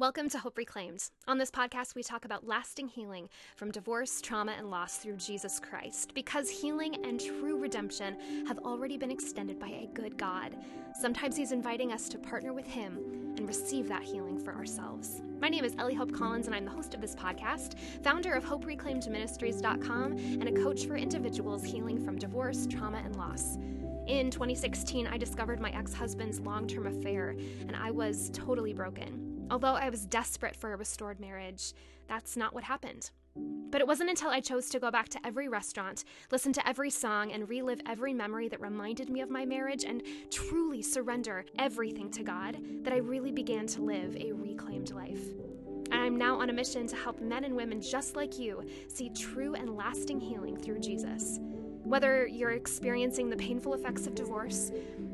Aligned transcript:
Welcome 0.00 0.28
to 0.28 0.38
Hope 0.38 0.56
Reclaimed. 0.56 1.10
On 1.26 1.38
this 1.38 1.50
podcast, 1.50 1.96
we 1.96 2.04
talk 2.04 2.24
about 2.24 2.46
lasting 2.46 2.86
healing 2.86 3.28
from 3.56 3.72
divorce, 3.72 4.20
trauma, 4.20 4.52
and 4.56 4.70
loss 4.70 4.98
through 4.98 5.16
Jesus 5.16 5.58
Christ 5.58 6.14
because 6.14 6.48
healing 6.48 7.04
and 7.04 7.20
true 7.20 7.58
redemption 7.58 8.46
have 8.46 8.60
already 8.60 8.96
been 8.96 9.10
extended 9.10 9.58
by 9.58 9.66
a 9.66 9.90
good 9.94 10.16
God. 10.16 10.54
Sometimes 11.00 11.36
He's 11.36 11.50
inviting 11.50 11.90
us 11.90 12.08
to 12.10 12.18
partner 12.18 12.52
with 12.52 12.64
Him 12.64 13.34
and 13.36 13.48
receive 13.48 13.88
that 13.88 14.04
healing 14.04 14.38
for 14.38 14.54
ourselves. 14.54 15.20
My 15.40 15.48
name 15.48 15.64
is 15.64 15.74
Ellie 15.78 15.96
Hope 15.96 16.12
Collins, 16.12 16.46
and 16.46 16.54
I'm 16.54 16.64
the 16.64 16.70
host 16.70 16.94
of 16.94 17.00
this 17.00 17.16
podcast, 17.16 17.74
founder 18.04 18.34
of 18.34 18.44
HopeReclaimedMinistries.com, 18.44 20.12
and 20.12 20.48
a 20.48 20.62
coach 20.62 20.86
for 20.86 20.94
individuals 20.94 21.64
healing 21.64 21.98
from 22.04 22.20
divorce, 22.20 22.68
trauma, 22.68 22.98
and 23.04 23.16
loss. 23.16 23.58
In 24.06 24.30
2016, 24.30 25.08
I 25.08 25.18
discovered 25.18 25.58
my 25.58 25.70
ex 25.70 25.92
husband's 25.92 26.38
long 26.38 26.68
term 26.68 26.86
affair, 26.86 27.30
and 27.62 27.74
I 27.74 27.90
was 27.90 28.30
totally 28.32 28.72
broken. 28.72 29.27
Although 29.50 29.74
I 29.74 29.88
was 29.88 30.04
desperate 30.04 30.56
for 30.56 30.72
a 30.72 30.76
restored 30.76 31.20
marriage, 31.20 31.72
that's 32.06 32.36
not 32.36 32.54
what 32.54 32.64
happened. 32.64 33.10
But 33.70 33.80
it 33.80 33.86
wasn't 33.86 34.10
until 34.10 34.30
I 34.30 34.40
chose 34.40 34.68
to 34.70 34.80
go 34.80 34.90
back 34.90 35.08
to 35.10 35.26
every 35.26 35.48
restaurant, 35.48 36.04
listen 36.30 36.52
to 36.54 36.68
every 36.68 36.90
song, 36.90 37.32
and 37.32 37.48
relive 37.48 37.80
every 37.86 38.12
memory 38.12 38.48
that 38.48 38.60
reminded 38.60 39.10
me 39.10 39.20
of 39.20 39.30
my 39.30 39.44
marriage 39.44 39.84
and 39.84 40.02
truly 40.30 40.82
surrender 40.82 41.44
everything 41.58 42.10
to 42.12 42.22
God 42.22 42.58
that 42.82 42.92
I 42.92 42.98
really 42.98 43.32
began 43.32 43.66
to 43.68 43.82
live 43.82 44.16
a 44.16 44.32
reclaimed 44.32 44.90
life. 44.90 45.22
And 45.90 46.02
I'm 46.02 46.16
now 46.16 46.40
on 46.40 46.50
a 46.50 46.52
mission 46.52 46.86
to 46.88 46.96
help 46.96 47.20
men 47.20 47.44
and 47.44 47.56
women 47.56 47.80
just 47.80 48.16
like 48.16 48.38
you 48.38 48.66
see 48.88 49.10
true 49.10 49.54
and 49.54 49.76
lasting 49.76 50.20
healing 50.20 50.56
through 50.56 50.80
Jesus. 50.80 51.38
Whether 51.84 52.26
you're 52.26 52.50
experiencing 52.50 53.30
the 53.30 53.36
painful 53.36 53.72
effects 53.72 54.06
of 54.06 54.14
divorce, 54.14 54.72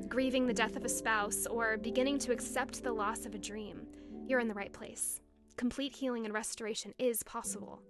grieving 0.09 0.47
the 0.47 0.55
death 0.55 0.75
of 0.75 0.85
a 0.85 0.89
spouse, 0.89 1.47
or 1.47 1.77
beginning 1.77 2.19
to 2.21 2.33
accept 2.33 2.83
the 2.83 2.93
loss 2.93 3.27
of 3.27 3.35
a 3.35 3.39
dream, 3.39 3.87
you're 4.27 4.41
in 4.41 4.49
the 4.49 4.55
right 4.55 4.73
place. 4.73 5.21
Complete 5.57 5.95
healing 5.95 6.25
and 6.25 6.33
restoration 6.33 6.95
is 6.99 7.23
possible. 7.23 7.83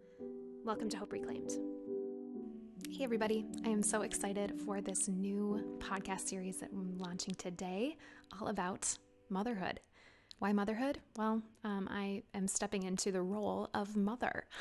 Welcome 0.64 0.88
to 0.90 0.96
Hope 0.96 1.12
Reclaimed. 1.12 1.52
Hey, 2.90 3.04
everybody. 3.04 3.44
I 3.64 3.68
am 3.68 3.82
so 3.82 4.02
excited 4.02 4.60
for 4.64 4.80
this 4.80 5.08
new 5.08 5.78
podcast 5.78 6.28
series 6.28 6.58
that 6.58 6.70
I'm 6.72 6.98
launching 6.98 7.34
today, 7.34 7.96
all 8.40 8.48
about 8.48 8.98
motherhood. 9.30 9.80
Why 10.40 10.52
motherhood? 10.52 10.98
Well, 11.16 11.40
um, 11.62 11.88
I 11.90 12.24
am 12.34 12.48
stepping 12.48 12.82
into 12.82 13.12
the 13.12 13.22
role 13.22 13.70
of 13.74 13.96
mother. 13.96 14.44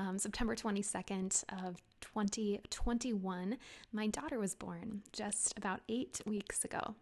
Um, 0.00 0.16
September 0.16 0.54
22nd 0.54 1.42
of 1.66 1.82
2021, 2.02 3.58
my 3.92 4.06
daughter 4.06 4.38
was 4.38 4.54
born 4.54 5.02
just 5.12 5.58
about 5.58 5.80
eight 5.88 6.20
weeks 6.24 6.64
ago. 6.64 6.94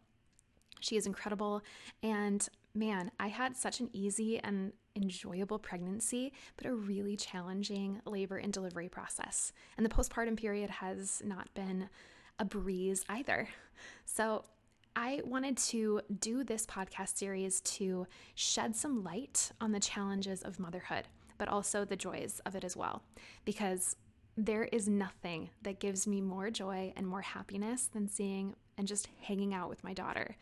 She 0.81 0.97
is 0.97 1.07
incredible, 1.07 1.61
and 2.03 2.49
man, 2.77 3.11
I 3.19 3.29
had 3.29 3.57
such 3.57 3.81
an 3.81 3.91
easy 3.93 4.39
and 4.39 4.73
enjoyable 4.95 5.59
pregnancy, 5.59 6.33
but 6.57 6.67
a 6.67 6.75
really 6.75 7.17
challenging 7.17 8.01
labor 8.05 8.37
and 8.37 8.53
delivery 8.53 8.89
process. 8.89 9.53
And 9.77 9.85
the 9.85 9.91
postpartum 9.91 10.37
period 10.37 10.71
has 10.71 11.23
not 11.25 11.53
been 11.55 11.89
a 12.39 12.45
breeze 12.45 13.05
either. 13.09 13.49
So, 14.05 14.45
I 14.99 15.21
wanted 15.27 15.59
to 15.59 16.01
do 16.21 16.43
this 16.43 16.65
podcast 16.65 17.19
series 17.19 17.61
to 17.63 18.07
shed 18.35 18.75
some 18.75 19.05
light 19.05 19.53
on 19.61 19.73
the 19.73 19.79
challenges 19.79 20.41
of 20.43 20.59
motherhood, 20.59 21.05
but 21.37 21.49
also 21.49 21.85
the 21.85 21.97
joys 21.97 22.41
of 22.47 22.55
it 22.55 22.65
as 22.65 22.75
well. 22.75 23.03
Because 23.45 23.97
there 24.39 24.65
is 24.65 24.89
nothing 24.89 25.51
that 25.63 25.81
gives 25.81 26.07
me 26.07 26.23
more 26.23 26.51
joy 26.51 26.95
and 26.97 27.07
more 27.07 27.21
happiness 27.21 27.91
than 27.93 28.09
seeing 28.09 28.55
and 28.79 28.89
just 28.89 29.09
hanging 29.21 29.53
out 29.53 29.69
with 29.69 29.85
my 29.85 29.93
daughter. 29.93 30.37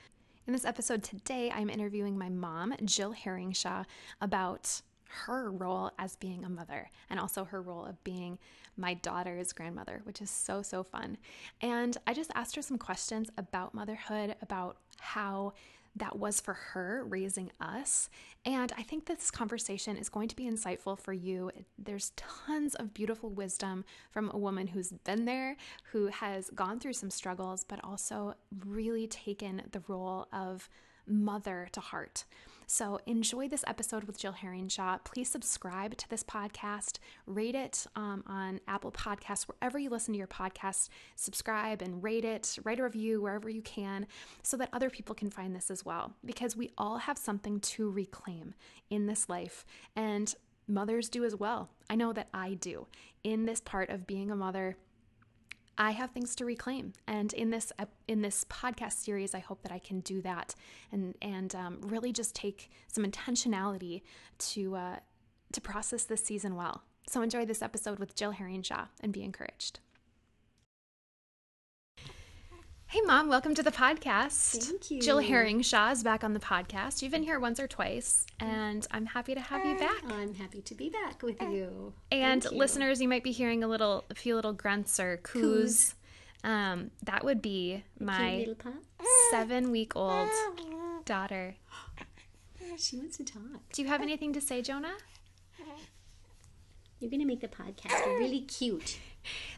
In 0.47 0.53
this 0.53 0.67
episode 0.67 1.03
today, 1.03 1.50
I'm 1.50 1.70
interviewing 1.70 2.19
my 2.19 2.28
mom, 2.28 2.75
Jill 2.84 3.14
Herringshaw, 3.14 3.87
about 4.20 4.83
her 5.09 5.50
role 5.50 5.91
as 5.98 6.17
being 6.17 6.45
a 6.45 6.50
mother 6.50 6.91
and 7.09 7.19
also 7.19 7.45
her 7.45 7.62
role 7.62 7.87
of 7.87 8.03
being 8.05 8.39
my 8.77 8.92
daughter's 8.92 9.55
grandmother, 9.55 10.03
which 10.05 10.20
is 10.20 10.28
so, 10.28 10.61
so 10.61 10.83
fun. 10.83 11.17
And 11.62 11.97
I 12.06 12.12
just 12.12 12.31
asked 12.34 12.56
her 12.56 12.62
some 12.62 12.77
questions 12.77 13.31
about 13.38 13.72
motherhood, 13.72 14.37
about 14.43 14.77
how 14.99 15.55
that 15.97 16.19
was 16.19 16.41
for 16.41 16.55
her 16.55 17.05
raising 17.09 17.50
us. 17.60 18.09
And 18.44 18.72
I 18.77 18.82
think 18.82 19.06
this 19.06 19.31
conversation 19.31 19.97
is 19.97 20.09
going 20.09 20.28
to 20.28 20.37
be 20.37 20.44
insightful 20.44 20.99
for 20.99 21.12
you. 21.12 21.50
There's 21.78 22.12
tons 22.16 22.75
of 22.75 22.93
beautiful 22.93 23.31
wisdom 23.31 23.84
from 24.10 24.31
a 24.32 24.38
woman 24.38 24.69
who's 24.69 24.91
been 24.91 25.25
there, 25.25 25.56
who 25.93 26.09
has 26.09 26.50
gone 26.50 26.81
through 26.81 26.94
some 26.94 27.10
struggles, 27.10 27.65
but 27.65 27.81
also 27.84 28.34
really 28.66 29.06
taken 29.06 29.62
the 29.71 29.82
role 29.87 30.27
of 30.32 30.69
mother 31.06 31.69
to 31.72 31.81
heart. 31.81 32.25
So 32.66 32.98
enjoy 33.06 33.48
this 33.48 33.64
episode 33.66 34.04
with 34.04 34.19
Jill 34.19 34.32
Herringshaw. 34.32 35.04
Please 35.04 35.28
subscribe 35.28 35.97
to 35.97 36.08
this 36.08 36.22
podcast, 36.22 36.98
rate 37.26 37.54
it 37.54 37.86
um, 37.94 38.25
on 38.26 38.60
Apple 38.66 38.92
Podcasts, 38.92 39.44
wherever 39.44 39.78
you 39.78 39.91
listen 39.91 40.12
to 40.14 40.19
your 40.19 40.26
podcast. 40.26 40.88
Subscribe 41.16 41.82
and 41.82 42.02
rate 42.02 42.25
it, 42.25 42.58
write 42.64 42.80
a 42.80 42.84
review 42.84 43.20
wherever 43.20 43.48
you 43.48 43.62
can, 43.62 44.06
so 44.42 44.56
that 44.56 44.70
other 44.72 44.91
people 44.91 45.14
can 45.14 45.30
find 45.30 45.54
this 45.54 45.70
as 45.70 45.84
well. 45.84 46.14
Because 46.25 46.56
we 46.56 46.70
all 46.78 46.98
have 46.98 47.19
something 47.19 47.60
to 47.60 47.91
reclaim 47.91 48.54
in 48.91 49.06
this 49.06 49.28
life, 49.28 49.64
and 49.94 50.34
mothers 50.66 51.08
do 51.08 51.25
as 51.25 51.36
well. 51.36 51.69
I 51.91 51.96
know 51.96 52.12
that 52.12 52.28
I 52.32 52.54
do. 52.54 52.86
In 53.22 53.44
this 53.44 53.60
part 53.60 53.91
of 53.91 54.06
being 54.06 54.31
a 54.31 54.36
mother, 54.36 54.76
I 55.77 55.91
have 55.93 56.11
things 56.11 56.37
to 56.37 56.45
reclaim, 56.45 56.93
and 57.07 57.33
in 57.33 57.51
this 57.51 57.73
in 58.07 58.23
this 58.23 58.45
podcast 58.45 59.05
series, 59.05 59.35
I 59.35 59.41
hope 59.41 59.62
that 59.62 59.73
I 59.73 59.79
can 59.79 60.01
do 60.01 60.21
that 60.23 60.55
and 60.93 61.15
and 61.21 61.55
um, 61.55 61.79
really 61.83 62.12
just 62.12 62.35
take 62.35 62.71
some 62.89 63.05
intentionality 63.05 64.03
to 64.39 64.77
uh, 64.77 64.97
to 65.53 65.61
process 65.61 66.05
this 66.05 66.25
season 66.25 66.55
well. 66.55 66.83
So 67.09 67.23
enjoy 67.23 67.45
this 67.45 67.62
episode 67.62 67.99
with 67.99 68.15
Jill 68.15 68.33
Herringshaw 68.33 68.89
and 69.01 69.12
be 69.12 69.23
encouraged. 69.23 69.81
Hey, 72.94 73.00
Mom, 73.00 73.27
welcome 73.28 73.56
to 73.56 73.62
the 73.65 73.72
podcast. 73.72 74.69
Thank 74.69 74.88
you. 74.88 75.03
Jill 75.03 75.19
Herringshaw 75.19 75.91
is 75.91 76.05
back 76.05 76.22
on 76.22 76.32
the 76.32 76.38
podcast. 76.38 77.03
You've 77.03 77.10
been 77.10 77.25
here 77.25 77.41
once 77.41 77.59
or 77.59 77.66
twice, 77.66 78.25
and 78.38 78.87
I'm 78.93 79.05
happy 79.05 79.34
to 79.34 79.41
have 79.41 79.66
you 79.66 79.77
back. 79.77 80.05
I'm 80.09 80.32
happy 80.32 80.62
to 80.62 80.75
be 80.77 80.91
back 80.91 81.21
with 81.21 81.43
you. 81.43 81.93
And 82.12 82.44
you. 82.44 82.50
listeners, 82.53 83.03
you 83.03 83.09
might 83.09 83.25
be 83.25 83.32
hearing 83.32 83.65
a 83.65 83.66
little, 83.66 84.05
a 84.10 84.15
few 84.15 84.37
little 84.37 84.53
grunts 84.53 85.00
or 85.00 85.16
coos. 85.25 85.43
Coos. 85.43 85.94
Um, 86.44 86.93
that 87.03 87.25
would 87.25 87.43
be 87.43 87.82
my 87.99 88.47
seven-week-old 89.32 90.28
daughter. 91.05 91.56
She 92.78 92.97
wants 92.97 93.16
to 93.16 93.25
talk. 93.25 93.72
Do 93.72 93.82
you 93.82 93.88
have 93.88 94.03
anything 94.03 94.32
to 94.34 94.41
say, 94.41 94.62
Jonah? 94.62 94.94
You're 97.00 97.11
gonna 97.11 97.26
make 97.26 97.41
the 97.41 97.49
podcast 97.49 98.06
really 98.06 98.43
cute. 98.43 98.99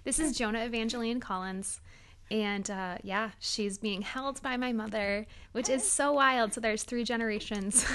This 0.04 0.18
is 0.18 0.38
Jonah 0.38 0.64
Evangeline 0.64 1.20
Collins. 1.20 1.80
And 2.30 2.68
uh, 2.70 2.98
yeah, 3.02 3.30
she's 3.38 3.78
being 3.78 4.02
held 4.02 4.42
by 4.42 4.56
my 4.56 4.72
mother, 4.72 5.26
which 5.52 5.68
is 5.68 5.88
so 5.88 6.12
wild. 6.12 6.54
So 6.54 6.60
there's 6.60 6.82
three 6.82 7.04
generations 7.04 7.86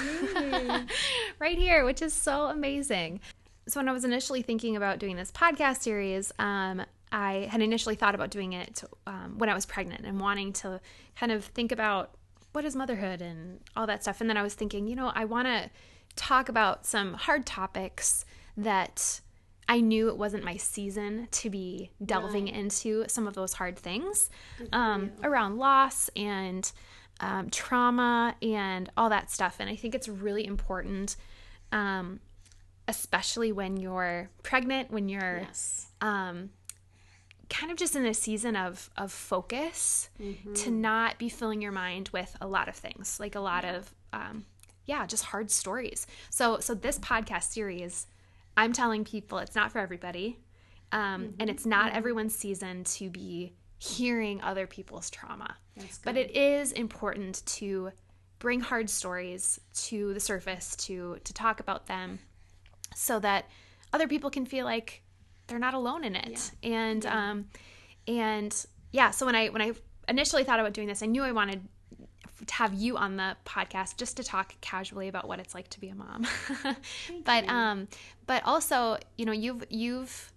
right 1.40 1.58
here, 1.58 1.84
which 1.84 2.02
is 2.02 2.14
so 2.14 2.46
amazing. 2.46 3.20
So 3.68 3.80
when 3.80 3.90
I 3.90 3.92
was 3.92 4.06
initially 4.06 4.42
thinking 4.42 4.76
about 4.76 5.00
doing 5.00 5.16
this 5.16 5.32
podcast 5.32 5.82
series, 5.82 6.32
um, 6.40 6.84
I 7.12 7.50
had 7.52 7.62
initially 7.62 7.96
thought 7.96 8.16
about 8.16 8.30
doing 8.30 8.54
it 8.54 8.84
um, 9.06 9.38
when 9.38 9.50
I 9.50 9.54
was 9.54 9.66
pregnant 9.66 10.06
and 10.06 10.20
wanting 10.20 10.54
to 10.54 10.80
kind 11.16 11.32
of 11.32 11.44
think 11.44 11.72
about 11.72 12.16
what 12.54 12.66
is 12.66 12.76
motherhood 12.76 13.22
and 13.22 13.60
all 13.76 13.86
that 13.88 14.02
stuff. 14.02 14.22
And 14.22 14.30
then 14.30 14.38
I 14.38 14.44
was 14.44 14.54
thinking, 14.54 14.88
you 14.88 14.96
know, 14.96 15.12
I 15.14 15.26
want 15.26 15.48
to 15.48 15.70
talk 16.16 16.50
about 16.50 16.86
some 16.86 17.14
hard 17.14 17.46
topics 17.46 18.26
that 18.58 19.22
I 19.76 19.80
knew 19.80 20.10
it 20.10 20.18
wasn't 20.18 20.44
my 20.44 20.58
season 20.58 21.28
to 21.32 21.50
be 21.50 21.92
delving 22.04 22.48
into 22.50 23.06
some 23.08 23.26
of 23.28 23.34
those 23.36 23.54
hard 23.54 23.78
things 23.78 24.30
um, 24.74 25.12
around 25.24 25.58
loss 25.58 26.10
and 26.16 26.70
um, 27.22 27.50
trauma 27.50 28.36
and 28.42 28.92
all 28.98 29.10
that 29.10 29.32
stuff. 29.32 29.56
And 29.60 29.70
I 29.70 29.76
think 29.78 29.96
it's 29.96 30.10
really 30.10 30.46
important, 30.46 31.16
um, 31.72 32.20
especially 32.88 33.52
when 33.54 33.78
you're 33.78 34.30
pregnant, 34.44 34.92
when 34.92 35.08
you're 35.08 35.40
Yes. 35.48 35.88
um, 36.02 36.50
kind 37.50 37.72
of 37.72 37.78
just 37.78 37.96
in 37.96 38.06
a 38.06 38.14
season 38.14 38.56
of 38.56 38.90
of 38.98 39.12
focus 39.12 40.10
to 40.56 40.72
not 40.72 41.18
be 41.18 41.30
filling 41.30 41.62
your 41.62 41.72
mind 41.72 42.10
with 42.14 42.36
a 42.42 42.48
lot 42.48 42.68
of 42.70 42.76
things 42.76 43.20
like 43.20 43.36
a 43.36 43.42
lot 43.42 43.64
of 43.66 43.94
um, 44.14 44.46
yeah 44.86 45.06
just 45.06 45.24
hard 45.26 45.50
stories. 45.52 46.08
So 46.30 46.60
so 46.60 46.74
this 46.74 46.98
podcast 47.00 47.44
series 47.54 48.08
i'm 48.58 48.74
telling 48.74 49.04
people 49.04 49.38
it's 49.38 49.56
not 49.56 49.72
for 49.72 49.80
everybody 49.80 50.40
um, 50.92 51.34
and 51.40 51.50
it's 51.50 51.66
not 51.66 51.94
everyone's 51.94 52.36
season 52.36 52.84
to 52.84 53.10
be 53.10 53.54
hearing 53.78 54.42
other 54.42 54.68
people's 54.68 55.10
trauma. 55.10 55.58
But 56.04 56.18
it 56.18 56.36
is 56.36 56.72
important 56.74 57.44
to 57.46 57.92
bring 58.40 58.60
hard 58.60 58.90
stories 58.90 59.60
to 59.74 60.14
the 60.14 60.20
surface 60.20 60.76
to 60.76 61.18
to 61.24 61.34
talk 61.34 61.60
about 61.60 61.88
them 61.88 62.20
so 62.96 63.20
that 63.20 63.46
other 63.94 64.08
people 64.08 64.30
can 64.30 64.46
feel 64.46 64.66
like 64.66 65.04
they're 65.48 65.60
not 65.60 65.74
alone 65.74 66.04
in 66.04 66.16
it. 66.16 66.52
And 66.62 67.06
um 67.06 67.46
and 68.08 68.66
yeah 68.92 69.12
so 69.12 69.26
when 69.26 69.36
i 69.36 69.48
when 69.50 69.62
i 69.62 69.72
initially 70.08 70.44
thought 70.44 70.60
about 70.60 70.74
doing 70.74 70.88
this 70.88 71.04
i 71.04 71.06
knew 71.06 71.24
i 71.24 71.32
wanted 71.32 71.62
to 72.48 72.54
have 72.56 72.74
you 72.74 72.98
on 72.98 73.18
the 73.18 73.36
podcast 73.46 73.98
just 73.98 74.18
to 74.18 74.24
talk 74.24 74.54
casually 74.62 75.08
about 75.08 75.28
what 75.28 75.40
it's 75.40 75.54
like 75.54 75.70
to 75.70 75.80
be 75.80 75.90
a 75.90 75.96
mom. 75.96 76.26
but 77.26 77.48
um 77.50 77.88
but 78.28 78.44
also, 78.46 78.98
you 79.18 79.26
know, 79.26 79.32
you've 79.32 79.64
you've 79.70 80.32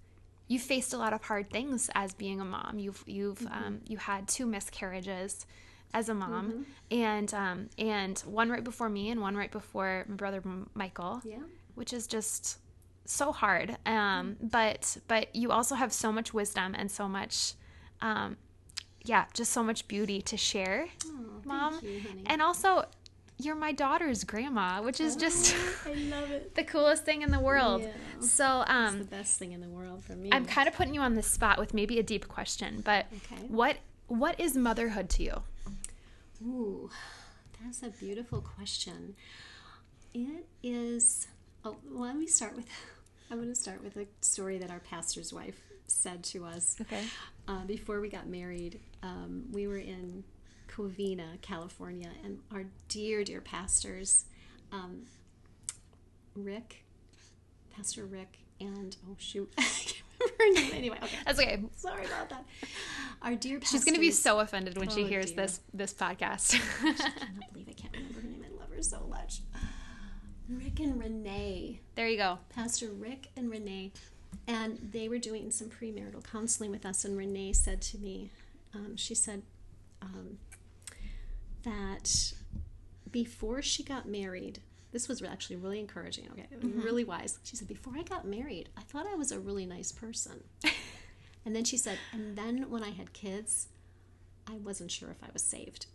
you've 0.48 0.62
faced 0.62 0.92
a 0.92 0.98
lot 0.98 1.12
of 1.12 1.22
hard 1.24 1.50
things 1.50 1.90
as 1.94 2.14
being 2.14 2.40
a 2.40 2.44
mom. 2.44 2.78
You've 2.78 3.02
you've 3.06 3.38
Mm-hmm. 3.38 3.64
um 3.66 3.80
you 3.88 3.96
had 3.96 4.28
two 4.28 4.46
miscarriages 4.46 5.46
as 5.92 6.08
a 6.08 6.14
mom 6.14 6.50
Mm-hmm. 6.50 6.62
and 6.90 7.34
um 7.34 7.68
and 7.78 8.18
one 8.20 8.50
right 8.50 8.64
before 8.64 8.88
me 8.88 9.10
and 9.10 9.20
one 9.20 9.36
right 9.36 9.50
before 9.52 10.04
my 10.08 10.16
brother 10.16 10.42
M- 10.44 10.68
Michael 10.74 11.20
Yeah. 11.24 11.38
which 11.74 11.92
is 11.92 12.06
just 12.06 12.58
so 13.06 13.32
hard. 13.32 13.76
Um, 13.86 13.94
Mm-hmm. 14.36 14.46
but 14.48 14.96
but 15.08 15.34
you 15.36 15.50
also 15.50 15.74
have 15.74 15.92
so 15.92 16.10
much 16.12 16.32
wisdom 16.34 16.74
and 16.76 16.90
so 16.90 17.06
much, 17.08 17.54
um, 18.00 18.36
yeah, 19.04 19.26
just 19.34 19.52
so 19.52 19.62
much 19.62 19.86
beauty 19.88 20.20
to 20.22 20.36
share, 20.36 20.88
mom. 21.44 21.78
you. 21.82 22.00
And 22.26 22.40
also, 22.42 22.84
you're 23.38 23.54
my 23.54 23.72
daughter's 23.72 24.24
grandma, 24.24 24.80
which 24.82 25.00
is 25.00 25.16
just 25.16 25.54
I 25.86 25.94
love 25.94 26.30
it. 26.30 26.54
the 26.54 26.64
coolest 26.64 27.04
thing 27.04 27.22
in 27.22 27.30
the 27.30 27.40
world. 27.40 27.82
Yeah. 27.82 27.88
So 28.20 28.60
It's 28.62 28.68
the 28.68 28.72
um, 28.74 29.02
best 29.04 29.38
thing 29.38 29.52
in 29.52 29.60
the 29.60 29.68
world 29.68 30.04
for 30.04 30.14
me. 30.14 30.30
I'm 30.32 30.46
kind 30.46 30.68
of 30.68 30.74
putting 30.74 30.94
you 30.94 31.00
on 31.00 31.14
the 31.14 31.22
spot 31.22 31.58
with 31.58 31.74
maybe 31.74 31.98
a 31.98 32.02
deep 32.02 32.28
question, 32.28 32.80
but 32.84 33.06
Okay. 33.32 33.42
what 33.48 33.76
what 34.06 34.38
is 34.38 34.56
motherhood 34.56 35.08
to 35.10 35.22
you? 35.22 35.42
Ooh, 36.46 36.90
that's 37.64 37.82
a 37.82 37.88
beautiful 37.90 38.40
question. 38.40 39.14
It 40.12 40.46
is. 40.62 41.26
Oh, 41.64 41.76
well, 41.90 42.04
let 42.04 42.16
me 42.16 42.26
start 42.26 42.54
with. 42.56 42.66
I'm 43.30 43.38
going 43.38 43.48
to 43.48 43.54
start 43.58 43.82
with 43.82 43.96
a 43.96 44.06
story 44.20 44.58
that 44.58 44.70
our 44.70 44.80
pastor's 44.80 45.32
wife 45.32 45.58
said 45.86 46.22
to 46.24 46.44
us. 46.44 46.76
Okay. 46.80 47.02
Uh, 47.46 47.64
before 47.66 48.00
we 48.00 48.08
got 48.08 48.26
married, 48.26 48.80
um, 49.02 49.44
we 49.52 49.66
were 49.66 49.76
in 49.78 50.24
Covina, 50.68 51.40
California, 51.42 52.08
and 52.24 52.38
our 52.52 52.64
dear, 52.88 53.22
dear 53.22 53.40
pastors, 53.42 54.24
um, 54.72 55.02
Rick, 56.34 56.84
Pastor 57.76 58.06
Rick, 58.06 58.38
and 58.60 58.96
oh 59.10 59.14
shoot, 59.18 59.52
I 59.58 59.62
can't 59.62 60.02
remember 60.20 60.42
her 60.42 60.52
name. 60.68 60.72
Anyway, 60.74 60.98
okay. 61.02 61.16
That's 61.26 61.38
okay. 61.38 61.62
Sorry 61.76 62.06
about 62.06 62.30
that. 62.30 62.44
Our 63.20 63.34
dear 63.34 63.58
pastors. 63.58 63.80
She's 63.80 63.84
gonna 63.84 63.98
be 64.00 64.10
so 64.10 64.40
offended 64.40 64.78
when 64.78 64.88
she 64.88 65.04
Oh, 65.04 65.06
hears 65.06 65.26
dear. 65.32 65.36
this 65.44 65.60
this 65.74 65.92
podcast. 65.92 66.54
I 66.82 66.92
cannot 66.94 67.52
believe 67.52 67.68
I 67.68 67.72
can't 67.72 67.94
remember 67.94 68.20
her 68.20 68.26
name. 68.28 68.44
I 68.44 68.58
love 68.60 68.70
her 68.74 68.82
so 68.82 69.06
much. 69.10 69.40
Rick 70.48 70.80
and 70.80 70.98
Renee, 71.00 71.80
there 71.94 72.08
you 72.08 72.16
go. 72.18 72.38
Pastor 72.54 72.88
Rick 72.90 73.28
and 73.36 73.50
Renee, 73.50 73.92
and 74.46 74.90
they 74.92 75.08
were 75.08 75.18
doing 75.18 75.50
some 75.50 75.68
premarital 75.68 76.24
counseling 76.30 76.70
with 76.70 76.84
us. 76.86 77.04
And 77.04 77.16
Renee 77.16 77.52
said 77.52 77.80
to 77.82 77.98
me, 77.98 78.30
um, 78.74 78.96
she 78.96 79.14
said 79.14 79.42
um, 80.02 80.38
that 81.62 82.32
before 83.10 83.62
she 83.62 83.82
got 83.82 84.08
married, 84.08 84.60
this 84.92 85.08
was 85.08 85.22
actually 85.22 85.56
really 85.56 85.80
encouraging. 85.80 86.28
Okay, 86.32 86.46
really 86.62 87.04
wise. 87.04 87.38
She 87.42 87.56
said, 87.56 87.68
before 87.68 87.94
I 87.96 88.02
got 88.02 88.26
married, 88.26 88.68
I 88.76 88.82
thought 88.82 89.06
I 89.06 89.14
was 89.14 89.32
a 89.32 89.40
really 89.40 89.66
nice 89.66 89.90
person. 89.90 90.44
and 91.44 91.54
then 91.54 91.64
she 91.64 91.76
said, 91.76 91.98
and 92.12 92.36
then 92.36 92.70
when 92.70 92.82
I 92.82 92.90
had 92.90 93.12
kids, 93.12 93.68
I 94.48 94.56
wasn't 94.58 94.90
sure 94.90 95.10
if 95.10 95.22
I 95.22 95.28
was 95.32 95.42
saved. 95.42 95.86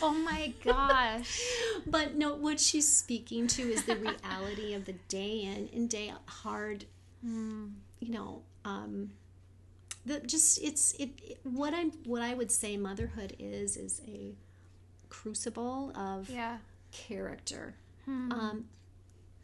Oh 0.00 0.12
my 0.12 0.52
gosh. 0.64 1.40
But 1.86 2.16
no, 2.16 2.34
what 2.34 2.60
she's 2.60 2.92
speaking 2.92 3.46
to 3.48 3.62
is 3.62 3.84
the 3.84 3.96
reality 3.96 4.74
of 4.74 4.84
the 4.84 4.94
day 5.08 5.42
in 5.42 5.68
and 5.72 5.88
day 5.88 6.10
out 6.10 6.22
hard. 6.26 6.84
You 8.00 8.12
know, 8.12 8.42
um, 8.64 9.10
the 10.06 10.20
just 10.20 10.62
it's 10.62 10.92
it, 10.94 11.10
it. 11.22 11.38
What 11.42 11.74
I'm 11.74 11.90
what 12.04 12.22
I 12.22 12.34
would 12.34 12.50
say 12.52 12.76
motherhood 12.76 13.34
is 13.38 13.76
is 13.76 14.00
a 14.06 14.34
crucible 15.08 15.92
of 15.96 16.28
yeah. 16.30 16.58
character. 16.92 17.74
Um, 18.06 18.64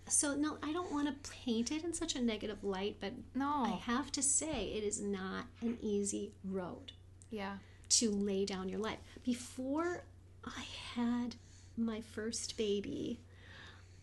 so 0.08 0.34
no, 0.34 0.56
I 0.62 0.72
don't 0.72 0.90
want 0.90 1.06
to 1.08 1.30
paint 1.30 1.70
it 1.70 1.84
in 1.84 1.92
such 1.92 2.14
a 2.16 2.20
negative 2.22 2.64
light, 2.64 2.96
but 2.98 3.12
No. 3.34 3.64
I 3.66 3.70
have 3.84 4.10
to 4.12 4.22
say 4.22 4.72
it 4.74 4.82
is 4.84 5.02
not 5.02 5.44
an 5.60 5.76
easy 5.82 6.32
road 6.44 6.92
Yeah. 7.30 7.58
to 7.90 8.10
lay 8.10 8.46
down 8.46 8.70
your 8.70 8.78
life. 8.80 8.98
Before 9.22 10.04
I 10.46 10.64
had 10.94 11.36
my 11.76 12.00
first 12.00 12.56
baby, 12.56 13.20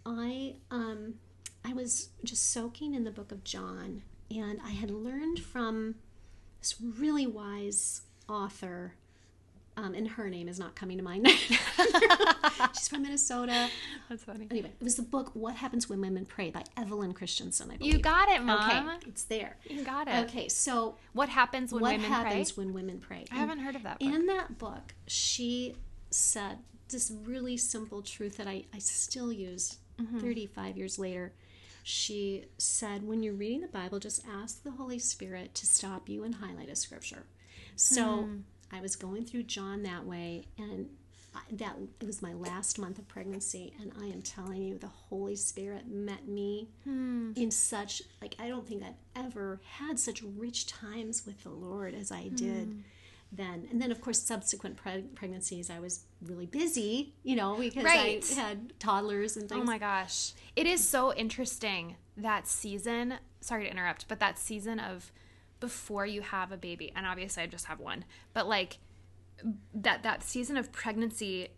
I 0.05 0.55
um 0.69 1.15
I 1.65 1.73
was 1.73 2.09
just 2.23 2.51
soaking 2.51 2.93
in 2.93 3.03
the 3.03 3.11
book 3.11 3.31
of 3.31 3.43
John 3.43 4.03
and 4.37 4.59
I 4.65 4.71
had 4.71 4.89
learned 4.91 5.39
from 5.39 5.95
this 6.59 6.75
really 6.81 7.27
wise 7.27 8.01
author 8.29 8.93
um, 9.77 9.93
and 9.93 10.07
her 10.09 10.29
name 10.29 10.47
is 10.49 10.59
not 10.59 10.75
coming 10.75 10.97
to 10.97 11.03
mind. 11.03 11.27
She's 12.77 12.87
from 12.89 13.03
Minnesota. 13.03 13.69
That's 14.09 14.23
funny. 14.23 14.47
Anyway, 14.51 14.69
it 14.79 14.83
was 14.83 14.95
the 14.95 15.01
book 15.01 15.31
"What 15.33 15.55
Happens 15.55 15.87
When 15.89 16.01
Women 16.01 16.25
Pray" 16.25 16.51
by 16.51 16.63
Evelyn 16.77 17.13
Christenson. 17.13 17.71
I 17.71 17.77
believe. 17.77 17.93
You 17.93 17.99
got 17.99 18.29
it, 18.29 18.41
mom. 18.43 18.89
okay, 18.89 18.97
it's 19.07 19.23
there. 19.23 19.55
You 19.69 19.83
got 19.83 20.07
it. 20.07 20.25
Okay, 20.29 20.47
so 20.49 20.95
What 21.13 21.29
happens 21.29 21.71
when 21.73 21.81
Women 21.83 21.99
Pray. 22.01 22.09
what 22.09 22.17
women 22.19 22.27
happens 22.31 22.51
pray? 22.51 22.65
when 22.65 22.73
women 22.73 22.99
pray? 22.99 23.25
I 23.31 23.35
haven't 23.35 23.59
heard 23.59 23.75
of 23.75 23.83
that 23.83 23.99
book. 23.99 24.13
In 24.13 24.25
that 24.27 24.57
book, 24.57 24.93
she 25.07 25.75
said 26.09 26.57
this 26.89 27.11
really 27.23 27.55
simple 27.57 28.01
truth 28.01 28.37
that 28.37 28.47
I, 28.47 28.65
I 28.73 28.79
still 28.79 29.31
use 29.31 29.77
Mm-hmm. 29.99 30.19
35 30.19 30.77
years 30.77 30.97
later. 30.97 31.31
She 31.83 32.45
said, 32.57 33.07
when 33.07 33.23
you're 33.23 33.33
reading 33.33 33.61
the 33.61 33.67
Bible, 33.67 33.99
just 33.99 34.23
ask 34.27 34.63
the 34.63 34.71
Holy 34.71 34.99
Spirit 34.99 35.53
to 35.55 35.65
stop 35.65 36.07
you 36.09 36.23
and 36.23 36.35
highlight 36.35 36.69
a 36.69 36.75
scripture. 36.75 37.23
So 37.75 38.23
Hmm. 38.23 38.37
I 38.71 38.81
was 38.81 38.95
going 38.95 39.25
through 39.25 39.43
John 39.43 39.83
that 39.83 40.05
way, 40.05 40.45
and 40.57 40.89
that 41.51 41.75
it 42.01 42.05
was 42.05 42.21
my 42.21 42.33
last 42.33 42.77
month 42.77 42.99
of 42.99 43.07
pregnancy, 43.07 43.73
and 43.81 43.91
I 44.01 44.05
am 44.07 44.21
telling 44.21 44.61
you, 44.61 44.77
the 44.77 44.87
Holy 44.87 45.35
Spirit 45.35 45.87
met 45.87 46.27
me 46.27 46.67
Hmm. 46.83 47.31
in 47.35 47.51
such 47.51 48.01
like 48.21 48.35
I 48.37 48.47
don't 48.49 48.67
think 48.67 48.83
I've 48.83 48.95
ever 49.25 49.61
had 49.77 49.97
such 49.97 50.21
rich 50.21 50.67
times 50.67 51.25
with 51.25 51.41
the 51.43 51.49
Lord 51.49 51.93
as 51.95 52.11
I 52.11 52.27
did 52.29 52.67
Hmm. 52.67 52.79
Then. 53.31 53.67
And 53.71 53.81
then, 53.81 53.91
of 53.91 54.01
course, 54.01 54.21
subsequent 54.21 54.75
preg- 54.83 55.15
pregnancies, 55.15 55.69
I 55.69 55.79
was 55.79 56.05
really 56.21 56.45
busy, 56.45 57.13
you 57.23 57.35
know, 57.35 57.55
because 57.55 57.83
Right. 57.83 58.23
I 58.31 58.33
had 58.35 58.73
toddlers 58.79 59.37
and 59.37 59.47
things. 59.47 59.61
Oh 59.61 59.63
my 59.65 59.77
gosh. 59.77 60.33
It 60.55 60.67
is 60.67 60.85
so 60.87 61.13
interesting 61.13 61.95
that 62.17 62.47
season. 62.47 63.15
Sorry 63.39 63.63
to 63.63 63.71
interrupt, 63.71 64.07
but 64.07 64.19
that 64.19 64.37
season 64.37 64.79
of 64.79 65.11
before 65.59 66.05
you 66.05 66.21
have 66.21 66.51
a 66.51 66.57
baby, 66.57 66.91
and 66.95 67.05
obviously 67.05 67.43
I 67.43 67.47
just 67.47 67.65
have 67.65 67.79
one, 67.79 68.03
but 68.33 68.47
like 68.47 68.79
that 69.73 70.03
that 70.03 70.23
season 70.23 70.57
of 70.57 70.71
pregnancy, 70.71 71.49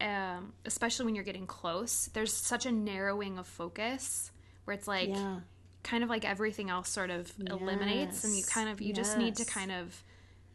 um, 0.00 0.52
especially 0.64 1.04
when 1.06 1.14
you're 1.14 1.24
getting 1.24 1.46
close, 1.46 2.06
there's 2.14 2.32
such 2.32 2.66
a 2.66 2.72
narrowing 2.72 3.38
of 3.38 3.46
focus 3.46 4.30
where 4.64 4.74
it's 4.74 4.88
like 4.88 5.08
Yeah. 5.10 5.40
kind 5.82 6.02
of 6.02 6.10
like 6.10 6.24
everything 6.24 6.70
else 6.70 6.88
sort 6.88 7.10
of 7.10 7.32
eliminates, 7.38 8.24
and 8.24 8.34
you 8.36 8.44
kind 8.44 8.68
of 8.68 8.80
you 8.80 8.92
just 8.92 9.16
need 9.18 9.36
to 9.36 9.44
kind 9.44 9.70
of 9.72 10.02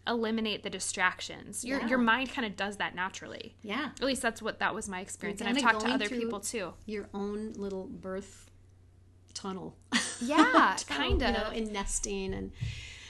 eliminate 0.08 0.64
the 0.64 0.70
distractions. 0.70 1.64
Your 1.64 1.80
Yeah. 1.80 1.88
your 1.88 1.98
mind 1.98 2.32
kind 2.32 2.46
of 2.46 2.56
does 2.56 2.78
that 2.78 2.96
naturally. 2.96 3.56
Yeah. 3.62 3.92
At 4.00 4.04
least 4.04 4.22
that's 4.22 4.42
what 4.42 4.60
that 4.60 4.76
was 4.76 4.90
my 4.90 5.00
experience, 5.00 5.42
and 5.42 5.50
I've 5.50 5.62
talked 5.62 5.82
to 5.82 5.92
other 5.92 6.10
people 6.10 6.40
too. 6.40 6.74
Your 6.86 7.10
own 7.14 7.54
little 7.54 7.86
birth 7.88 8.50
tunnel. 9.34 9.78
Yeah, 10.22 10.76
Tunnel, 10.78 11.18
kind 11.20 11.22
You 11.22 11.32
know, 11.32 11.48
of. 11.48 11.54
in 11.54 11.74
nesting 11.74 12.34
and 12.34 12.52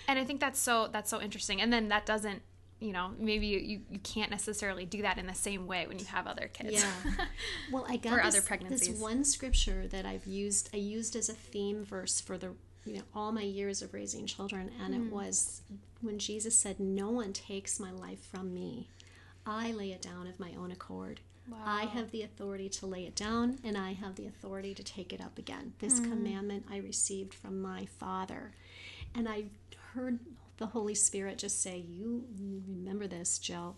And 0.07 0.19
I 0.19 0.25
think 0.25 0.39
that's 0.39 0.59
so 0.59 0.87
that's 0.87 1.09
so 1.09 1.21
interesting. 1.21 1.61
And 1.61 1.71
then 1.71 1.87
that 1.89 2.05
doesn't, 2.05 2.41
you 2.79 2.91
know, 2.91 3.11
maybe 3.17 3.47
you, 3.47 3.81
you, 3.89 3.99
can't 3.99 4.29
necessarily 4.29 4.85
do 4.85 5.01
that 5.01 5.17
in 5.17 5.27
the 5.27 5.33
same 5.33 5.67
way 5.67 5.87
when 5.87 5.99
you 5.99 6.05
have 6.05 6.27
other 6.27 6.49
kids. 6.51 6.83
Yeah. 6.83 7.25
Well, 7.71 7.85
I 7.87 7.97
got 7.97 8.23
this, 8.23 8.35
other 8.49 8.67
this 8.67 8.89
one 8.89 9.23
scripture 9.23 9.87
that 9.87 10.05
I've 10.05 10.25
used. 10.27 10.69
I 10.73 10.77
used 10.77 11.15
as 11.15 11.29
a 11.29 11.33
theme 11.33 11.83
verse 11.83 12.19
for 12.19 12.37
the 12.37 12.53
you 12.85 12.93
know 12.97 13.03
all 13.13 13.31
my 13.31 13.41
years 13.43 13.81
of 13.81 13.93
raising 13.93 14.25
children, 14.25 14.71
and 14.79 14.93
Hmm. 14.93 15.01
it 15.07 15.11
was 15.11 15.61
when 16.01 16.19
Jesus 16.19 16.57
said, 16.57 16.79
"No 16.79 17.09
one 17.09 17.33
takes 17.33 17.79
my 17.79 17.91
life 17.91 18.23
from 18.23 18.53
me; 18.53 18.89
I 19.45 19.71
lay 19.71 19.91
it 19.91 20.01
down 20.01 20.27
of 20.27 20.39
my 20.39 20.53
own 20.55 20.71
accord." 20.71 21.19
I 21.65 21.83
have 21.87 22.11
the 22.11 22.21
authority 22.21 22.69
to 22.69 22.85
lay 22.85 23.05
it 23.05 23.15
down, 23.15 23.59
and 23.65 23.77
I 23.77 23.91
have 23.93 24.15
the 24.15 24.25
authority 24.25 24.73
to 24.75 24.83
take 24.83 25.11
it 25.11 25.19
up 25.19 25.37
again. 25.37 25.73
This 25.79 25.99
Hmm. 25.99 26.05
commandment 26.09 26.65
I 26.69 26.77
received 26.77 27.33
from 27.33 27.61
my 27.61 27.85
Father. 27.85 28.53
And 29.13 29.27
I 29.27 29.45
heard 29.93 30.19
the 30.57 30.67
Holy 30.67 30.95
Spirit 30.95 31.37
just 31.37 31.61
say, 31.61 31.79
You 31.79 32.25
remember 32.39 33.07
this, 33.07 33.37
Jill. 33.39 33.75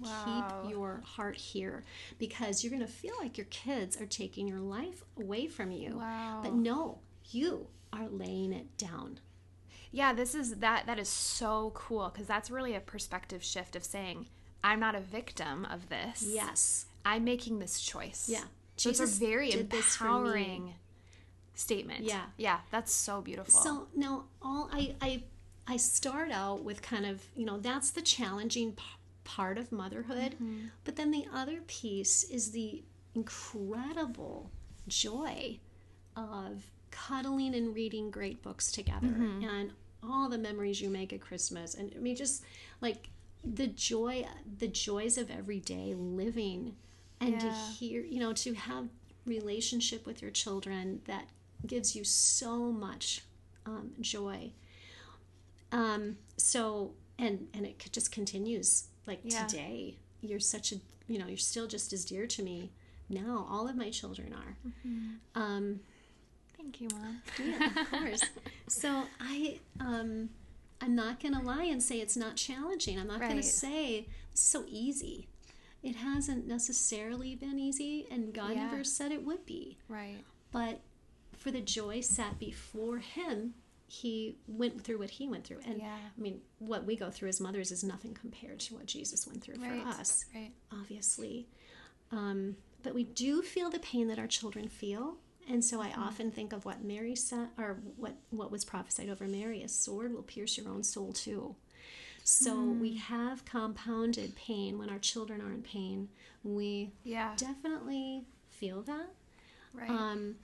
Wow. 0.00 0.24
Keep 0.24 0.70
your 0.70 1.00
heart 1.04 1.36
here 1.36 1.84
because 2.18 2.62
you're 2.62 2.70
going 2.70 2.80
to 2.86 2.92
feel 2.92 3.14
like 3.20 3.38
your 3.38 3.46
kids 3.46 3.98
are 4.00 4.06
taking 4.06 4.46
your 4.48 4.60
life 4.60 5.04
away 5.16 5.46
from 5.46 5.70
you. 5.70 5.96
Wow. 5.98 6.40
But 6.42 6.54
no, 6.54 6.98
you 7.30 7.68
are 7.92 8.08
laying 8.08 8.52
it 8.52 8.76
down. 8.76 9.20
Yeah, 9.92 10.12
this 10.12 10.34
is 10.34 10.56
that 10.56 10.86
that 10.86 10.98
is 10.98 11.08
so 11.08 11.72
cool 11.74 12.10
because 12.12 12.26
that's 12.26 12.50
really 12.50 12.74
a 12.74 12.80
perspective 12.80 13.42
shift 13.42 13.76
of 13.76 13.84
saying, 13.84 14.26
I'm 14.62 14.80
not 14.80 14.94
a 14.94 15.00
victim 15.00 15.64
of 15.70 15.88
this. 15.88 16.24
Yes. 16.26 16.86
I'm 17.04 17.24
making 17.24 17.60
this 17.60 17.80
choice. 17.80 18.28
Yeah. 18.30 18.44
So 18.76 18.90
it's 18.90 19.00
a 19.00 19.06
very 19.06 19.50
did 19.50 19.70
this 19.70 19.96
for 19.96 20.04
me. 20.04 20.10
empowering 20.10 20.74
statement. 21.54 22.04
Yeah. 22.04 22.22
Yeah, 22.36 22.58
that's 22.70 22.92
so 22.92 23.22
beautiful. 23.22 23.60
So 23.60 23.88
now 23.94 24.24
all 24.42 24.68
I, 24.72 24.94
I 25.00 25.22
I 25.66 25.76
start 25.76 26.30
out 26.30 26.62
with 26.62 26.82
kind 26.82 27.06
of 27.06 27.22
you 27.34 27.46
know 27.46 27.58
that's 27.58 27.90
the 27.90 28.02
challenging 28.02 28.72
p- 28.72 28.82
part 29.24 29.56
of 29.56 29.72
motherhood. 29.72 30.32
Mm-hmm. 30.34 30.66
But 30.84 30.96
then 30.96 31.10
the 31.10 31.26
other 31.32 31.60
piece 31.66 32.24
is 32.24 32.50
the 32.50 32.82
incredible 33.14 34.50
joy 34.88 35.58
of 36.16 36.64
cuddling 36.90 37.54
and 37.54 37.74
reading 37.74 38.10
great 38.10 38.42
books 38.42 38.70
together 38.72 39.06
Mm-hmm. 39.08 39.44
and 39.44 39.72
all 40.02 40.28
the 40.28 40.38
memories 40.38 40.80
you 40.80 40.88
make 40.90 41.12
at 41.12 41.20
Christmas. 41.20 41.74
And 41.74 41.92
I 41.96 41.98
mean, 41.98 42.16
just 42.16 42.44
like 42.80 43.08
the 43.44 43.66
joy, 43.66 44.26
the 44.58 44.68
joys 44.68 45.18
of 45.18 45.30
everyday 45.30 45.94
living 45.94 46.76
and 47.20 47.40
to 47.40 47.50
hear, 47.50 48.02
you 48.02 48.20
know, 48.20 48.32
to 48.34 48.54
have 48.54 48.88
relationship 49.24 50.06
with 50.06 50.20
your 50.22 50.30
children 50.30 51.00
that 51.06 51.26
gives 51.66 51.96
you 51.96 52.04
so 52.04 52.70
much 52.70 53.22
um, 53.64 53.92
joy. 54.00 54.52
Um, 55.72 56.16
so, 56.36 56.92
and, 57.18 57.48
and 57.54 57.66
it 57.66 57.88
just 57.92 58.12
continues 58.12 58.88
like 59.06 59.20
Yeah. 59.24 59.46
today. 59.46 59.96
You're 60.20 60.40
such 60.40 60.72
a, 60.72 60.76
you 61.08 61.18
know, 61.18 61.26
you're 61.26 61.36
still 61.36 61.66
just 61.66 61.92
as 61.92 62.04
dear 62.04 62.26
to 62.26 62.42
me 62.42 62.70
now. 63.08 63.46
All 63.50 63.68
of 63.68 63.76
my 63.76 63.90
children 63.90 64.32
are. 64.32 64.56
Mm-hmm. 64.68 65.40
Um, 65.40 65.80
Thank 66.66 66.80
you, 66.80 66.88
mom. 66.98 67.22
yeah, 67.44 67.80
of 67.80 67.90
course. 67.90 68.22
So 68.66 69.04
I, 69.20 69.60
um, 69.78 70.30
I'm 70.80 70.96
not 70.96 71.20
going 71.20 71.34
to 71.34 71.40
lie 71.40 71.62
and 71.64 71.80
say 71.80 72.00
it's 72.00 72.16
not 72.16 72.34
challenging. 72.34 72.98
I'm 72.98 73.06
not 73.06 73.20
going 73.20 73.36
to 73.36 73.42
say 73.42 74.06
it's 74.32 74.42
so 74.42 74.64
easy. 74.66 75.28
It 75.84 75.94
hasn't 75.94 76.48
necessarily 76.48 77.36
been 77.36 77.60
easy, 77.60 78.08
and 78.10 78.34
God 78.34 78.54
Yeah. 78.54 78.66
never 78.66 78.82
said 78.82 79.12
it 79.12 79.24
would 79.24 79.46
be. 79.46 79.78
Right. 79.88 80.16
But 80.50 80.80
for 81.36 81.52
the 81.52 81.60
joy 81.60 82.00
set 82.00 82.40
before 82.40 82.98
Him, 82.98 83.54
He 83.86 84.36
went 84.48 84.82
through 84.82 84.98
what 84.98 85.10
He 85.10 85.28
went 85.28 85.44
through. 85.44 85.60
And 85.64 85.78
Yeah. 85.78 85.94
I 85.94 86.20
mean, 86.20 86.40
what 86.58 86.84
we 86.84 86.96
go 86.96 87.10
through 87.12 87.28
as 87.28 87.40
mothers 87.40 87.70
is 87.70 87.84
nothing 87.84 88.12
compared 88.12 88.58
to 88.60 88.74
what 88.74 88.86
Jesus 88.86 89.24
went 89.24 89.44
through 89.44 89.54
Right. 89.60 89.80
for 89.82 89.88
us 89.88 90.24
Right. 90.34 90.50
obviously. 90.72 91.46
Um, 92.10 92.56
but 92.82 92.92
we 92.92 93.04
do 93.04 93.42
feel 93.42 93.70
the 93.70 93.78
pain 93.78 94.08
that 94.08 94.18
our 94.18 94.26
children 94.26 94.68
feel. 94.68 95.18
And 95.48 95.64
so 95.64 95.80
I 95.80 95.92
often 95.96 96.30
think 96.30 96.52
of 96.52 96.64
what 96.64 96.82
Mary 96.82 97.14
said, 97.14 97.48
or 97.56 97.78
what, 97.96 98.14
what 98.30 98.50
was 98.50 98.64
prophesied 98.64 99.08
over 99.08 99.26
Mary 99.28 99.62
a 99.62 99.68
sword 99.68 100.12
will 100.12 100.22
pierce 100.22 100.58
your 100.58 100.68
own 100.68 100.82
soul 100.82 101.12
too. 101.12 101.54
So 102.24 102.56
we 102.60 102.96
have 102.96 103.44
compounded 103.44 104.34
pain 104.34 104.78
when 104.78 104.90
our 104.90 104.98
children 104.98 105.40
are 105.40 105.52
in 105.52 105.62
pain. 105.62 106.08
We 106.42 106.90
Yeah. 107.04 107.34
definitely 107.36 108.24
feel 108.50 108.82
that. 108.82 109.06
Right. 109.72 109.88
Um, 109.88 110.34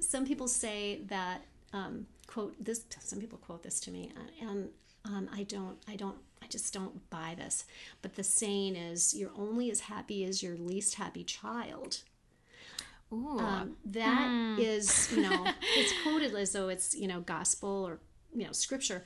some 0.00 0.24
people 0.24 0.46
say 0.46 1.00
that 1.08 1.42
um, 1.72 2.06
quote 2.28 2.54
this. 2.64 2.84
Some 3.00 3.20
people 3.20 3.38
quote 3.38 3.64
this 3.64 3.80
to 3.80 3.90
me, 3.90 4.12
uh, 4.16 4.46
and 4.48 4.68
um, 5.04 5.28
I 5.32 5.42
don't. 5.42 5.76
I 5.88 5.96
don't. 5.96 6.18
I 6.42 6.46
just 6.46 6.72
don't 6.72 7.08
buy 7.10 7.34
this. 7.36 7.64
But 8.02 8.14
the 8.14 8.22
saying 8.22 8.76
is, 8.76 9.14
"You're 9.14 9.32
only 9.36 9.70
as 9.72 9.80
happy 9.80 10.24
as 10.24 10.42
your 10.42 10.56
least 10.56 10.94
happy 10.96 11.24
child." 11.24 12.02
Ooh. 13.12 13.38
Um, 13.38 13.76
that 13.86 14.56
is, 14.58 15.12
you 15.14 15.22
know, 15.22 15.46
it's 15.76 15.92
quoted 16.02 16.34
as 16.34 16.52
though 16.52 16.68
it's 16.68 16.94
you 16.94 17.06
know 17.08 17.20
gospel 17.20 17.84
or 17.86 18.00
you 18.34 18.44
know 18.44 18.52
scripture, 18.52 19.04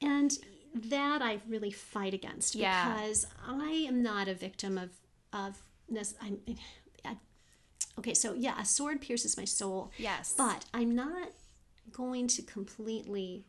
and 0.00 0.30
that 0.74 1.20
I 1.22 1.40
really 1.48 1.72
fight 1.72 2.14
against 2.14 2.54
Yeah. 2.54 2.94
because 2.94 3.26
I 3.48 3.86
am 3.88 4.02
not 4.02 4.28
a 4.28 4.34
victim 4.34 4.78
of 4.78 4.90
of. 5.32 5.56
nec- 5.88 6.06
I'm, 6.22 6.38
I, 7.04 7.16
okay, 7.98 8.14
so 8.14 8.34
yeah, 8.34 8.60
a 8.60 8.64
sword 8.64 9.00
pierces 9.00 9.36
my 9.36 9.44
soul. 9.44 9.90
yes. 9.98 10.34
But 10.38 10.64
I'm 10.72 10.94
not 10.94 11.30
going 11.92 12.28
to 12.28 12.42
completely. 12.42 13.44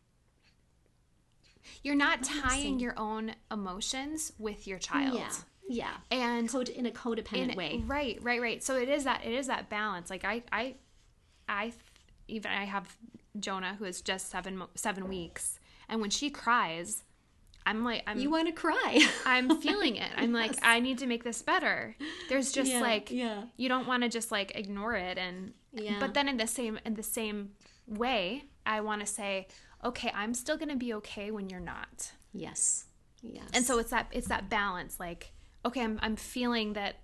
you're 1.84 1.96
not 1.96 2.24
tying 2.24 2.80
your 2.80 2.98
own 2.98 3.34
emotions 3.52 4.32
with 4.40 4.66
your 4.68 4.80
child. 4.80 5.14
Yeah, 5.20 5.30
yeah. 5.72 5.94
And 6.10 6.50
Code 6.50 6.70
in 6.70 6.86
a 6.86 6.92
codependent 6.92 7.52
in- 7.52 7.58
way. 7.58 7.84
Right, 7.88 8.20
right, 8.22 8.42
right. 8.42 8.64
So 8.64 8.76
it 8.78 8.90
is 8.90 9.04
that 9.06 9.26
it 9.26 9.34
is 9.34 9.48
that 9.48 9.70
balance. 9.70 10.10
Like 10.10 10.26
I, 10.26 10.44
I, 10.52 10.76
I, 11.48 11.74
even 12.28 12.52
I 12.52 12.66
have 12.66 12.96
Jonah 13.40 13.76
who 13.80 13.86
is 13.86 14.02
just 14.02 14.30
seven 14.30 14.64
seven 14.76 15.08
weeks, 15.08 15.60
and 15.90 16.02
when 16.02 16.10
she 16.10 16.30
cries, 16.30 17.04
I'm 17.66 17.84
like 17.84 18.04
I'm 18.08 18.20
You 18.20 18.30
want 18.30 18.48
to 18.48 18.54
cry. 18.54 19.08
I'm 19.26 19.62
feeling 19.66 19.96
it. 19.96 20.12
I'm 20.18 20.34
like 20.34 20.54
I 20.64 20.80
need 20.80 20.98
to 21.00 21.08
make 21.08 21.24
this 21.24 21.42
better. 21.42 21.96
There's 22.30 22.52
just 22.52 22.72
Yeah, 22.72 22.82
like 22.82 23.12
yeah. 23.12 23.44
you 23.58 23.70
don't 23.70 23.88
want 23.88 24.04
to 24.04 24.10
just 24.10 24.32
like 24.32 24.52
ignore 24.56 24.96
it 24.96 25.18
and 25.18 25.54
Yeah. 25.74 25.98
but 26.00 26.14
then 26.14 26.28
in 26.28 26.38
the 26.38 26.48
same 26.48 26.80
in 26.86 26.96
the 26.96 27.04
same 27.04 27.52
way, 27.88 28.44
I 28.66 28.82
want 28.82 29.02
to 29.02 29.08
say, 29.08 29.48
okay, 29.84 30.12
I'm 30.16 30.34
still 30.34 30.58
going 30.58 30.70
to 30.70 30.76
be 30.76 30.94
okay 30.96 31.32
when 31.32 31.50
you're 31.50 31.60
not. 31.76 32.12
yes. 32.34 32.86
Yes. 33.24 33.44
And 33.54 33.64
so 33.64 33.78
it's 33.78 33.92
that 33.92 34.08
it's 34.12 34.28
that 34.30 34.50
balance 34.50 35.00
like 35.00 35.32
okay, 35.66 35.82
I'm 35.84 36.00
I'm 36.02 36.16
feeling 36.16 36.74
that 36.74 36.96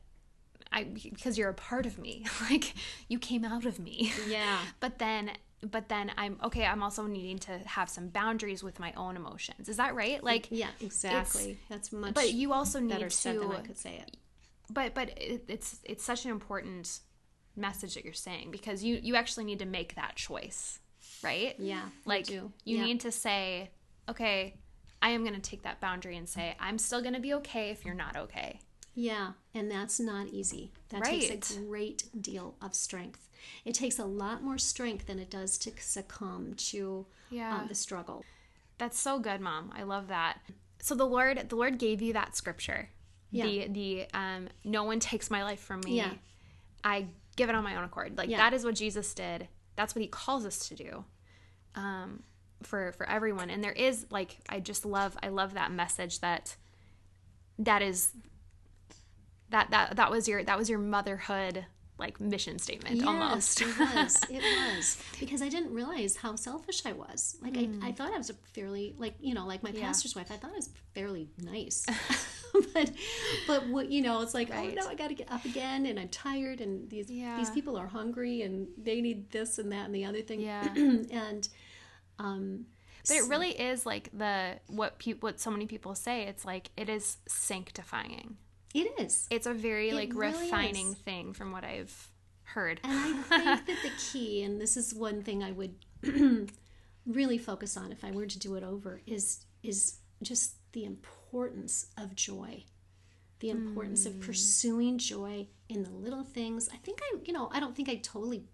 I 0.71 0.83
because 0.83 1.37
you're 1.37 1.49
a 1.49 1.53
part 1.53 1.85
of 1.85 1.97
me. 1.97 2.25
like 2.49 2.73
you 3.07 3.19
came 3.19 3.45
out 3.45 3.65
of 3.65 3.79
me. 3.79 4.11
yeah. 4.27 4.59
But 4.79 4.99
then 4.99 5.31
but 5.63 5.89
then 5.89 6.11
I'm 6.17 6.37
okay, 6.43 6.65
I'm 6.65 6.83
also 6.83 7.07
needing 7.07 7.39
to 7.39 7.57
have 7.65 7.89
some 7.89 8.09
boundaries 8.09 8.63
with 8.63 8.79
my 8.79 8.93
own 8.95 9.15
emotions. 9.15 9.69
Is 9.69 9.77
that 9.77 9.95
right? 9.95 10.23
Like 10.23 10.47
Yeah, 10.51 10.69
exactly. 10.81 11.57
That's 11.69 11.91
much 11.91 12.13
but 12.13 12.33
you 12.33 12.53
also 12.53 12.79
need 12.79 12.89
better 12.89 13.09
said 13.09 13.39
than 13.39 13.51
I 13.51 13.61
could 13.61 13.77
say 13.77 13.95
it. 14.05 14.17
but 14.69 14.93
but 14.93 15.09
it, 15.17 15.45
it's 15.47 15.79
it's 15.83 16.03
such 16.03 16.25
an 16.25 16.31
important 16.31 16.99
message 17.55 17.95
that 17.95 18.03
you're 18.05 18.13
saying 18.13 18.51
because 18.51 18.83
you 18.83 18.99
you 19.01 19.15
actually 19.15 19.45
need 19.45 19.59
to 19.59 19.65
make 19.65 19.95
that 19.95 20.15
choice 20.15 20.79
right 21.23 21.55
Yeah, 21.57 21.85
you 21.85 21.91
like 22.05 22.25
do. 22.27 22.51
you 22.65 22.77
Yeah. 22.77 22.85
need 22.85 22.99
to 23.01 23.11
say 23.11 23.71
okay 24.07 24.53
i 25.07 25.09
am 25.15 25.21
going 25.23 25.39
to 25.41 25.49
take 25.51 25.63
that 25.63 25.79
boundary 25.79 26.15
and 26.17 26.27
say 26.35 26.45
i'm 26.59 26.77
still 26.77 27.01
going 27.01 27.13
to 27.19 27.19
be 27.27 27.33
okay 27.39 27.65
if 27.69 27.83
you're 27.85 28.01
not 28.05 28.15
okay 28.25 28.59
Yeah, 28.95 29.33
and 29.53 29.69
that's 29.69 29.99
not 29.99 30.25
easy. 30.39 30.71
That 30.89 31.01
Right. 31.01 31.21
takes 31.29 31.55
a 31.55 31.59
great 31.61 31.99
deal 32.29 32.47
of 32.65 32.73
strength. 32.73 33.23
It 33.63 33.75
takes 33.81 33.99
a 33.99 34.05
lot 34.23 34.41
more 34.47 34.57
strength 34.57 35.05
than 35.05 35.19
it 35.19 35.29
does 35.29 35.51
to 35.63 35.71
succumb 35.79 36.55
to 36.71 37.05
Yeah. 37.29 37.57
uh, 37.57 37.67
the 37.67 37.75
struggle. 37.85 38.19
that's 38.81 38.99
so 39.07 39.13
good 39.27 39.41
mom 39.49 39.65
i 39.79 39.83
love 39.93 40.05
that 40.17 40.33
so 40.87 40.93
the 40.95 41.09
lord 41.15 41.35
the 41.51 41.55
lord 41.61 41.75
gave 41.85 41.99
you 42.05 42.11
that 42.13 42.35
scripture 42.41 42.81
Yeah. 43.37 43.45
the 43.45 43.55
the 43.79 43.89
um 44.21 44.41
no 44.77 44.81
one 44.91 44.99
takes 44.99 45.27
my 45.35 45.41
life 45.49 45.59
from 45.69 45.79
me 45.87 45.93
Yeah. 46.01 46.13
i 46.83 46.95
give 47.39 47.49
it 47.51 47.55
on 47.59 47.63
my 47.69 47.75
own 47.77 47.85
accord 47.89 48.17
like 48.19 48.29
Yeah. 48.29 48.37
that 48.43 48.53
is 48.57 48.61
what 48.67 48.75
jesus 48.83 49.13
did 49.23 49.47
that's 49.77 49.93
what 49.95 50.01
he 50.05 50.09
calls 50.21 50.43
us 50.51 50.57
to 50.69 50.75
do 50.85 50.91
um 51.85 52.09
for 52.63 52.91
for 52.93 53.07
everyone 53.09 53.49
and 53.49 53.63
there 53.63 53.71
is 53.71 54.05
like 54.09 54.37
i 54.49 54.59
just 54.59 54.85
love 54.85 55.17
i 55.21 55.27
love 55.27 55.53
that 55.53 55.71
message 55.71 56.19
that 56.21 56.55
that 57.59 57.81
is 57.81 58.11
that 59.49 59.69
that 59.71 59.95
that 59.95 60.11
was 60.11 60.27
your 60.27 60.43
that 60.43 60.57
was 60.57 60.69
your 60.69 60.79
motherhood 60.79 61.65
like 61.99 62.19
mission 62.21 62.59
statement 62.59 63.03
almost 63.05 63.61
it 63.61 63.67
was. 63.79 64.23
It 64.29 64.43
was 64.43 65.01
because 65.19 65.41
I 65.41 65.49
didn't 65.49 65.73
realize 65.73 66.15
how 66.15 66.35
selfish 66.35 66.85
I 66.85 66.93
was. 66.93 67.37
Like 67.41 67.57
I, 67.57 67.61
I 67.61 67.63
mm. 67.63 67.95
thought 67.95 68.13
I 68.13 68.17
was 68.17 68.29
a 68.29 68.35
fairly 68.53 68.93
like 68.97 69.15
you 69.19 69.33
know 69.33 69.45
like 69.45 69.63
my. 69.63 69.71
Yeah. 69.71 69.87
pastor's 69.87 70.15
wife. 70.15 70.31
I 70.31 70.35
thought 70.35 70.51
I 70.51 70.55
was 70.55 70.69
fairly 70.93 71.29
nice, 71.41 71.85
but 72.73 72.91
but 73.47 73.67
what 73.67 73.89
you 73.89 74.01
know 74.01 74.21
it's 74.21 74.33
like 74.33 74.49
Right. 74.49 74.77
oh 74.77 74.81
no 74.81 74.87
I 74.87 74.95
got 74.95 75.07
to 75.09 75.15
get 75.15 75.31
up 75.31 75.45
again 75.45 75.85
and 75.87 75.99
I'm 75.99 76.09
tired 76.09 76.61
and 76.61 76.89
these 76.89 77.07
these 77.07 77.49
people 77.49 77.77
are 77.77 77.87
hungry 77.87 78.43
and 78.43 78.67
they 78.77 79.01
need 79.01 79.31
this 79.31 79.57
and 79.57 79.71
that 79.71 79.85
and 79.85 79.95
the 79.95 80.05
other 80.05 80.21
thing. 80.21 80.41
Yeah. 80.41 80.67
and 80.75 81.47
um 82.19 82.65
but 83.07 83.15
it 83.17 83.29
really 83.29 83.51
is 83.51 83.85
like 83.85 84.09
the 84.13 84.59
what 84.67 84.99
pe- 84.99 85.13
what 85.13 85.39
so 85.39 85.49
many 85.51 85.65
people 85.65 85.95
say 85.95 86.23
it's 86.23 86.43
like 86.45 86.69
it 86.75 86.89
is 86.89 87.17
sanctifying 87.27 88.35
it 88.73 88.91
is. 88.99 89.27
it's 89.29 89.47
a 89.47 89.53
very 89.53 89.91
like 89.93 90.11
really 90.13 90.43
refining 90.45 90.91
is. 90.91 90.97
thing 90.97 91.33
from 91.33 91.51
what 91.51 91.63
i've 91.63 92.09
heard 92.43 92.79
And 92.83 92.93
I 92.93 93.13
think 93.23 93.27
that 93.29 93.65
the 93.83 93.91
key, 94.11 94.43
and 94.43 94.59
this 94.59 94.77
is 94.77 94.93
one 94.93 95.21
thing 95.21 95.43
I 95.43 95.51
would 95.51 95.75
really 97.05 97.37
focus 97.37 97.75
on 97.77 97.91
if 97.91 98.03
I 98.03 98.11
were 98.11 98.25
to 98.25 98.39
do 98.39 98.55
it 98.55 98.63
over, 98.63 99.01
is 99.05 99.45
is 99.63 99.97
just 100.23 100.55
the 100.71 100.85
importance 100.85 101.87
of 101.97 102.15
joy. 102.15 102.63
The 103.39 103.49
importance 103.49 104.03
Hmm. 104.05 104.09
of 104.11 104.21
pursuing 104.21 104.97
joy 104.97 105.47
in 105.69 105.83
the 105.83 105.89
little 105.91 106.23
things. 106.23 106.69
I 106.73 106.77
think 106.77 106.99
I, 107.03 107.17
you 107.25 107.33
know, 107.33 107.49
I 107.51 107.59
don't 107.59 107.75
think 107.75 107.89
I 107.89 107.95
totally 107.95 108.45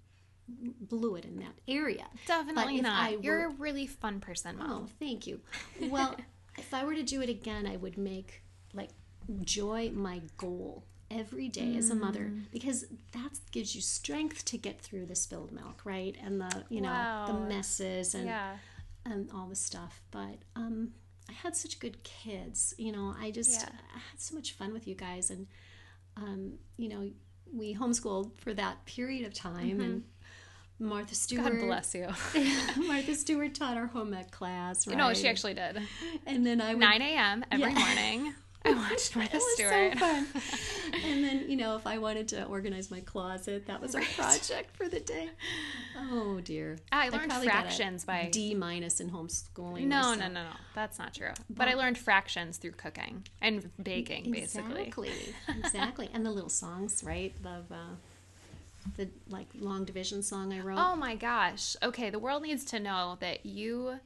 blew 0.81 1.15
it 1.15 1.25
in 1.25 1.37
that 1.37 1.53
area. 1.67 2.05
definitely 2.25 2.81
not 2.81 2.99
I 3.11 3.17
you're 3.21 3.45
a 3.47 3.49
really 3.49 3.87
fun 3.87 4.19
person 4.19 4.57
mom 4.57 4.71
Oh, 4.71 4.87
thank 4.99 5.27
you. 5.27 5.41
Well, 5.79 6.15
if 6.57 6.73
I 6.73 6.83
were 6.85 6.95
to 6.95 7.03
do 7.03 7.21
it 7.21 7.29
again, 7.29 7.65
I 7.67 7.77
would 7.77 7.97
make 7.97 8.41
like 8.73 8.89
joy 9.43 9.91
my 9.93 10.21
goal 10.37 10.83
every 11.11 11.47
day 11.47 11.75
as 11.77 11.89
a 11.91 11.95
mother 11.95 12.31
Mm. 12.33 12.45
because 12.51 12.85
that 13.11 13.31
gives 13.51 13.75
you 13.75 13.81
strength 13.81 14.45
to 14.45 14.57
get 14.57 14.81
through 14.81 15.05
the 15.05 15.15
spilled 15.15 15.51
milk, 15.51 15.81
right? 15.85 16.15
And 16.23 16.41
the, 16.41 16.63
you 16.69 16.81
know, 16.81 16.89
Wow. 16.89 17.25
the 17.27 17.33
messes 17.33 18.15
and 18.15 18.25
yeah 18.25 18.57
and 19.05 19.29
all 19.33 19.47
the 19.47 19.55
stuff. 19.55 20.01
But 20.11 20.37
um 20.55 20.93
I 21.29 21.33
had 21.33 21.55
such 21.55 21.79
good 21.79 22.03
kids, 22.03 22.73
you 22.77 22.91
know. 22.91 23.13
I 23.19 23.31
just 23.31 23.61
Yeah. 23.61 23.69
I 23.95 23.99
had 23.99 24.19
so 24.19 24.35
much 24.35 24.53
fun 24.53 24.73
with 24.73 24.87
you 24.87 24.95
guys 24.95 25.29
and 25.29 25.47
um 26.17 26.53
you 26.77 26.89
know, 26.89 27.11
we 27.53 27.75
homeschooled 27.75 28.31
for 28.39 28.53
that 28.55 28.83
period 28.85 29.25
of 29.27 29.33
time 29.33 29.79
and 29.81 30.03
Martha 30.83 31.15
Stewart 31.15 31.53
god 31.53 31.61
bless 31.61 31.95
you 31.95 32.07
Martha 32.87 33.15
Stewart 33.15 33.53
taught 33.55 33.77
our 33.77 33.87
home 33.87 34.13
ec 34.13 34.31
class, 34.31 34.85
right? 34.87 34.97
no 34.97 35.13
she 35.13 35.27
actually 35.27 35.53
did 35.53 35.81
And 36.25 36.45
then 36.45 36.61
I 36.61 36.69
would, 36.73 36.79
9 36.79 37.01
a.m 37.01 37.45
every 37.51 37.71
Yeah. 37.71 37.79
morning 37.79 38.33
I 38.65 38.71
watched 38.75 39.15
Martha 39.17 39.35
It 39.35 39.41
was 39.41 39.53
Stewart. 39.55 39.93
so 39.93 39.99
fun. 39.99 40.25
and 41.03 41.21
then, 41.21 41.49
you 41.49 41.57
know, 41.57 41.75
if 41.75 41.85
I 41.85 41.97
wanted 41.97 42.29
to 42.29 42.45
organize 42.45 42.89
my 42.89 43.01
closet, 43.01 43.65
that 43.67 43.81
was 43.81 43.93
our 43.93 44.01
project 44.15 44.77
for 44.77 44.87
the 44.87 45.01
day. 45.01 45.31
Oh 45.99 46.39
dear. 46.39 46.77
I 46.89 47.09
learned 47.09 47.29
a 47.33 47.41
fractions 47.41 48.05
by- 48.05 48.29
D 48.31 48.55
minus 48.55 49.01
in 49.01 49.09
homeschooling. 49.09 49.87
No, 49.87 50.13
no, 50.13 50.27
no, 50.29 50.43
no. 50.43 50.49
That's 50.75 50.97
not 50.97 51.13
true. 51.13 51.31
But 51.49 51.67
I 51.67 51.73
learned 51.73 51.97
fractions 51.97 52.55
through 52.57 52.71
cooking 52.71 53.25
and 53.41 53.69
baking, 53.83 54.31
basically. 54.31 54.83
Exactly. 54.83 55.11
exactly. 55.59 56.09
And 56.13 56.25
the 56.25 56.31
little 56.31 56.49
songs, 56.49 57.03
right? 57.05 57.33
Of 57.43 57.69
uh, 57.69 57.75
the 58.97 59.09
like 59.29 59.47
long 59.55 59.85
division 59.85 60.23
song 60.23 60.53
I 60.53 60.59
wrote. 60.59 60.77
Oh 60.79 60.95
my 60.95 61.15
gosh. 61.15 61.75
Okay, 61.81 62.09
the 62.09 62.19
world 62.19 62.43
needs 62.43 62.65
to 62.65 62.79
know 62.79 63.17
that 63.19 63.45
you 63.45 63.99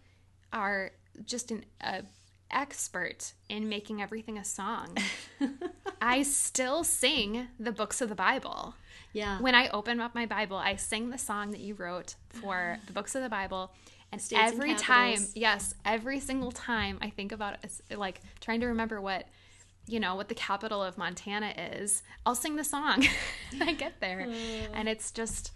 are 0.54 0.92
just 1.26 1.52
an 1.52 1.66
a 1.82 2.04
expert 2.50 3.34
in 3.50 3.68
making 3.68 4.02
everything 4.02 4.38
a 4.38 4.46
song. 4.46 4.98
I 6.02 6.24
still 6.24 6.84
sing 6.84 7.48
the 7.60 7.72
books 7.72 8.02
of 8.02 8.10
the 8.10 8.16
Bible. 8.16 8.76
yeah. 9.14 9.40
When 9.42 9.56
I 9.56 9.68
open 9.70 10.00
up 10.00 10.16
my 10.16 10.26
Bible, 10.26 10.58
I 10.58 10.76
sing 10.76 11.10
the 11.10 11.18
song 11.18 11.52
that 11.52 11.60
you 11.60 11.74
wrote 11.74 12.16
for 12.30 12.78
the 12.88 12.94
books 12.94 13.16
of 13.16 13.22
the 13.22 13.30
Bible. 13.30 13.72
And 14.12 14.22
States 14.22 14.42
and 14.42 14.54
every 14.54 14.74
time, 14.76 15.20
yes, 15.36 15.76
every 15.84 16.22
single 16.22 16.52
time 16.54 16.98
I 17.02 17.10
think 17.10 17.34
about 17.34 17.58
it, 17.64 17.98
like 17.98 18.22
trying 18.40 18.62
to 18.62 18.68
remember 18.68 19.02
what, 19.02 19.28
you 19.88 20.00
know, 20.00 20.16
what 20.16 20.28
the 20.30 20.36
capital 20.36 20.84
of 20.84 20.98
Montana 20.98 21.54
is, 21.58 22.04
I'll 22.26 22.36
sing 22.36 22.56
the 22.58 22.64
song. 22.64 23.06
I 23.62 23.74
get 23.74 24.00
there. 24.00 24.24
Hmm. 24.26 24.74
And 24.74 24.90
it's 24.90 25.12
just, 25.12 25.52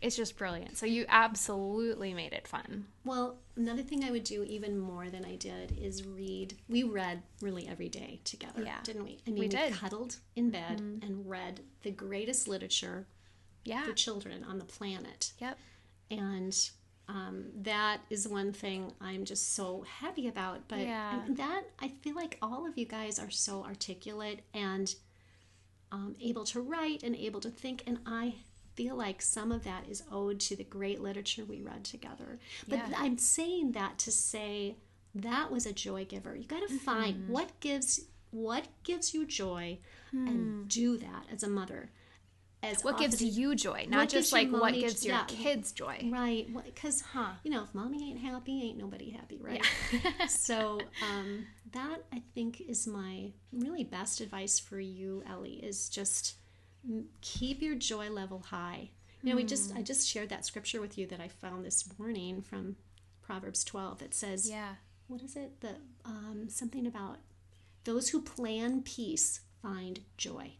it's 0.00 0.16
just 0.16 0.36
brilliant. 0.38 0.78
So 0.78 0.86
you 0.86 1.04
absolutely 1.08 2.14
made 2.14 2.32
it 2.32 2.48
fun. 2.48 2.86
Well, 3.04 3.38
another 3.56 3.82
thing 3.82 4.04
I 4.04 4.10
would 4.10 4.24
do 4.24 4.42
even 4.44 4.78
more 4.78 5.10
than 5.10 5.24
I 5.24 5.36
did 5.36 5.76
is 5.78 6.06
read. 6.06 6.54
We 6.68 6.82
read 6.82 7.22
really 7.42 7.68
every 7.68 7.88
day 7.88 8.20
together, 8.24 8.62
Yeah. 8.64 8.78
didn't 8.84 9.04
we? 9.04 9.18
I 9.26 9.30
mean, 9.30 9.40
We 9.40 9.48
did. 9.48 9.74
cuddled 9.74 10.16
in 10.34 10.50
bed 10.50 10.78
mm-hmm. 10.80 11.04
and 11.04 11.28
read 11.28 11.60
the 11.82 11.90
greatest 11.90 12.48
literature 12.48 13.06
Yeah. 13.64 13.84
for 13.84 13.92
children 13.92 14.44
on 14.44 14.58
the 14.58 14.64
planet. 14.64 15.32
Yep. 15.40 15.58
and 16.10 16.70
um, 17.08 17.46
that 17.62 18.00
is 18.10 18.28
one 18.28 18.52
thing 18.52 18.92
I'm 19.00 19.24
just 19.24 19.54
so 19.54 19.84
happy 20.00 20.28
about. 20.28 20.68
But 20.68 20.80
Yeah. 20.80 21.22
that 21.30 21.62
I 21.80 21.88
feel 21.88 22.14
like 22.14 22.38
all 22.42 22.66
of 22.66 22.76
you 22.76 22.84
guys 22.86 23.18
are 23.18 23.30
so 23.30 23.64
articulate 23.64 24.40
and 24.52 24.94
um, 25.90 26.16
able 26.20 26.44
to 26.44 26.60
write 26.60 27.02
and 27.02 27.16
able 27.16 27.40
to 27.40 27.50
think, 27.50 27.82
and 27.86 27.98
I 28.04 28.34
feel 28.74 28.94
like 28.94 29.22
some 29.22 29.50
of 29.52 29.64
that 29.64 29.88
is 29.88 30.02
owed 30.12 30.38
to 30.40 30.54
the 30.54 30.64
great 30.64 31.00
literature 31.00 31.44
we 31.44 31.62
read 31.62 31.82
together. 31.84 32.38
But 32.68 32.78
Yeah. 32.90 32.94
I'm 32.98 33.16
saying 33.18 33.72
that 33.72 33.98
to 34.00 34.12
say 34.12 34.76
that 35.14 35.50
was 35.50 35.64
a 35.66 35.72
joy 35.72 36.04
giver. 36.04 36.36
You 36.36 36.44
got 36.46 36.68
to 36.68 36.78
find 36.78 37.16
Mm-hmm. 37.16 37.32
what 37.32 37.58
gives 37.60 38.00
what 38.30 38.68
gives 38.82 39.14
you 39.14 39.24
joy 39.24 39.78
Hmm. 40.10 40.28
and 40.28 40.68
do 40.68 40.98
that 40.98 41.24
as 41.32 41.42
a 41.42 41.48
mother. 41.48 41.90
As 42.62 42.82
What 42.82 42.98
gives 42.98 43.22
you 43.22 43.54
joy, 43.54 43.86
not 43.88 44.08
just 44.08 44.32
like 44.32 44.50
what 44.50 44.74
gives 44.74 45.04
your 45.06 45.14
yeah. 45.14 45.24
kids 45.28 45.70
joy. 45.70 46.08
Right, 46.10 46.48
because 46.64 47.00
Huh. 47.02 47.30
you 47.44 47.52
know, 47.52 47.62
if 47.62 47.72
mommy 47.72 48.10
ain't 48.10 48.18
happy, 48.18 48.62
ain't 48.64 48.78
nobody 48.78 49.10
happy, 49.10 49.38
right? 49.40 49.64
Yeah. 49.92 50.26
so 50.28 50.80
um, 51.08 51.46
that 51.72 52.02
I 52.12 52.22
think 52.34 52.60
is 52.60 52.86
my 52.88 53.30
really 53.52 53.84
best 53.84 54.20
advice 54.20 54.58
for 54.58 54.80
you, 54.80 55.22
Ellie, 55.28 55.60
is 55.64 55.88
just 55.88 56.34
keep 57.20 57.62
your 57.62 57.76
joy 57.76 58.10
level 58.10 58.40
high. 58.40 58.90
You 59.22 59.30
know, 59.30 59.36
we 59.36 59.44
just 59.44 59.70
Hmm. 59.72 59.78
I 59.78 59.82
just 59.82 60.08
shared 60.08 60.28
that 60.30 60.44
scripture 60.44 60.80
with 60.80 60.98
you 60.98 61.06
that 61.08 61.20
I 61.20 61.28
found 61.28 61.64
this 61.64 61.88
morning 61.98 62.42
from 62.42 62.74
Proverbs 63.22 63.62
twelve 63.62 63.98
that 63.98 64.14
says, 64.14 64.48
Yeah. 64.50 64.74
what 65.06 65.22
is 65.22 65.36
it? 65.36 65.60
The 65.60 65.76
um, 66.04 66.48
something 66.48 66.86
about 66.86 67.18
those 67.84 68.08
who 68.08 68.20
plan 68.20 68.82
peace 68.82 69.40
find 69.62 70.00
joy. 70.16 70.54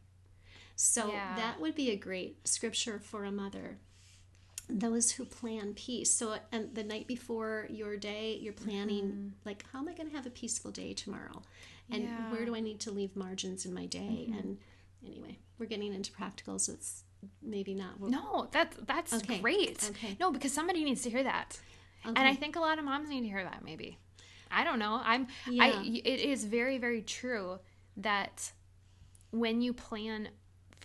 So 0.81 1.11
Yeah. 1.11 1.35
that 1.35 1.61
would 1.61 1.75
be 1.75 1.91
a 1.91 1.97
great 1.97 2.47
scripture 2.47 3.01
for 3.01 3.25
a 3.25 3.33
mother. 3.33 3.79
Those 4.69 5.11
who 5.13 5.25
plan 5.25 5.75
peace. 5.75 6.11
So 6.13 6.39
and 6.53 6.73
the 6.75 6.85
night 6.85 7.09
before 7.09 7.67
your 7.69 7.97
day, 7.97 8.39
you're 8.41 8.53
planning 8.53 9.05
mm-hmm. 9.07 9.29
like 9.45 9.65
how 9.73 9.81
am 9.81 9.89
I 9.89 9.95
going 9.95 10.09
to 10.09 10.15
have 10.17 10.25
a 10.27 10.31
peaceful 10.31 10.71
day 10.71 10.95
tomorrow? 10.95 11.43
And 11.91 12.05
Yeah. 12.05 12.31
where 12.31 12.45
do 12.45 12.55
I 12.55 12.61
need 12.61 12.79
to 12.81 12.93
leave 12.93 13.17
margins 13.17 13.67
in 13.67 13.75
my 13.75 13.87
day? 13.87 14.27
Mm-hmm. 14.29 14.39
And 14.39 14.59
anyway, 15.05 15.39
we're 15.59 15.67
getting 15.67 15.93
into 15.93 16.13
practicals. 16.13 16.61
so 16.61 16.75
it's 16.75 17.03
maybe 17.43 17.75
not. 17.75 18.01
No, 18.01 18.49
that's 18.53 18.77
that's 18.87 19.13
Okay. 19.15 19.41
great. 19.41 19.83
Okay. 19.91 20.17
No, 20.21 20.31
because 20.31 20.53
somebody 20.53 20.85
needs 20.85 21.03
to 21.03 21.11
hear 21.11 21.25
that, 21.25 21.59
and 22.05 22.19
I 22.19 22.37
think 22.37 22.55
a 22.55 22.61
lot 22.61 22.79
of 22.79 22.85
moms 22.85 23.09
need 23.09 23.23
to 23.23 23.27
hear 23.27 23.43
that. 23.43 23.65
Maybe, 23.65 23.99
I 24.49 24.63
don't 24.63 24.79
know. 24.79 25.01
I'm. 25.03 25.27
Yeah. 25.51 25.65
I. 25.65 25.83
It 25.83 26.21
is 26.21 26.45
very 26.45 26.79
very 26.79 27.03
true 27.03 27.59
that 27.97 28.53
when 29.33 29.61
you 29.61 29.73
plan 29.73 30.29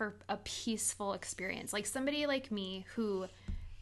for 0.03 0.15
a 0.29 0.37
peaceful 0.37 1.13
experience, 1.13 1.73
like 1.73 1.85
somebody 1.85 2.25
like 2.25 2.51
me 2.51 2.85
who 2.95 3.25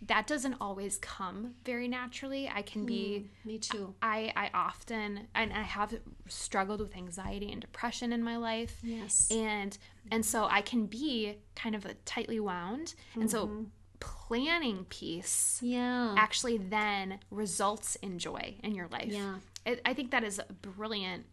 that 0.07 0.25
doesn't 0.25 0.55
always 0.59 0.97
come 0.97 1.53
very 1.63 1.87
naturally. 1.87 2.49
I 2.53 2.63
can 2.63 2.85
be. 2.85 3.29
Hmm, 3.43 3.47
me 3.47 3.57
too. 3.59 3.93
I, 4.01 4.33
I 4.35 4.49
often 4.53 5.27
and 5.35 5.53
I 5.53 5.61
have 5.61 5.93
struggled 6.27 6.79
with 6.79 6.95
anxiety 6.95 7.51
and 7.51 7.61
depression 7.61 8.11
in 8.13 8.23
my 8.23 8.37
life 8.37 8.79
Yes. 8.83 9.29
and 9.31 9.77
and 10.11 10.25
so 10.25 10.47
i 10.49 10.61
can 10.61 10.85
be 10.85 11.37
kind 11.55 11.75
of 11.75 11.85
a 11.85 11.93
tightly 12.05 12.39
wound 12.39 12.95
and 13.15 13.29
so 13.29 13.47
mm-hmm. 13.47 13.63
planning 13.99 14.85
peace 14.89 15.59
yeah. 15.61 16.15
actually 16.17 16.57
then 16.57 17.19
results 17.29 17.95
in 17.97 18.17
joy 18.17 18.55
in 18.63 18.73
your 18.73 18.87
life 18.87 19.11
Yeah. 19.11 19.35
it, 19.65 19.81
i 19.85 19.93
think 19.93 20.11
that 20.11 20.23
is 20.23 20.39
a 20.39 20.53
brilliant 20.53 21.25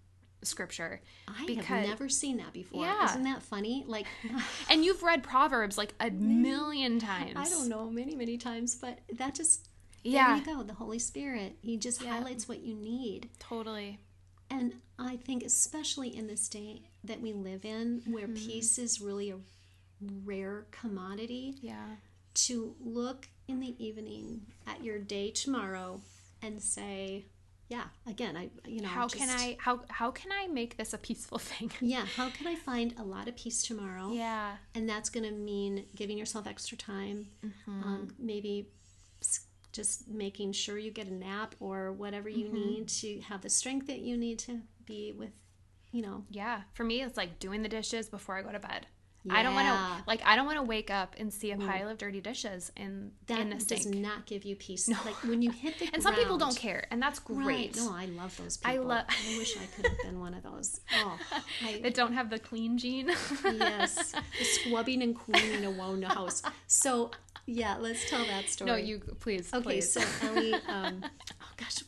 scripture 0.42 1.00
I 1.26 1.44
because 1.46 1.64
have 1.66 1.86
never 1.86 2.08
seen 2.08 2.36
that 2.38 2.52
before. 2.52 2.84
Yeah. 2.84 3.04
Isn't 3.10 3.24
that 3.24 3.42
funny? 3.42 3.84
Like, 3.86 4.06
and 4.70 4.84
you've 4.84 5.02
read 5.02 5.22
proverbs 5.22 5.78
like 5.78 5.94
a 6.00 6.10
million 6.10 6.98
times 6.98 7.34
I 7.36 7.48
don't 7.48 7.68
know, 7.68 7.90
many, 7.90 8.14
many 8.14 8.38
times, 8.38 8.74
but 8.74 8.98
that 9.16 9.34
just, 9.34 9.68
yeah 10.02 10.28
there 10.28 10.54
you 10.54 10.58
go. 10.58 10.62
The 10.62 10.74
Holy 10.74 10.98
Spirit, 10.98 11.56
He 11.60 11.76
just 11.76 12.02
highlights 12.02 12.48
what 12.48 12.60
you 12.60 12.74
need. 12.74 13.28
totally 13.38 13.98
And 14.50 14.74
I 14.98 15.16
think, 15.16 15.42
especially 15.42 16.16
in 16.16 16.26
this 16.26 16.48
day 16.48 16.82
that 17.04 17.20
we 17.20 17.32
live 17.32 17.64
in, 17.64 18.02
where 18.06 18.26
mm-hmm. 18.26 18.34
peace 18.34 18.78
is 18.78 19.00
really 19.00 19.30
a 19.30 19.36
rare 20.24 20.66
commodity, 20.70 21.56
yeah 21.60 21.96
to 22.46 22.74
look 22.80 23.28
in 23.48 23.58
the 23.60 23.74
evening 23.84 24.42
at 24.66 24.84
your 24.84 24.98
day 24.98 25.30
tomorrow 25.30 26.00
and 26.40 26.62
say, 26.62 27.26
yeah, 27.68 27.84
again, 28.06 28.34
I, 28.36 28.48
you 28.66 28.80
know, 28.80 28.88
how 28.88 29.08
can 29.08 29.28
i 29.28 29.56
how 29.60 29.80
how 29.90 30.10
can 30.10 30.30
i 30.32 30.46
make 30.46 30.76
this 30.78 30.94
a 30.94 30.98
peaceful 30.98 31.38
thing 31.50 31.70
Yeah, 31.80 32.06
how 32.16 32.30
can 32.30 32.46
I 32.46 32.54
find 32.54 32.94
a 32.98 33.02
lot 33.04 33.28
of 33.28 33.36
peace 33.36 33.62
tomorrow? 33.62 34.10
yeah 34.12 34.56
and 34.74 34.88
that's 34.88 35.10
going 35.10 35.24
to 35.28 35.32
mean 35.32 35.84
giving 35.94 36.16
yourself 36.18 36.46
extra 36.46 36.76
time 36.78 37.26
Mm-hmm. 37.44 37.82
um, 37.82 38.08
maybe 38.18 38.68
just 39.72 40.08
making 40.08 40.52
sure 40.52 40.78
you 40.78 40.90
get 40.90 41.06
a 41.08 41.12
nap 41.14 41.54
or 41.60 41.92
whatever 41.92 42.28
you 42.28 42.46
Mm-hmm. 42.46 42.54
need 42.54 42.88
to 42.88 43.20
have 43.20 43.42
the 43.42 43.50
strength 43.50 43.86
that 43.88 44.00
you 44.00 44.16
need 44.16 44.38
to 44.40 44.60
be 44.86 45.12
with 45.12 45.30
you 45.92 46.02
know 46.02 46.24
Yeah, 46.30 46.62
for 46.74 46.84
me, 46.84 47.02
it's 47.02 47.16
like 47.16 47.38
doing 47.38 47.62
the 47.62 47.68
dishes 47.68 48.08
before 48.08 48.36
I 48.38 48.42
go 48.42 48.52
to 48.52 48.58
bed. 48.58 48.86
I 49.30 49.42
don't 49.42 49.54
want 49.54 49.68
Mm. 49.68 49.96
to 49.98 50.04
like 50.06 50.22
I 50.24 50.36
don't 50.36 50.46
want 50.46 50.58
to 50.58 50.62
wake 50.62 50.90
up 50.90 51.14
and 51.18 51.32
see 51.32 51.50
a 51.52 51.56
pile 51.56 51.88
of 51.88 51.98
dirty 51.98 52.20
dishes 52.20 52.72
in 52.76 53.12
that 53.26 53.40
in 53.40 53.50
the 53.50 53.56
does 53.56 53.86
not 53.86 54.26
give 54.26 54.44
you 54.44 54.56
peace 54.56 54.88
like 54.88 55.16
when 55.24 55.42
you 55.42 55.50
hit 55.50 55.78
the 55.78 55.88
And 55.92 56.02
some 56.02 56.14
people 56.14 56.38
don't 56.38 56.56
care, 56.56 56.86
and 56.90 57.00
that's 57.02 57.20
Right. 57.28 57.44
great. 57.44 57.76
No, 57.76 57.92
I 57.92 58.06
love 58.06 58.36
those 58.36 58.56
people. 58.56 58.70
I 58.70 58.74
people. 58.74 58.88
lo- 58.88 59.02
I 59.34 59.38
wish 59.38 59.56
I 59.56 59.66
could 59.74 59.86
have 59.86 59.98
been 60.02 60.20
one 60.20 60.34
of 60.34 60.42
those. 60.42 60.80
Oh, 60.94 61.18
I, 61.64 61.80
That 61.82 61.94
don't 61.94 62.12
have 62.14 62.30
the 62.30 62.38
clean 62.38 62.78
gene. 62.78 63.08
yes, 63.44 64.12
the 64.12 64.44
squabbing 64.44 65.02
and 65.02 65.14
cleaning 65.16 65.64
around 65.64 66.02
the 66.04 66.08
house. 66.08 66.42
So, 66.66 67.10
yeah, 67.46 67.76
let's 67.78 68.08
tell 68.08 68.24
that 68.26 68.48
story. 68.48 68.70
no, 68.70 68.76
you 68.76 68.98
please. 69.20 69.52
Okay, 69.52 69.62
please. 69.62 69.92
so 69.92 70.00
Ellie, 70.22 70.54
um, 70.68 71.04
oh 71.42 71.46
gosh, 71.56 71.78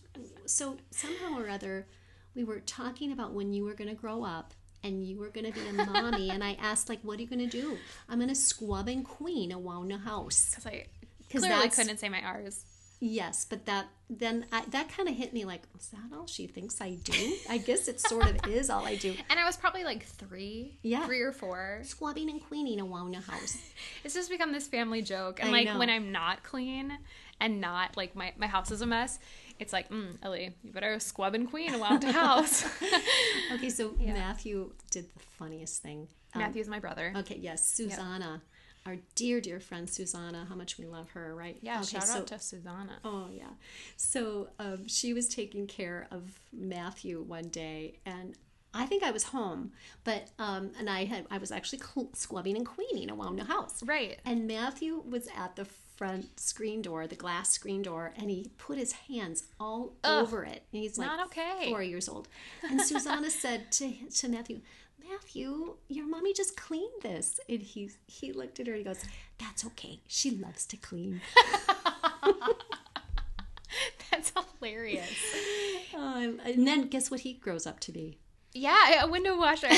so 0.47 0.77
somehow 0.91 1.39
or 1.39 1.49
other, 1.49 1.87
we 2.35 2.45
were 2.45 2.61
talking 2.61 3.13
about 3.13 3.33
when 3.33 3.53
you 3.53 3.65
were 3.65 3.75
going 3.75 3.89
to 3.91 3.97
grow 3.97 4.25
up 4.25 4.55
and 4.83 5.05
you 5.07 5.19
were 5.19 5.29
going 5.29 5.47
to 5.47 5.53
be 5.53 5.67
a 5.69 5.73
mommy, 5.73 6.31
and 6.31 6.43
I 6.43 6.57
asked 6.61 6.89
like, 6.89 7.01
"What 7.03 7.19
are 7.19 7.23
you 7.23 7.29
going 7.29 7.49
to 7.49 7.61
do?" 7.61 7.77
I'm 8.09 8.19
going 8.19 8.29
to 8.29 8.35
squab 8.35 8.89
and 8.89 9.05
queen 9.05 9.53
around 9.53 9.89
the 9.91 9.99
house. 9.99 10.51
because 10.55 10.67
I 10.67 10.87
'Cause 11.31 11.43
clearly 11.43 11.69
couldn't 11.69 11.99
say 11.99 12.09
my 12.09 12.21
R's. 12.23 12.65
Yes, 13.03 13.47
but 13.49 13.65
that 13.65 13.87
then 14.11 14.45
I, 14.53 14.63
that 14.69 14.91
kind 14.95 15.09
of 15.09 15.15
hit 15.15 15.33
me 15.33 15.47
like, 15.47 15.63
is 15.79 15.89
that 15.89 16.15
all 16.15 16.27
she 16.27 16.47
thinks 16.47 16.81
I 16.83 16.97
do? 17.03 17.37
I 17.49 17.57
guess 17.57 17.89
it 17.89 17.99
sort 17.99 18.27
of 18.29 18.47
is 18.47 18.69
all 18.69 18.85
I 18.85 18.97
do. 18.97 19.15
And 19.31 19.39
I 19.41 19.45
was 19.47 19.57
probably 19.57 19.85
like 19.85 20.05
three, 20.05 20.79
Yeah. 20.83 21.07
three 21.07 21.21
or 21.23 21.33
four. 21.33 21.81
Squabbing 21.83 22.29
and 22.29 22.43
queening 22.43 22.79
around 22.81 23.13
the 23.15 23.21
house. 23.21 23.57
It's 24.05 24.13
just 24.15 24.29
become 24.29 24.53
this 24.53 24.67
family 24.69 25.01
joke. 25.01 25.41
And 25.41 25.49
I 25.49 25.53
like 25.53 25.67
know. 25.69 25.79
when 25.79 25.89
I'm 25.89 26.13
not 26.13 26.43
clean 26.43 26.99
and 27.41 27.59
not 27.61 27.97
like 27.97 28.15
my 28.15 28.35
my 28.37 28.47
house 28.49 28.71
is 28.71 28.83
a 28.83 28.87
mess, 28.87 29.19
it's 29.61 29.73
like, 29.73 29.91
mm, 29.91 30.17
Ellie, 30.23 30.55
you 30.63 30.73
better 30.73 30.99
squab 31.01 31.35
and 31.35 31.49
queen 31.49 31.75
around 31.75 32.03
the 32.03 32.13
house. 32.13 32.65
Okay, 33.53 33.69
so 33.69 33.93
Matthew 33.99 34.73
did 34.93 35.13
the 35.13 35.19
funniest 35.19 35.83
thing. 35.83 36.07
Um, 36.35 36.43
Matthew's 36.43 36.69
my 36.69 36.79
brother. 36.79 37.13
Okay, 37.17 37.37
yes, 37.37 37.67
Susanna, 37.67 38.43
our 38.87 38.97
dear, 39.17 39.41
dear 39.41 39.59
friend 39.59 39.91
Susanna, 39.91 40.47
how 40.49 40.55
much 40.55 40.79
we 40.79 40.87
love 40.87 41.11
her, 41.11 41.35
right? 41.35 41.59
Yeah, 41.61 41.81
okay, 41.81 41.99
shout 41.99 42.07
so, 42.07 42.19
out 42.21 42.27
to 42.29 42.39
Susanna. 42.39 42.99
Oh, 43.05 43.27
yeah. 43.33 43.51
So 43.97 44.51
um, 44.61 44.87
she 44.87 45.13
was 45.13 45.29
taking 45.29 45.67
care 45.67 46.07
of 46.13 46.39
Matthew 46.53 47.23
one 47.23 47.49
day, 47.49 47.99
and 48.07 48.37
I 48.73 48.87
think 48.87 49.03
I 49.03 49.11
was 49.11 49.25
home, 49.25 49.73
but 50.05 50.29
um, 50.39 50.71
and 50.79 50.89
I 50.89 51.05
had 51.05 51.27
I 51.31 51.39
was 51.39 51.51
actually 51.51 51.81
cl- 51.81 52.11
scrubbing 52.15 52.57
and 52.57 52.65
cleaning 52.65 53.11
around 53.11 53.37
the 53.37 53.45
house. 53.45 53.83
Right. 53.83 54.21
And 54.25 54.47
Matthew 54.47 55.03
was 55.05 55.29
at 55.37 55.57
the 55.57 55.67
front 56.01 56.41
screen 56.41 56.81
door, 56.81 57.07
the 57.07 57.15
glass 57.15 57.51
screen 57.51 57.83
door, 57.83 58.15
and 58.17 58.31
he 58.31 58.51
put 58.57 58.79
his 58.79 58.93
hands 58.93 59.45
all 59.61 59.93
Ugh, 60.03 60.23
over 60.23 60.45
it. 60.45 60.63
And 60.73 60.83
he's 60.83 60.97
like 60.97 61.09
not 61.09 61.27
okay. 61.27 61.69
four 61.69 61.83
years 61.83 62.09
old. 62.09 62.27
And 62.63 62.81
Susanna 62.81 63.29
said 63.45 63.71
to 63.73 63.93
to 63.93 64.29
Matthew, 64.31 64.63
Matthew, 65.07 65.75
your 65.89 66.07
mommy 66.07 66.33
just 66.33 66.57
cleaned 66.57 67.03
this. 67.03 67.39
And 67.51 67.61
he 67.61 67.91
he 68.07 68.33
looked 68.33 68.59
at 68.61 68.67
her 68.67 68.73
and 68.73 68.79
he 68.79 68.85
goes, 68.85 69.05
That's 69.39 69.63
okay. 69.67 70.01
She 70.09 70.31
loves 70.31 70.65
to 70.67 70.79
clean. 70.79 71.21
That's 74.11 74.33
hilarious. 74.59 75.11
Um, 75.93 76.41
and 76.45 76.67
then 76.67 76.87
guess 76.89 77.11
what 77.11 77.21
he 77.21 77.35
grows 77.35 77.67
up 77.67 77.81
to 77.81 77.93
be? 77.93 78.17
Yeah, 78.55 79.05
a 79.05 79.09
window 79.09 79.37
washer. 79.37 79.69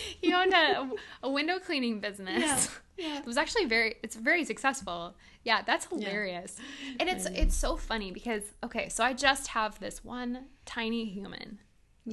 he 0.20 0.32
owned 0.32 0.52
a, 0.52 0.90
a 1.22 1.30
window 1.30 1.58
cleaning 1.58 2.00
business. 2.00 2.68
Yeah. 2.98 3.18
It 3.18 3.26
was 3.26 3.36
actually 3.36 3.66
very 3.66 3.96
it's 4.02 4.16
very 4.16 4.42
successful. 4.46 5.16
Yeah, 5.44 5.60
that's 5.60 5.84
hilarious. 5.84 6.56
And 6.98 7.10
it's 7.10 7.26
it's 7.26 7.54
so 7.54 7.76
funny 7.76 8.10
because 8.10 8.42
okay, 8.64 8.88
so 8.88 9.04
I 9.04 9.12
just 9.12 9.48
have 9.48 9.78
this 9.80 10.02
one 10.02 10.46
tiny 10.64 11.04
human. 11.04 11.58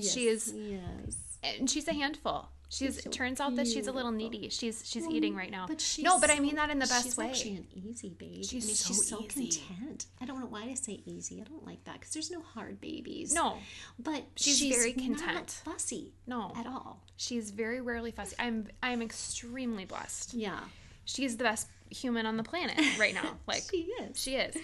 She 0.01 0.27
is 0.27 0.53
Yes. 0.53 1.37
and 1.41 1.69
she's 1.69 1.87
a 1.87 1.93
handful. 1.93 2.49
She's 2.73 3.03
so 3.03 3.07
it 3.07 3.13
turns 3.13 3.39
out 3.39 3.55
that 3.57 3.67
she's 3.67 3.85
a 3.85 3.91
little 3.91 4.11
needy. 4.11 4.49
She's 4.49 4.81
she's 4.83 5.07
eating 5.07 5.35
right 5.35 5.51
now. 5.51 5.65
But 5.67 5.79
she's 5.79 6.03
no, 6.03 6.19
but 6.19 6.31
I 6.31 6.39
mean 6.39 6.55
that 6.55 6.71
in 6.71 6.79
the 6.79 6.87
best 6.87 7.03
she's 7.03 7.17
way. 7.17 7.27
actually 7.29 7.57
an 7.57 7.67
easy 7.71 8.09
baby. 8.09 8.41
She's 8.41 8.63
I 8.63 8.67
mean, 8.67 8.75
so 8.75 8.87
she's 8.87 9.07
so 9.09 9.19
easy. 9.23 9.61
content. 9.61 10.05
I 10.19 10.25
don't 10.25 10.39
know 10.39 10.47
why 10.47 10.63
I 10.63 10.73
say 10.73 11.01
easy. 11.05 11.39
I 11.39 11.43
don't 11.43 11.63
like 11.67 11.83
that 11.83 11.99
because 11.99 12.13
there's 12.13 12.31
no 12.31 12.41
hard 12.41 12.81
babies. 12.81 13.31
no, 13.33 13.59
but 13.99 14.23
She's 14.35 14.57
she's, 14.57 14.75
very 14.75 14.93
not 14.93 15.19
content. 15.19 15.61
fussy 15.63 16.13
no. 16.25 16.51
at 16.57 16.65
all. 16.65 17.03
She's 17.15 17.51
very 17.51 17.79
rarely 17.79 18.09
fussy. 18.09 18.35
I'm 18.39 18.67
I'm 18.81 19.03
extremely 19.03 19.85
blessed. 19.85 20.33
Yeah, 20.33 20.59
She's 21.05 21.37
the 21.37 21.43
best 21.43 21.67
human 21.91 22.25
on 22.25 22.37
the 22.37 22.43
planet 22.43 22.79
right 22.97 23.13
now. 23.13 23.37
Like 23.47 23.63
she 23.69 23.81
is. 24.01 24.19
She 24.19 24.35
is. 24.35 24.55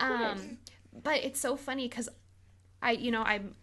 Um, 0.00 0.58
but 1.02 1.24
it's 1.24 1.40
so 1.40 1.56
funny 1.56 1.88
because 1.88 2.10
I, 2.82 2.90
you 2.92 3.10
know, 3.10 3.22
I'm, 3.22 3.54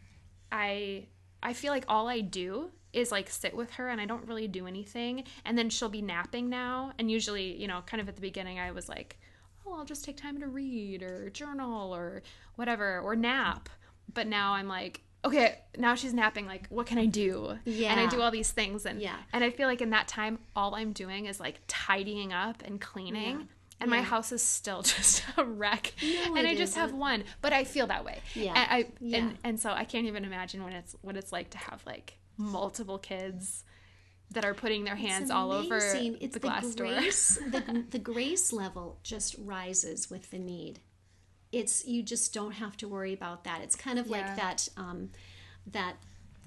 I, 0.51 0.57
I 0.57 1.05
feel 1.53 1.71
like 1.71 1.85
all 1.87 2.07
I 2.07 2.21
do 2.21 2.71
is 2.93 3.11
like 3.11 3.29
sit 3.29 3.55
with 3.55 3.71
her 3.71 3.89
and 3.89 4.01
I 4.01 4.05
don't 4.05 4.27
really 4.27 4.47
do 4.47 4.67
anything. 4.67 5.23
And 5.45 5.57
then 5.57 5.69
she'll 5.69 5.89
be 5.89 6.01
napping 6.01 6.49
now. 6.49 6.91
And 6.99 7.09
usually, 7.09 7.55
you 7.55 7.67
know, 7.67 7.81
kind 7.85 8.01
of 8.01 8.09
at 8.09 8.15
the 8.15 8.21
beginning, 8.21 8.59
I 8.59 8.71
was 8.71 8.89
like, 8.89 9.17
oh, 9.65 9.73
I'll 9.73 9.85
just 9.85 10.03
take 10.03 10.17
time 10.17 10.39
to 10.41 10.47
read 10.47 11.01
or 11.01 11.29
journal 11.29 11.93
or 11.93 12.21
whatever 12.55 12.99
or 12.99 13.15
nap. 13.15 13.69
But 14.13 14.27
now 14.27 14.53
I'm 14.53 14.67
like, 14.67 15.01
okay, 15.23 15.59
now 15.77 15.95
she's 15.95 16.13
napping. 16.13 16.45
Like, 16.47 16.67
what 16.67 16.85
can 16.87 16.97
I 16.97 17.05
do? 17.05 17.57
Yeah. 17.63 17.91
And 17.91 17.99
I 17.99 18.07
do 18.07 18.21
all 18.21 18.31
these 18.31 18.51
things. 18.51 18.85
And 18.85 18.99
Yeah. 18.99 19.15
and 19.31 19.43
I 19.43 19.51
feel 19.51 19.67
like 19.67 19.81
in 19.81 19.91
that 19.91 20.07
time, 20.07 20.39
all 20.55 20.75
I'm 20.75 20.91
doing 20.93 21.27
is 21.27 21.39
like 21.39 21.61
tidying 21.67 22.33
up 22.33 22.61
and 22.65 22.81
cleaning. 22.81 23.39
Yeah. 23.39 23.45
And 23.81 23.89
my 23.89 24.01
house 24.01 24.31
is 24.31 24.41
still 24.41 24.81
just 24.95 25.23
a 25.37 25.43
wreck. 25.43 25.93
No, 26.01 26.35
and 26.35 26.47
I 26.47 26.55
just 26.55 26.75
have 26.75 26.89
isn't. 26.89 26.99
one, 26.99 27.23
but 27.41 27.51
I 27.53 27.63
feel 27.63 27.87
that 27.87 28.05
way. 28.05 28.21
Yeah. 28.35 28.53
And 28.55 28.67
I 28.71 28.87
Yeah. 28.99 29.17
and, 29.17 29.37
and 29.43 29.59
so 29.59 29.71
I 29.71 29.83
can't 29.85 30.07
even 30.07 30.23
imagine 30.25 30.63
when 30.63 30.73
it's 30.73 30.95
what 31.01 31.17
it's 31.17 31.31
like 31.31 31.49
to 31.51 31.57
have 31.57 31.83
like 31.85 32.17
multiple 32.37 32.97
kids 32.97 33.63
that 34.31 34.45
are 34.45 34.53
putting 34.53 34.85
their 34.85 34.95
hands 34.95 35.29
all 35.29 35.51
over. 35.51 35.77
It's 35.77 36.33
the 36.33 36.39
glass 36.39 36.73
door. 36.73 36.87
grace, 36.87 37.37
the, 37.49 37.83
the 37.89 37.99
grace 37.99 38.53
level 38.53 38.97
just 39.03 39.35
rises 39.37 40.09
with 40.09 40.31
the 40.31 40.39
need. 40.39 40.79
It's 41.51 41.85
you 41.85 42.01
just 42.01 42.33
don't 42.33 42.53
have 42.53 42.77
to 42.77 42.87
worry 42.87 43.11
about 43.11 43.43
that. 43.43 43.61
It's 43.61 43.75
kind 43.75 43.99
of 43.99 44.07
Yeah. 44.07 44.17
like 44.27 44.35
that 44.37 44.69
um, 44.77 45.09
that 45.67 45.97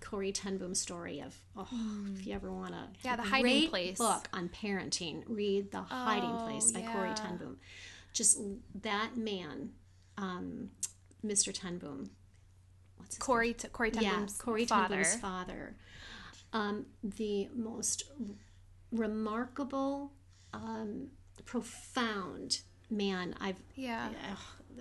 Corrie 0.04 0.32
Ten 0.32 0.58
Boom 0.58 0.74
story 0.74 1.20
of 1.20 1.34
oh, 1.56 1.68
if 2.14 2.26
you 2.26 2.34
ever 2.34 2.52
want 2.52 2.72
to. 2.72 2.84
Yeah, 3.02 3.16
The 3.16 3.22
Hiding 3.22 3.68
Place. 3.70 3.98
book 3.98 4.28
on 4.32 4.48
parenting, 4.48 5.22
read 5.26 5.70
The 5.72 5.82
Hiding 5.82 6.30
Oh, 6.30 6.44
Place 6.46 6.70
by 6.72 6.82
Corrie 6.82 7.08
yeah. 7.08 7.14
Ten 7.14 7.36
Boom. 7.38 7.56
Just 8.12 8.38
that 8.82 9.16
man, 9.16 9.70
um, 10.16 10.70
Mr. 11.24 11.52
Ten 11.52 11.78
Boom. 11.78 12.10
What's 12.98 13.16
his 13.16 13.20
name? 13.20 13.26
Corrie 13.26 13.54
T- 13.54 13.68
Corrie 13.68 13.90
Ten 13.90 14.02
yeah, 14.02 14.26
Corrie 14.38 14.66
father. 14.66 14.94
Ten 14.94 15.02
Boom's 15.02 15.16
father. 15.16 15.76
Um, 16.52 16.86
the 17.02 17.48
most 17.54 18.04
remarkable, 18.92 20.12
um, 20.52 21.08
profound 21.44 22.60
man 22.90 23.34
I've. 23.40 23.60
Yeah. 23.74 24.08
Ugh, 24.30 24.38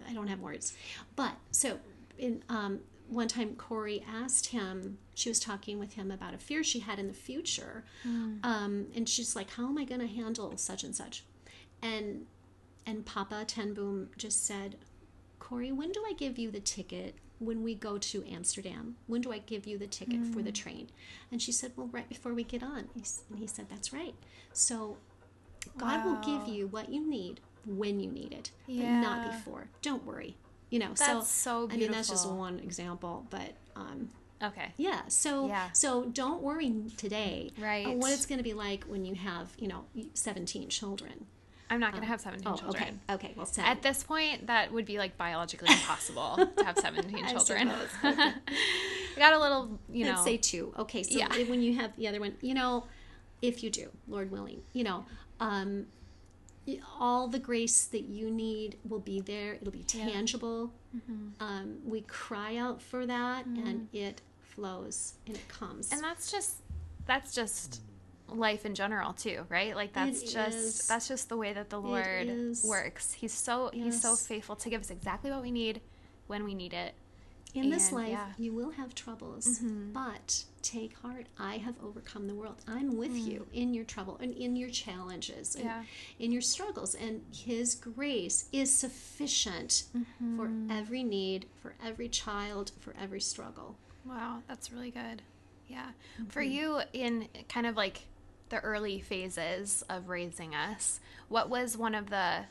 I 0.07 0.13
don't 0.13 0.27
have 0.27 0.39
words, 0.39 0.73
but 1.15 1.33
so 1.51 1.79
in 2.17 2.43
um, 2.49 2.81
one 3.07 3.27
time 3.27 3.55
Corrie 3.55 4.03
asked 4.07 4.47
him. 4.47 4.97
She 5.13 5.29
was 5.29 5.39
talking 5.39 5.77
with 5.79 5.93
him 5.93 6.09
about 6.11 6.33
a 6.33 6.37
fear 6.37 6.63
she 6.63 6.79
had 6.79 6.99
in 6.99 7.07
the 7.07 7.13
future, 7.13 7.83
Hmm. 8.03 8.37
um, 8.43 8.87
and 8.95 9.07
she's 9.07 9.35
like, 9.35 9.51
"How 9.51 9.67
am 9.67 9.77
I 9.77 9.83
going 9.85 10.01
to 10.01 10.07
handle 10.07 10.55
such 10.57 10.83
and 10.83 10.95
such?" 10.95 11.23
And 11.81 12.25
and 12.85 13.05
Papa 13.05 13.45
Ten 13.47 13.73
Boom 13.73 14.09
just 14.17 14.45
said, 14.45 14.75
Corrie, 15.39 15.71
when 15.71 15.91
do 15.93 16.03
I 16.05 16.11
give 16.13 16.37
you 16.37 16.51
the 16.51 16.59
ticket 16.59 17.15
when 17.39 17.63
we 17.63 17.75
go 17.75 17.97
to 17.97 18.25
Amsterdam? 18.29 18.97
When 19.07 19.21
do 19.21 19.31
I 19.31 19.37
give 19.37 19.65
you 19.65 19.77
the 19.77 19.87
ticket 19.87 20.25
for 20.25 20.41
the 20.41 20.51
Mm. 20.51 20.55
train? 20.55 20.89
And 21.31 21.41
she 21.41 21.51
said, 21.53 21.71
Well, 21.77 21.87
right 21.87 22.07
before 22.09 22.33
we 22.33 22.43
get 22.43 22.61
on. 22.63 22.89
And 22.95 23.39
he 23.39 23.47
said, 23.47 23.67
That's 23.69 23.93
right. 23.93 24.15
So 24.51 24.97
God 25.77 26.03
will 26.03 26.15
give 26.17 26.47
you 26.47 26.67
what 26.67 26.89
you 26.89 27.05
need 27.09 27.39
when 27.65 27.99
you 28.01 28.11
need 28.11 28.33
it, 28.33 28.51
but 28.67 28.87
not 29.01 29.21
before. 29.21 29.69
Don't 29.81 30.03
worry. 30.05 30.35
You 30.73 30.79
know, 30.79 30.93
That's 30.95 31.27
so 31.27 31.69
I 31.71 31.77
mean, 31.77 31.91
that's 31.91 32.09
just 32.09 32.27
one 32.27 32.57
example, 32.57 33.27
but 33.29 33.53
um, 33.75 34.09
Okay. 34.41 34.73
yeah. 34.75 35.01
So 35.07 35.45
Yeah. 35.47 35.71
so 35.71 36.05
don't 36.05 36.41
worry 36.41 36.73
today. 36.97 37.51
Right. 37.59 37.95
what 37.95 38.11
it's 38.11 38.25
going 38.25 38.39
to 38.39 38.43
be 38.43 38.55
like 38.55 38.83
when 38.85 39.05
you 39.05 39.13
have 39.13 39.53
you 39.59 39.67
know 39.67 39.85
seventeen 40.15 40.69
children. 40.69 41.27
I'm 41.69 41.79
not 41.79 41.93
gonna 41.93 42.05
have 42.07 42.21
17 42.21 42.51
Oh, 42.51 42.55
children. 42.57 42.99
okay. 43.07 43.13
Okay. 43.27 43.33
Well, 43.35 43.45
seven. 43.45 43.69
At 43.71 43.81
this 43.83 44.03
point, 44.03 44.47
that 44.47 44.71
would 44.73 44.85
be 44.85 44.97
like 44.97 45.15
biologically 45.17 45.69
impossible 45.71 46.37
to 46.57 46.63
have 46.65 46.77
17 46.77 47.25
children. 47.27 47.71
I 48.03 48.33
got 49.17 49.33
a 49.33 49.39
little, 49.39 49.79
you 49.91 50.05
know. 50.05 50.11
Let's 50.11 50.23
say 50.23 50.37
two. 50.37 50.73
Okay, 50.77 51.01
so 51.03 51.17
Yeah. 51.17 51.29
when 51.49 51.61
you 51.63 51.75
have 51.77 51.95
the 51.95 52.07
other 52.07 52.19
one, 52.19 52.35
you 52.41 52.53
know, 52.53 52.83
if 53.41 53.63
you 53.63 53.69
do, 53.71 53.89
Lord 54.07 54.29
willing, 54.29 54.61
you 54.73 54.83
know, 54.83 55.05
um, 55.39 55.87
all 56.99 57.27
the 57.27 57.39
grace 57.39 57.85
that 57.85 58.03
you 58.03 58.31
need 58.31 58.77
will 58.87 58.99
be 58.99 59.19
there. 59.21 59.53
It'll 59.55 59.71
be 59.71 59.83
tangible. 59.83 60.71
Mm-hmm. 60.95 61.43
Um, 61.43 61.77
we 61.85 62.01
cry 62.01 62.57
out 62.57 62.81
for 62.81 63.05
that, 63.05 63.45
and 63.45 63.87
it 63.93 64.21
flows 64.41 65.13
and 65.25 65.35
it 65.35 65.47
comes. 65.47 65.91
and 65.91 66.01
that's 66.03 66.31
just 66.31 66.57
that's 67.07 67.33
just 67.33 67.81
life 68.29 68.65
in 68.65 68.73
general 68.75 69.13
too 69.13 69.45
right 69.49 69.75
like 69.75 69.93
that's 69.93 70.21
It 70.21 70.29
just 70.29 70.57
is. 70.57 70.87
that's 70.87 71.07
just 71.07 71.27
the 71.29 71.35
way 71.37 71.53
that 71.53 71.69
the 71.69 71.79
lord 71.79 72.27
works 72.63 73.13
he's 73.13 73.31
so 73.33 73.69
he's 73.73 73.99
so 74.01 74.15
faithful 74.15 74.55
to 74.57 74.69
give 74.69 74.81
us 74.81 74.89
exactly 74.91 75.29
what 75.31 75.41
we 75.41 75.51
need 75.51 75.81
when 76.27 76.43
we 76.43 76.53
need 76.53 76.73
it 76.73 76.93
In 77.53 77.69
this 77.69 77.91
life, 77.91 78.09
yeah. 78.09 78.25
Mm-hmm. 78.31 78.43
you 78.43 78.53
will 78.53 78.71
have 78.71 78.95
troubles, 78.95 79.59
but 79.93 80.43
take 80.63 80.97
heart. 80.97 81.27
I 81.37 81.57
have 81.57 81.75
overcome 81.83 82.27
the 82.27 82.33
world. 82.33 82.55
I'm 82.67 82.97
with 82.97 83.15
you 83.15 83.45
in 83.53 83.73
your 83.75 83.83
trouble 83.85 84.17
and 84.21 84.33
in 84.33 84.55
your 84.55 84.69
challenges 84.69 85.55
and 85.55 85.65
Mm. 85.65 85.67
Yeah. 85.67 85.83
in 86.25 86.31
your 86.31 86.41
struggles. 86.41 86.95
And 86.95 87.21
His 87.31 87.75
grace 87.75 88.45
is 88.51 88.73
sufficient 88.73 89.83
Mm-hmm. 89.95 90.37
for 90.37 90.51
every 90.73 91.03
need, 91.03 91.45
for 91.61 91.75
every 91.85 92.09
child, 92.09 92.71
for 92.79 92.93
every 92.99 93.21
struggle. 93.21 93.75
wow 94.05 94.41
that's 94.47 94.71
really 94.71 94.91
good 94.91 95.21
yeah 95.69 95.91
for 96.27 96.41
Mm-hmm. 96.41 96.51
you 96.51 96.81
in 96.91 97.27
kind 97.47 97.65
of 97.67 97.77
like 97.77 98.01
the 98.49 98.59
early 98.59 98.99
phases 98.99 99.83
of 99.89 100.09
raising 100.09 100.53
us 100.53 100.99
what 101.29 101.49
was 101.49 101.77
one 101.77 101.95
of 101.95 102.09
the 102.09 102.43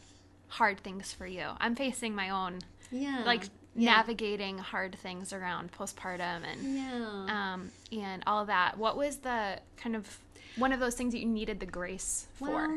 hard 0.48 0.80
things 0.80 1.12
for 1.12 1.26
you 1.26 1.46
i'm 1.60 1.74
facing 1.76 2.14
my 2.14 2.30
own 2.30 2.58
Yeah. 2.90 3.22
like 3.26 3.44
yeah. 3.74 3.92
navigating 3.96 4.58
hard 4.58 4.94
things 4.96 5.32
around 5.32 5.72
postpartum 5.72 6.42
and 6.44 6.76
Yeah. 6.76 7.52
um, 7.54 7.70
and 7.92 8.22
all 8.26 8.44
that. 8.46 8.76
What 8.78 8.96
was 8.96 9.18
the 9.18 9.60
kind 9.76 9.96
of 9.96 10.18
one 10.56 10.72
of 10.72 10.80
those 10.80 10.94
things 10.94 11.12
that 11.12 11.20
you 11.20 11.26
needed 11.26 11.60
the 11.60 11.66
grace 11.66 12.26
for? 12.34 12.48
Well, 12.50 12.70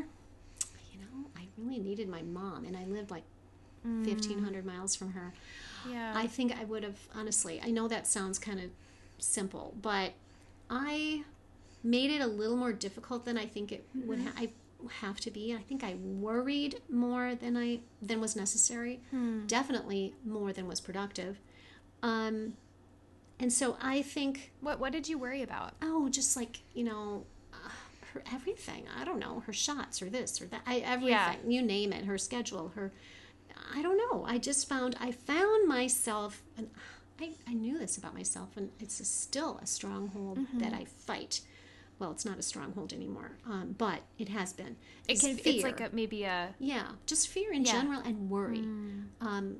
you 0.92 0.98
know, 1.00 1.28
I 1.36 1.46
really 1.58 1.78
needed 1.78 2.08
my 2.08 2.22
mom, 2.22 2.64
and 2.64 2.76
I 2.76 2.84
lived 2.86 3.10
like 3.10 3.24
Mm. 3.86 4.04
1,500 4.04 4.64
miles 4.66 4.96
from 4.96 5.12
her. 5.12 5.32
yeah, 5.88 6.12
I 6.16 6.26
think 6.26 6.58
I 6.58 6.64
would 6.64 6.82
have, 6.82 6.98
honestly, 7.14 7.60
I 7.62 7.70
know 7.70 7.86
that 7.86 8.06
sounds 8.08 8.36
kind 8.38 8.58
of 8.58 8.70
simple, 9.18 9.74
but 9.80 10.14
I 10.68 11.22
made 11.84 12.10
it 12.10 12.20
a 12.20 12.26
little 12.26 12.56
more 12.56 12.72
difficult 12.72 13.24
than 13.24 13.38
I 13.38 13.46
think 13.46 13.70
it 13.70 13.86
would 13.94 14.18
ha- 14.22 14.32
I 14.36 14.50
have 14.92 15.18
to 15.20 15.30
be. 15.30 15.54
I 15.54 15.62
think 15.62 15.82
I 15.84 15.94
worried 15.94 16.80
more 16.90 17.34
than 17.34 17.56
I 17.56 17.80
than 18.02 18.20
was 18.20 18.36
necessary. 18.36 19.00
Definitely 19.46 20.14
more 20.24 20.52
than 20.52 20.66
was 20.66 20.80
productive. 20.80 21.38
Um, 22.02 22.54
and 23.38 23.52
so 23.52 23.76
I 23.80 24.02
think 24.02 24.52
what 24.60 24.78
what 24.80 24.92
did 24.92 25.08
you 25.08 25.18
worry 25.18 25.42
about? 25.42 25.74
oh, 25.82 26.08
just 26.08 26.36
like 26.36 26.60
you 26.74 26.84
know, 26.84 27.24
uh, 27.52 27.68
her 28.12 28.22
everything. 28.32 28.84
I 28.98 29.04
don't 29.04 29.18
know 29.18 29.40
her 29.46 29.52
shots 29.52 30.00
or 30.02 30.08
this 30.10 30.40
or 30.40 30.46
that. 30.46 30.62
I 30.66 30.78
everything. 30.78 31.50
You 31.50 31.62
name 31.62 31.92
it. 31.92 32.04
Her 32.04 32.18
schedule. 32.18 32.72
Her. 32.74 32.92
I 33.74 33.82
don't 33.82 33.98
know. 33.98 34.24
I 34.26 34.38
just 34.38 34.68
found 34.68 34.96
I 35.00 35.12
found 35.12 35.66
myself, 35.68 36.42
and 36.56 36.68
I, 37.20 37.30
I 37.48 37.54
knew 37.54 37.78
this 37.78 37.96
about 37.96 38.14
myself, 38.14 38.50
and 38.56 38.70
it's 38.78 39.00
a, 39.00 39.04
still 39.04 39.58
a 39.62 39.66
stronghold 39.66 40.38
Mm-hmm. 40.38 40.58
that 40.58 40.72
I 40.74 40.84
fight. 40.84 41.40
Well, 41.98 42.10
it's 42.10 42.24
not 42.26 42.38
a 42.38 42.42
stronghold 42.42 42.92
anymore, 42.92 43.32
um, 43.46 43.74
but 43.78 44.00
it 44.18 44.28
has 44.28 44.52
been. 44.52 44.76
It 45.08 45.18
can, 45.20 45.36
fear. 45.36 45.54
it's 45.54 45.64
like 45.64 45.80
a, 45.80 45.88
maybe 45.94 46.24
a 46.24 46.54
Yeah, 46.58 46.88
just 47.06 47.28
fear 47.28 47.52
in 47.52 47.64
Yeah. 47.64 47.72
general 47.72 48.00
and 48.00 48.28
worry. 48.28 48.68
Um, 49.20 49.56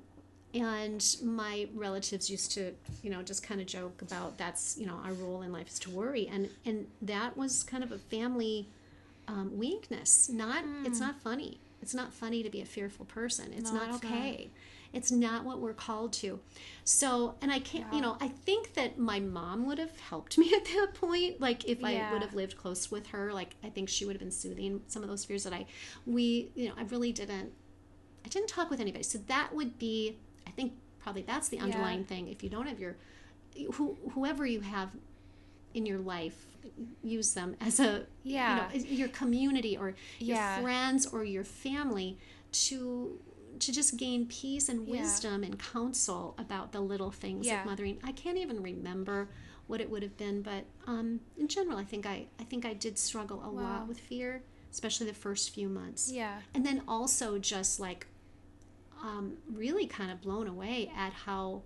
and 0.54 1.16
my 1.22 1.68
relatives 1.74 2.30
used 2.30 2.52
to, 2.52 2.72
you 3.02 3.10
know, 3.10 3.22
just 3.22 3.42
kind 3.42 3.60
of 3.60 3.66
joke 3.66 4.00
about 4.02 4.38
that's, 4.38 4.76
you 4.78 4.86
know, 4.86 5.00
our 5.04 5.12
role 5.14 5.42
in 5.42 5.52
life 5.52 5.68
is 5.68 5.78
to 5.80 5.90
worry, 5.90 6.26
and 6.28 6.50
and 6.64 6.86
that 7.02 7.36
was 7.36 7.62
kind 7.62 7.82
of 7.82 7.92
a 7.92 7.98
family 7.98 8.68
um, 9.28 9.56
weakness. 9.56 10.28
Not, 10.28 10.64
it's 10.84 11.00
not 11.00 11.20
funny. 11.20 11.58
It's 11.82 11.94
not 11.94 12.12
funny 12.12 12.42
to 12.42 12.50
be 12.50 12.60
a 12.60 12.64
fearful 12.64 13.04
person. 13.06 13.52
It's 13.52 13.70
No, 13.72 13.78
not 13.80 13.94
it's 13.94 14.02
not. 14.02 14.12
It's 14.96 15.12
not 15.12 15.44
what 15.44 15.60
we're 15.60 15.74
called 15.74 16.12
to. 16.14 16.40
So, 16.84 17.34
and 17.42 17.52
I 17.52 17.58
can't, 17.58 17.84
you 17.92 18.00
know, 18.00 18.16
I 18.20 18.28
think 18.28 18.74
that 18.74 18.98
my 18.98 19.20
mom 19.20 19.66
would 19.66 19.78
have 19.78 19.98
helped 20.00 20.38
me 20.38 20.52
at 20.56 20.64
that 20.64 20.94
point. 20.94 21.40
Like 21.40 21.64
if 21.68 21.84
I 21.84 22.06
would 22.10 22.22
have 22.22 22.34
lived 22.34 22.56
close 22.56 22.90
with 22.90 23.08
her, 23.08 23.32
like 23.32 23.56
I 23.62 23.68
think 23.68 23.88
she 23.90 24.04
would 24.06 24.14
have 24.14 24.20
been 24.20 24.30
soothing 24.30 24.80
some 24.86 25.02
of 25.02 25.08
those 25.08 25.24
fears 25.24 25.44
that 25.44 25.52
I, 25.52 25.66
we, 26.06 26.50
you 26.54 26.68
know, 26.68 26.74
I 26.78 26.84
really 26.84 27.12
didn't, 27.12 27.52
I 28.24 28.28
didn't 28.28 28.48
talk 28.48 28.70
with 28.70 28.80
anybody. 28.80 29.04
So 29.04 29.18
that 29.26 29.54
would 29.54 29.78
be, 29.78 30.16
I 30.46 30.50
think 30.50 30.72
probably 30.98 31.22
that's 31.22 31.48
the 31.48 31.58
underlying 31.60 32.04
thing. 32.04 32.28
If 32.28 32.42
you 32.42 32.48
don't 32.48 32.66
have 32.66 32.80
your, 32.80 32.96
who, 33.74 33.98
whoever 34.14 34.46
you 34.46 34.60
have 34.62 34.90
in 35.74 35.84
your 35.84 35.98
life, 35.98 36.46
use 37.02 37.34
them 37.34 37.54
as 37.60 37.78
a, 37.80 38.06
Yeah. 38.24 38.70
you 38.72 38.80
know, 38.80 38.86
your 38.88 39.08
community 39.08 39.76
or 39.76 39.94
your 40.18 40.36
Yeah. 40.36 40.62
friends 40.62 41.06
or 41.06 41.22
your 41.22 41.44
family 41.44 42.18
to 42.52 43.20
to 43.60 43.72
just 43.72 43.96
gain 43.96 44.26
peace 44.26 44.68
and 44.68 44.86
Yeah. 44.86 45.02
wisdom 45.02 45.42
and 45.44 45.58
counsel 45.58 46.34
about 46.38 46.72
the 46.72 46.80
little 46.80 47.10
things 47.10 47.46
Yeah. 47.46 47.60
of 47.60 47.66
mothering. 47.66 47.98
I 48.04 48.12
can't 48.12 48.38
even 48.38 48.62
remember 48.62 49.28
what 49.66 49.80
it 49.80 49.90
would 49.90 50.02
have 50.02 50.16
been, 50.16 50.42
but 50.42 50.64
um, 50.86 51.20
in 51.36 51.48
general, 51.48 51.76
I 51.78 51.84
think 51.84 52.06
I 52.06 52.26
I 52.38 52.44
think 52.44 52.64
I 52.64 52.74
did 52.74 52.98
struggle 52.98 53.42
a 53.44 53.50
Wow. 53.50 53.62
lot 53.62 53.88
with 53.88 53.98
fear, 53.98 54.42
especially 54.70 55.06
the 55.06 55.14
first 55.14 55.50
few 55.50 55.68
months. 55.68 56.12
yeah 56.12 56.40
And 56.54 56.64
then 56.64 56.82
also 56.86 57.38
just 57.38 57.80
like 57.80 58.06
um, 59.02 59.36
really 59.52 59.86
kind 59.86 60.10
of 60.10 60.20
blown 60.20 60.46
away 60.48 60.90
at 60.96 61.12
how 61.12 61.62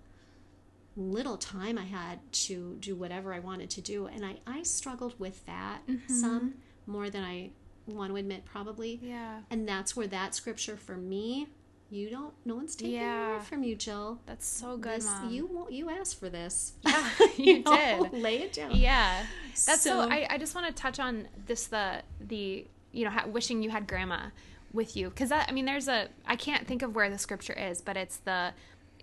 little 0.97 1.37
time 1.37 1.77
I 1.77 1.83
had 1.85 2.19
to 2.33 2.75
do 2.79 2.95
whatever 2.95 3.33
I 3.33 3.39
wanted 3.39 3.69
to 3.71 3.81
do. 3.81 4.07
And 4.07 4.25
I, 4.25 4.39
I 4.45 4.63
struggled 4.63 5.19
with 5.19 5.45
that 5.45 5.81
Mm-hmm. 5.87 6.13
some 6.13 6.55
more 6.85 7.09
than 7.09 7.23
I 7.23 7.51
want 7.87 8.11
to 8.11 8.17
admit, 8.17 8.43
probably. 8.45 8.99
yeah 9.01 9.41
And 9.49 9.67
that's 9.67 9.95
where 9.95 10.07
that 10.07 10.35
scripture 10.35 10.75
for 10.77 10.97
me, 10.97 11.47
you 11.91 12.09
don't, 12.09 12.33
no 12.45 12.55
one's 12.55 12.75
taking 12.75 12.95
it 12.95 12.99
Yeah. 12.99 13.35
away 13.35 13.43
from 13.45 13.63
you, 13.63 13.75
Jill. 13.75 14.19
that's 14.25 14.47
so 14.47 14.77
good 14.77 14.97
This, 15.01 15.05
mom 15.05 15.29
you 15.31 15.67
you 15.69 15.89
asked 15.89 16.19
for 16.19 16.29
this. 16.29 16.73
Yeah, 16.85 17.27
you 17.37 17.63
know? 17.63 18.07
did. 18.11 18.13
Lay 18.21 18.37
it 18.43 18.53
down. 18.53 18.71
yeah 18.75 19.25
that's 19.65 19.81
so, 19.83 20.01
So- 20.01 20.09
I, 20.09 20.27
I 20.29 20.37
just 20.37 20.55
want 20.55 20.67
to 20.67 20.73
touch 20.73 20.99
on 20.99 21.27
this 21.45 21.67
the 21.67 22.01
the 22.19 22.65
you 22.91 23.03
know 23.05 23.11
ha- 23.11 23.25
wishing 23.27 23.61
you 23.61 23.69
had 23.69 23.87
grandma 23.87 24.27
with 24.73 24.95
you 24.95 25.09
because 25.09 25.29
that 25.29 25.47
i 25.49 25.51
mean 25.51 25.65
there's 25.65 25.89
a 25.89 26.07
i 26.25 26.35
can't 26.37 26.65
think 26.65 26.81
of 26.81 26.95
where 26.95 27.09
the 27.09 27.17
scripture 27.17 27.51
is 27.53 27.81
but 27.81 27.97
it's 27.97 28.17
the 28.17 28.53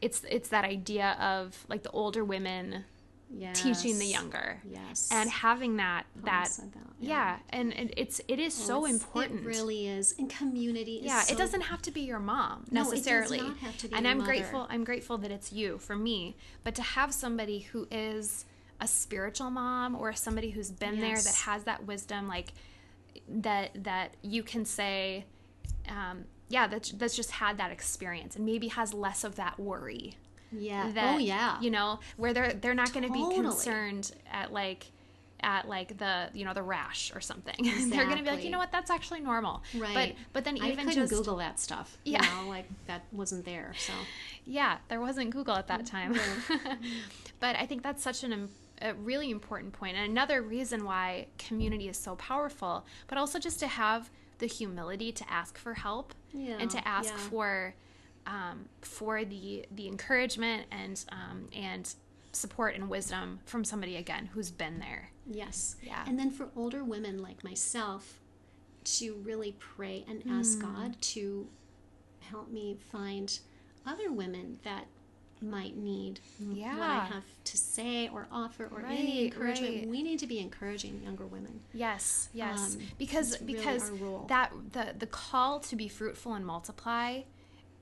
it's 0.00 0.24
it's 0.30 0.48
that 0.48 0.64
idea 0.64 1.16
of 1.20 1.66
like 1.68 1.82
the 1.82 1.90
older 1.90 2.24
women 2.24 2.84
teaching 3.54 3.98
the 3.98 4.06
younger. 4.06 4.60
Yes. 4.64 5.08
and 5.12 5.28
having 5.30 5.76
that 5.76 6.06
that, 6.24 6.48
that, 6.72 6.82
yeah, 6.98 7.38
and, 7.50 7.72
and 7.74 7.92
it's 7.96 8.20
it 8.28 8.38
is 8.38 8.54
so 8.54 8.84
important 8.86 9.40
It 9.42 9.46
really 9.46 9.86
is. 9.86 10.14
And 10.18 10.28
community 10.30 10.96
is 10.96 11.04
yeah 11.04 11.20
so 11.22 11.34
it 11.34 11.38
doesn't 11.38 11.60
have 11.62 11.82
to 11.82 11.90
be 11.90 12.00
your 12.02 12.18
mom 12.20 12.64
No, 12.70 12.80
it 12.80 12.84
does 12.84 12.92
necessarily. 12.92 13.38
not 13.38 13.56
have 13.58 13.76
to 13.78 13.88
be 13.88 13.94
and 13.94 14.04
your 14.04 14.10
i'm 14.12 14.18
mother. 14.18 14.30
grateful 14.30 14.66
i'm 14.70 14.84
grateful 14.84 15.18
that 15.18 15.30
it's 15.30 15.52
you 15.52 15.78
for 15.78 15.96
me. 15.96 16.36
But 16.64 16.74
to 16.76 16.82
have 16.82 17.12
somebody 17.12 17.60
who 17.60 17.86
is 17.90 18.44
a 18.80 18.86
spiritual 18.86 19.50
mom 19.50 19.94
or 19.96 20.12
somebody 20.12 20.50
who's 20.50 20.70
been 20.70 21.00
there 21.00 21.16
that 21.20 21.34
has 21.46 21.64
that 21.64 21.84
wisdom 21.86 22.28
like 22.28 22.52
that 23.28 23.70
that 23.84 24.14
you 24.22 24.42
can 24.42 24.64
say 24.64 25.24
um, 25.88 26.24
yeah 26.48 26.66
that's, 26.66 26.90
that's 26.92 27.16
just 27.16 27.30
had 27.32 27.58
that 27.58 27.70
experience 27.72 28.36
and 28.36 28.46
maybe 28.46 28.68
has 28.68 28.94
less 28.94 29.24
of 29.24 29.34
that 29.36 29.58
worry 29.58 30.16
Yeah. 30.52 30.90
that 30.92 31.14
oh 31.14 31.18
yeah. 31.18 31.60
you 31.60 31.70
know 31.70 32.00
where 32.16 32.32
they're 32.32 32.52
they're 32.54 32.74
not 32.74 32.92
going 32.92 33.06
to 33.06 33.12
be 33.12 33.34
concerned 33.34 34.12
at 34.32 34.52
like 34.52 34.86
at 35.40 35.68
like 35.68 35.96
the 35.98 36.28
you 36.34 36.44
know 36.44 36.52
the 36.52 36.62
rash 36.62 37.12
or 37.14 37.20
something 37.20 37.54
they're 37.90 38.06
going 38.06 38.18
to 38.18 38.24
be 38.24 38.30
like 38.30 38.42
you 38.42 38.50
know 38.50 38.58
what 38.58 38.72
that's 38.72 38.90
actually 38.90 39.20
normal 39.20 39.62
Right. 39.76 39.94
but 39.94 40.12
but 40.32 40.44
then 40.44 40.58
I 40.60 40.70
even 40.72 40.90
just 40.90 41.12
Google 41.12 41.36
that 41.36 41.60
stuff. 41.60 41.96
Yeah. 42.04 42.22
You 42.24 42.42
know, 42.44 42.48
like 42.48 42.66
that 42.86 43.04
wasn't 43.12 43.44
there. 43.44 43.72
So 43.78 43.92
yeah 44.46 44.78
there 44.88 45.00
wasn't 45.00 45.30
google 45.30 45.54
at 45.54 45.66
that 45.68 45.84
time 45.86 46.14
Mm-hmm. 46.14 46.74
but 47.40 47.54
i 47.56 47.66
think 47.66 47.82
that's 47.82 48.02
such 48.02 48.24
an 48.24 48.48
a 48.80 48.94
really 48.94 49.30
important 49.30 49.72
point 49.74 49.96
and 49.96 50.10
another 50.10 50.40
reason 50.40 50.84
why 50.84 51.26
community 51.36 51.86
is 51.88 51.98
so 51.98 52.16
powerful 52.16 52.86
but 53.08 53.18
also 53.18 53.38
just 53.38 53.58
to 53.60 53.66
have 53.66 54.08
the 54.38 54.46
humility 54.46 55.12
to 55.12 55.24
ask 55.30 55.58
for 55.58 55.74
help 55.74 56.14
Yeah, 56.32 56.56
and 56.60 56.70
to 56.70 56.88
ask 56.88 57.10
yeah. 57.12 57.18
for 57.28 57.74
um, 58.28 58.66
for 58.82 59.24
the 59.24 59.64
the 59.74 59.88
encouragement 59.88 60.66
and 60.70 61.04
um, 61.10 61.48
and 61.56 61.92
support 62.32 62.74
and 62.76 62.88
wisdom 62.88 63.40
from 63.46 63.64
somebody 63.64 63.96
again 63.96 64.28
who's 64.34 64.50
been 64.52 64.78
there 64.78 65.10
yes. 65.30 65.76
Yeah. 65.82 66.04
And 66.06 66.18
then 66.18 66.30
for 66.30 66.48
older 66.56 66.84
women 66.84 67.20
like 67.22 67.42
myself 67.42 68.20
to 68.84 69.14
really 69.24 69.54
pray 69.58 70.04
and 70.08 70.22
ask 70.30 70.58
Hmm. 70.58 70.74
God 70.74 71.02
to 71.14 71.48
help 72.20 72.50
me 72.50 72.76
find 72.92 73.38
other 73.86 74.10
women 74.12 74.58
that 74.62 74.86
might 75.40 75.76
need 75.76 76.20
what 76.40 76.80
I 76.80 77.04
have 77.04 77.24
to 77.44 77.56
say 77.56 78.08
or 78.08 78.26
offer 78.32 78.66
or 78.72 78.80
Right, 78.80 78.98
any 78.98 79.24
encouragement. 79.26 79.74
right. 79.76 79.88
We 79.88 80.02
need 80.02 80.18
to 80.18 80.26
be 80.26 80.38
encouraging 80.40 81.00
younger 81.02 81.26
women. 81.26 81.60
Yes, 81.72 82.28
yes. 82.32 82.74
Um, 82.76 82.82
because 82.98 83.34
it's 83.34 83.42
really 83.42 83.54
because 83.54 83.90
that 84.28 84.52
the 84.72 84.94
the 84.98 85.06
call 85.06 85.60
to 85.60 85.76
be 85.76 85.88
fruitful 85.88 86.34
and 86.34 86.44
multiply 86.44 87.22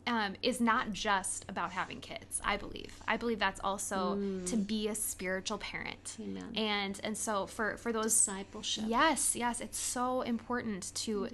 um, 0.07 0.35
is 0.43 0.61
not 0.61 0.93
just 0.93 1.45
about 1.49 1.73
having 1.73 2.01
kids. 2.01 2.41
I 2.45 2.57
believe. 2.57 2.93
I 3.09 3.17
believe 3.17 3.39
that's 3.39 3.61
also 3.65 4.19
to 4.47 4.57
be 4.57 4.89
a 4.89 4.95
spiritual 4.95 5.59
parent. 5.59 6.17
Mm. 6.21 6.25
Amen. 6.25 6.53
And 6.57 7.01
and 7.03 7.19
so 7.19 7.47
for 7.47 7.77
for 7.77 7.93
those 7.93 8.15
Discipleship. 8.15 8.85
yes, 8.87 9.35
yes, 9.37 9.61
it's 9.61 9.79
so 9.79 10.23
important 10.23 10.95
to 10.97 11.29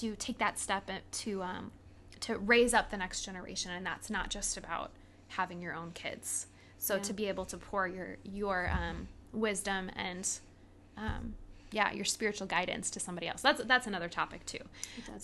to 0.00 0.16
take 0.16 0.38
that 0.38 0.58
step 0.58 0.84
and 0.88 1.00
to 1.12 1.42
um 1.42 1.70
to 2.20 2.38
raise 2.38 2.74
up 2.74 2.90
the 2.90 2.96
next 2.96 3.22
generation, 3.22 3.70
and 3.70 3.84
that's 3.86 4.10
not 4.10 4.30
just 4.30 4.56
about 4.56 4.90
having 5.28 5.60
your 5.60 5.74
own 5.74 5.92
kids. 5.92 6.46
So 6.78 6.96
Yeah. 6.96 7.02
to 7.02 7.12
be 7.12 7.26
able 7.28 7.44
to 7.46 7.56
pour 7.56 7.86
your 7.86 8.16
your 8.24 8.70
um, 8.70 9.08
wisdom 9.32 9.90
and 9.96 10.28
um, 10.96 11.34
yeah, 11.76 11.92
your 11.92 12.06
spiritual 12.06 12.46
guidance 12.46 12.90
to 12.90 12.98
somebody 13.00 13.28
else. 13.28 13.42
That's 13.42 13.62
that's 13.64 13.86
another 13.86 14.08
topic 14.08 14.46
too. 14.46 14.64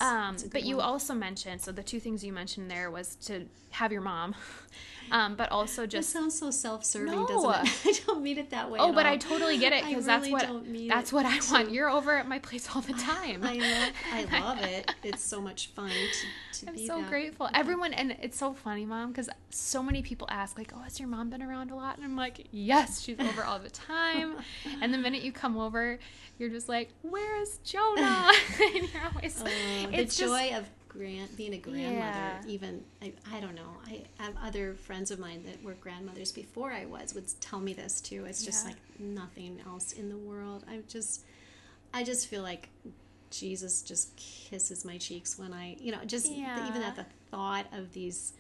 Um, 0.03 0.37
but 0.53 0.65
you 0.65 0.77
one. 0.77 0.85
also 0.85 1.15
mentioned 1.15 1.63
so 1.63 1.73
the 1.73 1.83
two 1.83 1.99
things 1.99 2.23
you 2.23 2.33
mentioned 2.33 2.71
there 2.71 2.91
was 2.91 3.15
to 3.27 3.47
have 3.71 3.91
your 3.91 4.03
mom, 4.03 4.35
um, 5.11 5.35
but 5.35 5.51
also 5.51 5.87
just 5.87 6.11
sounds 6.11 6.39
so 6.39 6.51
self-serving, 6.51 7.11
No. 7.11 7.27
doesn't 7.27 7.87
it? 7.87 8.03
I 8.05 8.07
don't 8.07 8.23
mean 8.23 8.37
it 8.37 8.51
that 8.51 8.71
way. 8.71 8.79
oh, 8.83 8.93
but 8.93 9.07
all. 9.07 9.13
I 9.13 9.17
totally 9.17 9.57
get 9.57 9.73
it 9.73 9.85
because 9.87 10.07
really 10.07 10.31
that's 10.31 10.31
what 10.31 10.89
that's 10.89 11.13
what 11.13 11.25
I 11.25 11.39
want. 11.53 11.71
You're 11.73 11.89
over 11.89 12.19
at 12.19 12.29
my 12.29 12.39
place 12.39 12.69
all 12.75 12.83
the 12.83 12.93
time. 12.93 13.43
I 13.43 13.55
love, 13.55 13.93
I 14.13 14.41
love 14.41 14.59
it. 14.63 14.95
It's 15.03 15.23
so 15.25 15.41
much 15.41 15.69
fun 15.69 15.91
to, 15.91 16.61
to 16.67 16.69
I'm 16.71 16.77
so 16.87 17.01
that. 17.01 17.09
grateful. 17.09 17.49
Everyone, 17.55 17.95
and 17.95 18.15
it's 18.21 18.39
so 18.39 18.53
funny, 18.53 18.85
mom, 18.85 19.09
because 19.13 19.31
so 19.49 19.83
many 19.83 20.03
people 20.03 20.29
ask, 20.31 20.59
like, 20.59 20.73
"Oh, 20.77 20.81
has 20.81 21.01
your 21.01 21.09
mom 21.09 21.31
been 21.31 21.43
around 21.43 21.71
a 21.71 21.77
lot?" 21.77 21.97
And 21.97 22.05
I'm 22.05 22.17
like, 22.17 22.47
"Yes, 22.51 23.01
she's 23.01 23.19
over 23.19 23.43
all 23.43 23.59
the 23.59 23.71
time." 23.71 24.37
and 24.83 24.93
the 24.93 24.99
minute 24.99 25.23
you 25.23 25.33
come 25.33 25.57
over, 25.59 25.99
you're 26.43 26.51
just 26.51 26.69
like, 26.69 26.91
"Where 27.03 27.41
is 27.41 27.59
Jonah?" 27.65 28.31
and 28.61 28.75
you're 28.93 29.03
always, 29.15 29.41
oh, 29.41 29.45
the 29.45 30.01
it's 30.01 30.17
just, 30.17 30.29
joy 30.31 30.57
of 30.57 30.69
grand 30.89 31.35
being 31.37 31.55
a 31.55 31.59
grandmother. 31.59 31.95
Yeah. 32.01 32.43
Even 32.47 32.83
I, 33.01 33.13
I 33.33 33.41
don't 33.41 33.55
know. 33.55 33.77
I 33.87 34.03
have 34.19 34.35
other 34.45 34.75
friends 34.75 35.11
of 35.11 35.19
mine 35.19 35.45
that 35.47 35.63
were 35.63 35.75
grandmothers 35.75 36.33
before 36.33 36.73
I 36.73 36.85
was 36.85 37.15
would 37.15 37.29
tell 37.41 37.61
me 37.61 37.73
this 37.73 38.01
too. 38.01 38.25
It's 38.27 38.45
just 38.45 38.65
Yeah. 38.65 38.73
like 38.73 38.79
nothing 38.99 39.61
else 39.67 39.93
in 39.93 40.09
the 40.09 40.19
world. 40.19 40.65
I 40.69 40.81
just, 40.89 41.25
I 41.95 42.05
just 42.05 42.27
feel 42.27 42.43
like 42.43 42.69
Jesus 43.31 43.83
just 43.83 44.15
kisses 44.17 44.85
my 44.85 44.99
cheeks 44.99 45.39
when 45.39 45.55
I, 45.55 45.77
you 45.81 45.93
know, 45.93 46.05
just 46.05 46.27
even 46.27 46.83
at 46.83 46.97
the 46.97 47.07
thought 47.31 47.67
of 47.73 47.93
these 47.93 48.35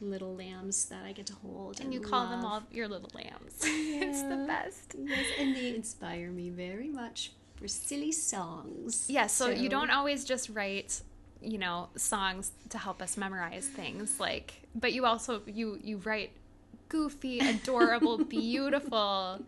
little 0.00 0.34
lambs 0.34 0.86
that 0.86 1.04
I 1.04 1.12
get 1.12 1.26
to 1.26 1.34
hold 1.34 1.80
and 1.80 1.94
you 1.94 2.00
call 2.00 2.26
them 2.28 2.44
all 2.44 2.64
your 2.72 2.88
little 2.88 3.10
lambs. 3.14 3.60
it's 3.62 4.22
the 4.22 4.44
best. 4.48 4.96
Yes, 4.98 5.26
and 5.38 5.54
they 5.54 5.74
inspire 5.76 6.30
me 6.30 6.50
very 6.50 6.88
much 6.88 7.30
for 7.62 7.68
silly 7.68 8.10
songs. 8.10 9.06
Yeah, 9.08 9.28
so 9.28 9.48
you 9.48 9.68
don't 9.68 9.90
always 9.90 10.24
just 10.24 10.50
write, 10.50 11.00
you 11.40 11.58
know, 11.58 11.90
songs 11.96 12.50
to 12.70 12.78
help 12.78 13.00
us 13.00 13.16
memorize 13.16 13.68
things, 13.68 14.18
like, 14.18 14.66
but 14.74 14.92
you 14.92 15.06
also 15.06 15.42
you 15.46 15.78
you 15.82 15.98
write 15.98 16.32
goofy, 16.88 17.38
adorable, 17.38 18.18
beautiful, 18.40 19.40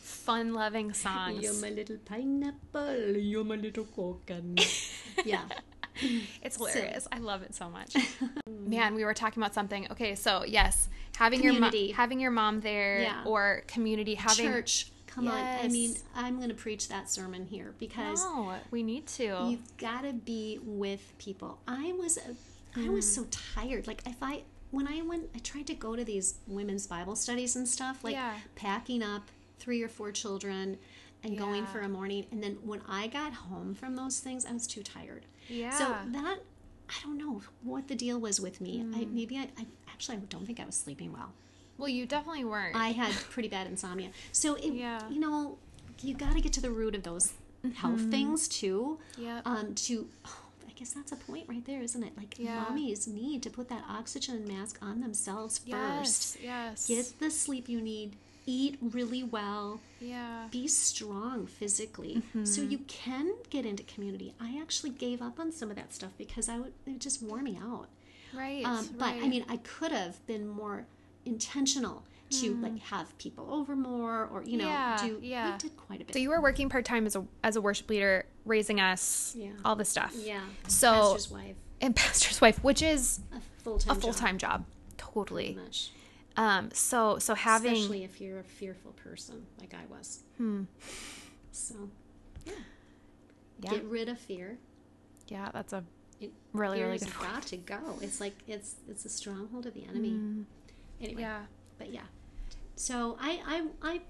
fun-loving 0.00 0.94
songs. 0.94 1.42
You're 1.42 1.60
my 1.60 1.68
little 1.70 1.98
pineapple. 2.06 3.16
You're 3.18 3.44
my 3.44 3.56
little 3.56 3.84
coconut. 3.84 4.66
yeah. 5.24 5.42
It's 6.42 6.56
hilarious. 6.56 7.06
I 7.12 7.18
love 7.18 7.42
it 7.42 7.54
so 7.54 7.68
much. 7.68 7.94
man, 8.48 8.94
we 8.94 9.04
were 9.04 9.12
talking 9.12 9.42
about 9.42 9.52
something. 9.52 9.86
Okay, 9.90 10.14
so 10.14 10.42
yes, 10.46 10.88
having 11.16 11.42
your 11.42 11.52
Community. 11.52 11.88
mom, 11.88 11.96
having 11.96 12.18
your 12.18 12.30
mom 12.30 12.60
there, 12.60 13.02
Yeah. 13.02 13.24
or 13.26 13.62
community, 13.68 14.14
having 14.14 14.46
Church. 14.46 14.90
Come 15.14 15.28
on. 15.28 15.46
I 15.60 15.68
mean, 15.68 15.94
I'm 16.14 16.36
going 16.36 16.48
to 16.48 16.54
preach 16.54 16.88
that 16.88 17.10
sermon 17.10 17.44
here 17.46 17.74
because 17.78 18.22
No, 18.24 18.54
we 18.70 18.82
need 18.82 19.06
to. 19.08 19.46
you've 19.50 19.76
got 19.76 20.02
to 20.02 20.12
be 20.12 20.58
with 20.62 21.12
people. 21.18 21.58
I 21.68 21.92
was 21.92 22.18
I 22.74 22.88
was 22.88 23.04
Mm. 23.04 23.14
so 23.16 23.26
tired. 23.30 23.86
Like 23.86 24.02
if 24.06 24.16
I 24.22 24.44
when 24.70 24.88
I 24.88 25.02
went 25.02 25.28
I 25.34 25.38
tried 25.40 25.66
to 25.66 25.74
go 25.74 25.94
to 25.96 26.04
these 26.04 26.36
women's 26.46 26.86
Bible 26.86 27.14
studies 27.16 27.56
and 27.56 27.68
stuff, 27.68 28.02
like 28.02 28.14
Yeah. 28.14 28.34
packing 28.54 29.02
up 29.02 29.30
three 29.58 29.82
or 29.82 29.88
four 29.88 30.12
children 30.12 30.78
and 31.22 31.36
going 31.38 31.66
for 31.66 31.80
a 31.80 31.88
morning 31.88 32.26
and 32.32 32.42
then 32.42 32.54
when 32.64 32.80
I 32.88 33.06
got 33.06 33.32
home 33.34 33.74
from 33.74 33.94
those 33.96 34.18
things, 34.20 34.44
I 34.46 34.52
was 34.52 34.66
too 34.66 34.82
tired. 34.82 35.26
yeah. 35.48 35.70
So 35.70 35.84
that 36.12 36.38
I 36.88 36.94
don't 37.02 37.18
know 37.18 37.42
what 37.62 37.88
the 37.88 37.94
deal 37.94 38.18
was 38.18 38.40
with 38.40 38.60
me. 38.60 38.80
I 38.94 39.04
Mm. 39.04 39.12
maybe 39.12 39.36
I, 39.36 39.48
I 39.58 39.66
actually 39.88 40.16
I 40.16 40.20
don't 40.30 40.46
think 40.46 40.58
I 40.58 40.64
was 40.64 40.74
sleeping 40.74 41.12
well. 41.12 41.32
Well, 41.82 41.90
you 41.90 42.06
definitely 42.06 42.44
weren't. 42.44 42.76
I 42.76 42.88
had 42.92 43.12
pretty 43.30 43.48
bad 43.48 43.66
insomnia. 43.66 44.10
So 44.32 44.54
it, 44.54 44.72
Yeah. 44.84 45.00
you 45.10 45.20
know, 45.20 45.58
you 46.00 46.14
got 46.14 46.32
to 46.34 46.40
get 46.40 46.52
to 46.54 46.60
the 46.60 46.70
root 46.70 46.94
of 46.94 47.02
those 47.02 47.32
health 47.76 48.10
things 48.10 48.48
too. 48.48 48.98
Yeah. 49.18 49.40
Um, 49.44 49.74
to 49.86 50.08
oh, 50.24 50.38
I 50.68 50.72
guess 50.72 50.92
that's 50.92 51.12
a 51.12 51.16
point 51.16 51.46
right 51.48 51.64
there, 51.66 51.82
isn't 51.82 52.02
it? 52.02 52.12
Like 52.16 52.38
Yeah. 52.38 52.64
mommies 52.64 53.06
need 53.06 53.42
to 53.44 53.50
put 53.50 53.68
that 53.68 53.84
oxygen 53.88 54.46
mask 54.48 54.78
on 54.82 55.00
themselves 55.00 55.58
first. 55.58 56.38
yes, 56.42 56.86
yes. 56.88 56.88
Get 56.88 57.20
the 57.20 57.30
sleep 57.30 57.68
you 57.68 57.80
need. 57.80 58.16
Eat 58.46 58.76
really 58.80 59.22
well. 59.22 59.80
yeah. 60.00 60.48
Be 60.50 60.66
strong 60.66 61.46
physically, 61.46 62.22
so 62.42 62.60
Mm-hmm. 62.62 62.70
you 62.72 62.78
can 62.88 63.34
get 63.50 63.64
into 63.64 63.84
community. 63.84 64.34
I 64.40 64.58
actually 64.60 64.90
gave 64.90 65.22
up 65.22 65.38
on 65.38 65.52
some 65.52 65.70
of 65.70 65.76
that 65.76 65.94
stuff 65.94 66.10
because 66.18 66.48
I 66.48 66.58
would 66.58 66.72
it 66.86 66.98
just 66.98 67.22
wore 67.22 67.42
me 67.42 67.56
out. 67.62 67.86
Right. 68.34 68.64
Um, 68.64 68.88
but 68.98 69.10
I 69.24 69.28
mean, 69.28 69.44
I 69.48 69.58
could 69.58 69.92
have 69.92 70.14
been 70.26 70.48
more 70.48 70.86
intentional 71.24 72.04
to 72.30 72.54
like 72.56 72.78
have 72.78 73.16
people 73.18 73.52
over 73.52 73.76
more, 73.76 74.26
or 74.32 74.42
you 74.42 74.56
know. 74.56 74.66
Yeah, 74.66 74.98
do. 75.06 75.18
yeah. 75.22 75.52
I 75.54 75.58
did 75.58 75.76
quite 75.76 76.00
a 76.00 76.04
bit. 76.04 76.14
So 76.14 76.18
you 76.18 76.30
were 76.30 76.40
working 76.40 76.68
part 76.70 76.84
time 76.86 77.04
as 77.06 77.14
a 77.14 77.26
as 77.44 77.56
a 77.56 77.60
worship 77.60 77.90
leader, 77.90 78.24
raising 78.46 78.80
us, 78.80 79.34
Yeah. 79.36 79.50
all 79.64 79.76
the 79.76 79.84
stuff. 79.84 80.14
yeah. 80.16 80.40
So 80.66 80.90
pastor's 80.92 81.30
wife, 81.30 81.56
and 81.82 81.94
pastor's 81.96 82.40
wife, 82.40 82.62
which 82.64 82.80
is 82.80 83.20
a 83.36 83.40
full 83.62 83.78
time, 83.78 83.96
a 83.96 84.00
full 84.00 84.14
time 84.14 84.38
job, 84.38 84.64
totally. 84.96 85.58
Um. 86.38 86.70
So 86.72 87.18
so 87.18 87.34
having 87.34 87.74
Especially 87.74 88.04
if 88.04 88.18
you're 88.18 88.38
a 88.38 88.44
fearful 88.44 88.92
person 88.92 89.44
like 89.60 89.74
I 89.74 89.84
was. 89.94 90.20
Hmm. 90.38 90.62
So 91.50 91.74
yeah 92.46 92.52
get 93.60 93.84
rid 93.84 94.08
of 94.08 94.18
fear. 94.18 94.58
yeah 95.28 95.50
that's 95.52 95.72
a 95.72 95.84
It, 96.18 96.32
really 96.54 96.82
really 96.82 96.98
good 96.98 97.12
got 97.20 97.42
to 97.48 97.56
go. 97.58 97.98
It's 98.00 98.20
like 98.20 98.34
it's 98.48 98.76
it's 98.88 99.04
a 99.04 99.10
stronghold 99.10 99.66
of 99.66 99.74
the 99.74 99.84
enemy. 99.84 100.44
Anyway, 101.02 101.22
yeah 101.22 101.42
but 101.78 101.92
yeah. 101.92 102.06
So 102.76 103.16
I 103.20 103.40
I 103.82 103.90
I 103.90 104.00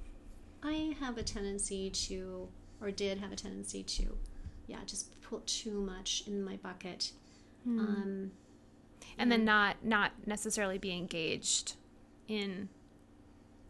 I 0.62 0.96
have 1.00 1.16
a 1.18 1.22
tendency 1.22 1.90
to 1.90 2.48
or 2.80 2.90
did 2.90 3.18
have 3.18 3.32
a 3.32 3.36
tendency 3.36 3.82
to 3.82 4.18
yeah, 4.66 4.78
just 4.86 5.20
put 5.22 5.46
too 5.46 5.80
much 5.80 6.24
in 6.26 6.44
my 6.44 6.56
bucket. 6.56 7.12
Hmm. 7.64 7.78
Um 7.78 8.30
and 9.18 9.30
then 9.30 9.44
not 9.44 9.76
not 9.82 10.12
necessarily 10.26 10.78
be 10.78 10.92
engaged 10.92 11.74
in 12.28 12.68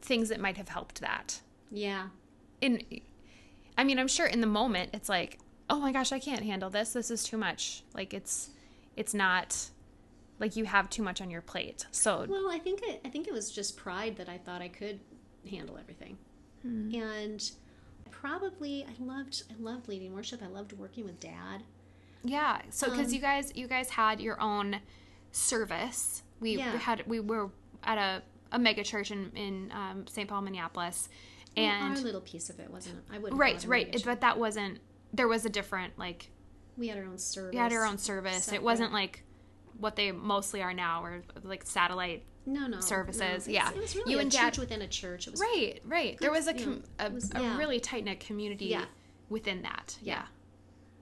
things 0.01 0.29
that 0.29 0.41
might 0.41 0.57
have 0.57 0.69
helped 0.69 1.01
that 1.01 1.41
yeah. 1.71 2.09
in 2.61 2.83
i 3.79 3.85
mean 3.85 3.99
i'm 3.99 4.09
sure 4.09 4.27
in 4.27 4.41
the 4.41 4.47
moment 4.47 4.91
it's 4.93 5.09
like 5.09 5.39
oh 5.71 5.79
my 5.79 5.93
gosh 5.93 6.13
i 6.13 6.19
can't 6.19 6.43
handle 6.43 6.71
this 6.71 6.93
this 6.93 7.11
is 7.11 7.25
too 7.25 7.37
much 7.37 7.83
like 7.95 8.13
it's 8.13 8.51
it's 8.97 9.15
not 9.15 9.71
like 10.43 10.57
you 10.57 10.65
have 10.67 10.91
too 10.91 11.03
much 11.03 11.21
on 11.23 11.31
your 11.31 11.41
plate 11.41 11.87
so 11.93 12.27
Well, 12.29 12.51
I 12.51 12.59
think 12.59 12.83
it, 12.83 13.01
I 13.05 13.09
think 13.09 13.27
it 13.29 13.33
was 13.33 13.51
just 13.51 13.77
pride 13.79 14.17
that 14.17 14.29
I 14.29 14.37
thought 14.37 14.61
I 14.61 14.69
could 14.69 15.01
handle 15.51 15.79
everything. 15.79 16.19
Hmm. 16.63 16.95
And 16.95 17.51
probably 18.11 18.85
I 18.85 19.03
loved 19.03 19.45
I 19.51 19.55
loved 19.63 19.89
leading 19.89 20.13
worship. 20.15 20.43
I 20.43 20.49
loved 20.49 20.73
working 20.75 21.05
with 21.05 21.19
dad. 21.21 21.63
yeah 22.25 22.61
so 22.71 22.91
because 22.91 23.09
Um, 23.09 23.15
you 23.15 23.21
guys 23.21 23.53
you 23.57 23.67
guys 23.67 23.89
had 23.91 24.21
your 24.21 24.41
own 24.41 24.81
service 25.31 26.23
we, 26.41 26.57
Yeah. 26.59 26.73
we 26.73 26.79
had 26.79 27.05
we 27.07 27.21
were 27.21 27.51
at 27.85 27.99
a, 27.99 28.23
a 28.53 28.59
mega 28.59 28.85
church 28.85 29.11
in, 29.11 29.31
in 29.35 29.73
um, 29.73 30.07
st 30.07 30.29
paul 30.29 30.43
minneapolis 30.43 31.09
and 31.57 31.97
our 31.97 32.03
little 32.03 32.21
piece 32.21 32.51
of 32.51 32.61
it 32.61 32.71
wasn't 32.71 32.99
I 33.13 33.19
wouldn't 33.19 33.41
right 33.41 33.63
it 33.63 33.67
right 33.69 34.03
but 34.05 34.21
that 34.21 34.39
wasn't 34.39 34.79
there 35.13 35.29
was 35.29 35.45
a 35.45 35.49
different 35.51 35.99
like 35.99 36.31
we 36.77 36.89
had 36.89 36.99
our 36.99 37.05
own 37.05 37.19
service. 37.19 37.53
we 37.53 37.59
had 37.59 37.73
our 37.73 37.85
own 37.85 37.99
service 37.99 38.53
it 38.53 38.63
wasn't 38.63 38.93
like 38.93 39.25
what 39.79 39.97
they 39.97 40.13
mostly 40.13 40.63
are 40.63 40.75
now 40.75 41.03
or 41.05 41.23
like 41.43 41.65
satellite 41.65 42.25
no 42.47 42.67
no 42.67 42.81
services, 42.81 43.47
no. 43.47 43.53
Yeah. 43.55 43.71
It 43.71 43.77
was 43.77 43.95
really 43.97 44.13
You 44.13 44.19
a 44.19 44.23
and 44.23 44.33
church 44.33 44.55
Dad- 44.55 44.59
within 44.59 44.83
a 44.83 44.89
church. 44.89 45.27
It 45.29 45.31
was 45.31 45.41
right 45.41 45.81
right 45.85 46.19
there 46.21 46.31
was 46.33 46.47
a, 46.49 46.55
com- 46.55 46.83
know, 46.99 47.07
a, 47.07 47.11
was- 47.11 47.31
a 47.35 47.41
yeah. 47.41 47.57
really 47.59 47.79
tight-knit 47.81 48.21
community 48.21 48.67
Yeah. 48.67 48.85
within 49.29 49.63
that 49.63 49.97
yeah, 50.03 50.25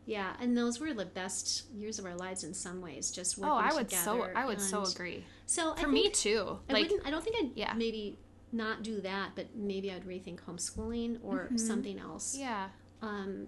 Yeah, 0.07 0.35
and 0.41 0.57
those 0.57 0.81
were 0.81 0.93
the 0.93 1.07
best 1.07 1.65
years 1.73 1.99
of 1.99 2.05
our 2.05 2.15
lives 2.17 2.45
in 2.45 2.53
some 2.55 2.81
ways. 2.83 3.11
Just 3.11 3.39
oh 3.43 3.55
i 3.55 3.73
would 3.73 3.91
so 3.91 4.29
i 4.35 4.45
would 4.45 4.61
so 4.61 4.83
agree 4.83 5.25
So 5.47 5.73
I 5.77 5.81
for 5.81 5.89
me 5.89 6.11
too 6.11 6.59
like 6.69 6.83
wouldn't. 6.91 7.07
I 7.07 7.11
don't 7.11 7.25
think 7.25 7.37
I'd 7.37 7.51
Yeah. 7.57 7.73
maybe 7.75 8.19
not 8.53 8.83
do 8.83 9.01
that, 9.03 9.31
but 9.37 9.47
maybe 9.55 9.91
I'd 9.93 10.05
rethink 10.05 10.41
homeschooling 10.41 11.21
or 11.23 11.49
something 11.57 11.99
else. 11.99 12.35
Mm-hmm. 12.35 12.43
yeah 12.43 12.69
Um, 13.03 13.47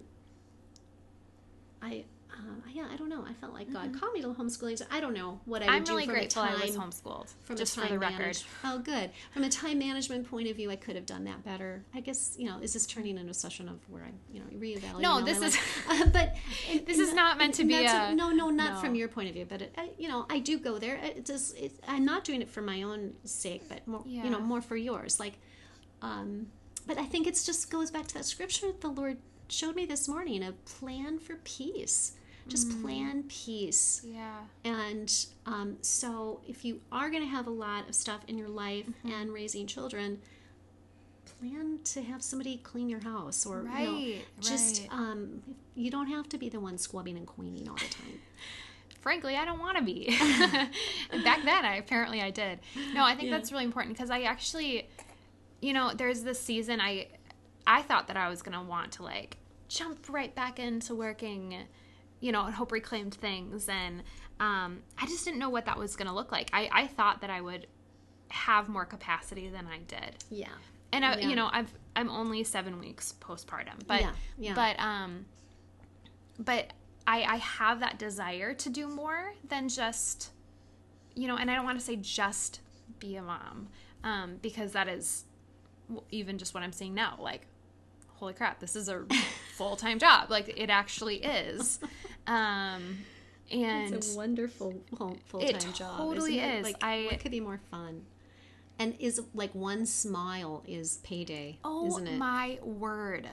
I. 1.81 2.05
Uh, 2.35 2.37
yeah, 2.73 2.87
I 2.91 2.97
don't 2.97 3.09
know. 3.09 3.23
I 3.27 3.33
felt 3.33 3.53
like 3.53 3.71
God 3.71 3.93
called 3.99 4.13
me 4.13 4.21
to 4.21 4.29
homeschooling. 4.29 4.77
So 4.77 4.85
I 4.91 4.99
don't 4.99 5.13
know 5.13 5.39
what 5.45 5.61
I 5.61 5.67
Mm-hmm. 5.67 5.83
do 5.83 5.91
really 5.91 6.05
grateful 6.07 6.41
a 6.41 6.45
i 6.45 6.49
time 6.49 6.61
was 6.61 6.75
homeschooled 6.77 7.33
from 7.43 7.57
just 7.57 7.77
a 7.77 7.81
for 7.81 7.85
time 7.87 7.93
the 7.93 7.99
record 7.99 8.37
Oh, 8.63 8.79
good. 8.79 9.11
From 9.31 9.43
a 9.43 9.49
time 9.49 9.77
management 9.79 10.27
point 10.29 10.47
of 10.49 10.55
view, 10.55 10.71
I 10.71 10.75
could 10.75 10.95
have 10.95 11.05
done 11.05 11.25
that 11.25 11.45
better. 11.45 11.85
I 11.93 11.99
guess 11.99 12.35
you 12.37 12.47
know, 12.47 12.57
is 12.59 12.73
this 12.73 12.87
turning 12.87 13.17
into 13.17 13.29
a 13.29 13.33
session 13.35 13.69
of 13.69 13.77
where 13.87 14.03
I'm, 14.03 14.17
you 14.31 14.39
know, 14.39 14.47
reevaluating? 14.57 15.01
No, 15.01 15.11
all 15.11 15.21
this 15.31 15.41
is- 15.41 15.57
Uh, 15.87 16.05
but 16.07 16.35
This 16.85 16.97
is 16.97 17.13
not 17.13 17.37
meant 17.37 17.53
to 17.55 17.63
be 17.65 17.75
a- 17.85 18.13
no, 18.15 18.31
no, 18.31 18.49
not 18.49 18.73
no. 18.73 18.79
from 18.79 18.95
your 18.95 19.07
point 19.09 19.27
of 19.29 19.35
view. 19.35 19.45
But 19.47 19.61
it, 19.61 19.75
I, 19.77 19.91
you 19.99 20.07
know, 20.07 20.25
I 20.29 20.39
do 20.39 20.57
go 20.57 20.79
there. 20.79 20.95
It 21.03 21.25
just, 21.25 21.55
it, 21.55 21.73
I'm 21.87 22.03
not 22.05 22.23
doing 22.23 22.41
it 22.41 22.49
for 22.49 22.61
my 22.63 22.81
own 22.81 23.13
sake, 23.25 23.69
but 23.69 23.87
more, 23.87 24.01
you 24.05 24.29
know, 24.31 24.39
more 24.39 24.61
for 24.61 24.75
yours. 24.75 25.19
Like, 25.19 25.33
um, 26.01 26.47
but 26.87 26.97
I 26.97 27.05
think 27.05 27.27
it's 27.27 27.45
just 27.45 27.69
goes 27.69 27.91
back 27.91 28.07
to 28.07 28.13
that 28.15 28.25
scripture 28.25 28.67
that 28.67 28.81
the 28.81 28.89
Lord 28.89 29.17
showed 29.47 29.75
me 29.75 29.85
this 29.85 30.07
morning: 30.07 30.43
a 30.43 30.51
plan 30.65 31.19
for 31.19 31.35
peace. 31.43 32.13
Just 32.47 32.69
Mm. 32.69 32.81
plan 32.81 33.23
peace. 33.29 34.01
yeah 34.05 34.41
And 34.65 35.13
um, 35.45 35.77
so, 35.81 36.41
if 36.47 36.63
you 36.65 36.81
are 36.91 37.09
going 37.09 37.23
to 37.23 37.29
have 37.29 37.47
a 37.47 37.51
lot 37.51 37.87
of 37.89 37.95
stuff 37.95 38.21
in 38.27 38.37
your 38.37 38.49
life 38.49 38.85
Mm-hmm. 38.85 39.11
and 39.11 39.33
raising 39.33 39.65
children, 39.67 40.19
plan 41.39 41.79
to 41.83 42.01
have 42.01 42.21
somebody 42.21 42.57
clean 42.57 42.89
your 42.89 42.99
house 43.01 43.45
or 43.45 43.63
you 43.79 43.85
know, 43.85 44.21
just 44.41 44.81
right. 44.81 44.89
um, 44.91 45.41
you 45.75 45.89
don't 45.89 46.07
have 46.07 46.27
to 46.29 46.37
be 46.37 46.49
the 46.49 46.59
one 46.59 46.77
squabbing 46.77 47.17
and 47.17 47.25
queening 47.27 47.67
all 47.69 47.75
the 47.75 47.81
time. 47.89 48.19
frankly 49.01 49.35
i 49.35 49.43
don't 49.43 49.59
want 49.59 49.75
to 49.77 49.83
be 49.83 50.05
back 51.25 51.43
then 51.43 51.65
i 51.65 51.75
apparently 51.75 52.21
i 52.21 52.29
did 52.29 52.57
no 52.93 53.03
i 53.03 53.13
think 53.13 53.25
Yeah. 53.29 53.37
that's 53.37 53.51
really 53.51 53.65
important 53.65 53.93
because 53.97 54.09
i 54.09 54.21
actually 54.21 54.87
you 55.61 55.73
know 55.73 55.91
there's 55.93 56.23
this 56.23 56.39
season 56.39 56.79
i 56.79 57.07
i 57.67 57.81
thought 57.81 58.07
that 58.07 58.15
i 58.15 58.29
was 58.29 58.41
gonna 58.41 58.63
want 58.63 58.93
to 58.93 59.03
like 59.03 59.35
jump 59.67 60.05
right 60.09 60.33
back 60.33 60.57
into 60.57 60.95
working 60.95 61.53
you 62.23 62.31
know 62.31 62.47
at 62.47 62.53
hope 62.53 62.71
reclaimed 62.71 63.13
things 63.13 63.67
and 63.67 64.01
um, 64.39 64.81
i 64.97 65.05
just 65.05 65.25
didn't 65.25 65.39
know 65.39 65.49
what 65.49 65.65
that 65.65 65.77
was 65.77 65.95
gonna 65.95 66.13
look 66.15 66.31
like 66.31 66.49
I, 66.53 66.69
I 66.71 66.87
thought 66.87 67.21
that 67.21 67.29
i 67.29 67.41
would 67.41 67.67
have 68.29 68.69
more 68.69 68.85
capacity 68.85 69.49
than 69.49 69.67
i 69.67 69.79
did 69.87 70.15
Yeah. 70.29 70.47
and 70.93 71.05
I, 71.05 71.17
Yeah. 71.19 71.27
you 71.29 71.35
know 71.35 71.49
i've 71.51 71.71
i'm 71.95 72.09
only 72.09 72.43
seven 72.43 72.79
weeks 72.79 73.13
postpartum 73.19 73.85
but 73.87 74.01
Yeah, 74.01 74.11
yeah. 74.39 74.53
but 74.55 74.79
um 74.79 75.25
but 76.39 76.71
i 77.05 77.23
i 77.23 77.35
have 77.37 77.81
that 77.81 77.99
desire 77.99 78.53
to 78.53 78.69
do 78.69 78.87
more 78.87 79.33
than 79.49 79.67
just 79.69 80.31
you 81.15 81.27
know 81.27 81.35
and 81.37 81.51
i 81.51 81.55
don't 81.55 81.65
want 81.65 81.77
to 81.77 81.85
say 81.85 81.95
just 81.97 82.61
be 82.99 83.17
a 83.17 83.21
mom 83.21 83.67
um 84.03 84.37
because 84.41 84.71
that 84.71 84.87
is 84.87 85.25
even 86.09 86.37
just 86.37 86.53
what 86.53 86.63
i'm 86.63 86.71
saying 86.71 86.93
now 86.93 87.17
like 87.19 87.45
holy 88.15 88.33
crap 88.33 88.59
this 88.59 88.75
is 88.75 88.87
a 88.89 89.03
full-time 89.57 89.99
job 89.99 90.31
like 90.31 90.47
it 90.57 90.69
actually 90.69 91.17
is 91.17 91.79
um 92.27 92.97
and 93.51 93.93
It's 93.93 94.13
a 94.13 94.17
wonderful 94.17 94.81
full 94.95 95.17
time 95.41 95.73
job. 95.73 95.97
totally 95.97 96.39
isn't 96.39 96.49
it? 96.49 96.57
is. 96.59 96.63
Like, 96.63 96.83
I- 96.83 97.07
what 97.11 97.19
could 97.19 97.31
be 97.31 97.39
more 97.39 97.59
fun? 97.69 98.05
And 98.79 98.95
is 98.99 99.21
like 99.35 99.53
one 99.53 99.85
smile 99.85 100.63
is 100.67 100.97
payday, 101.03 101.59
Oh 101.63 101.87
isn't 101.87 102.07
it? 102.07 102.17
my 102.17 102.57
word. 102.63 103.27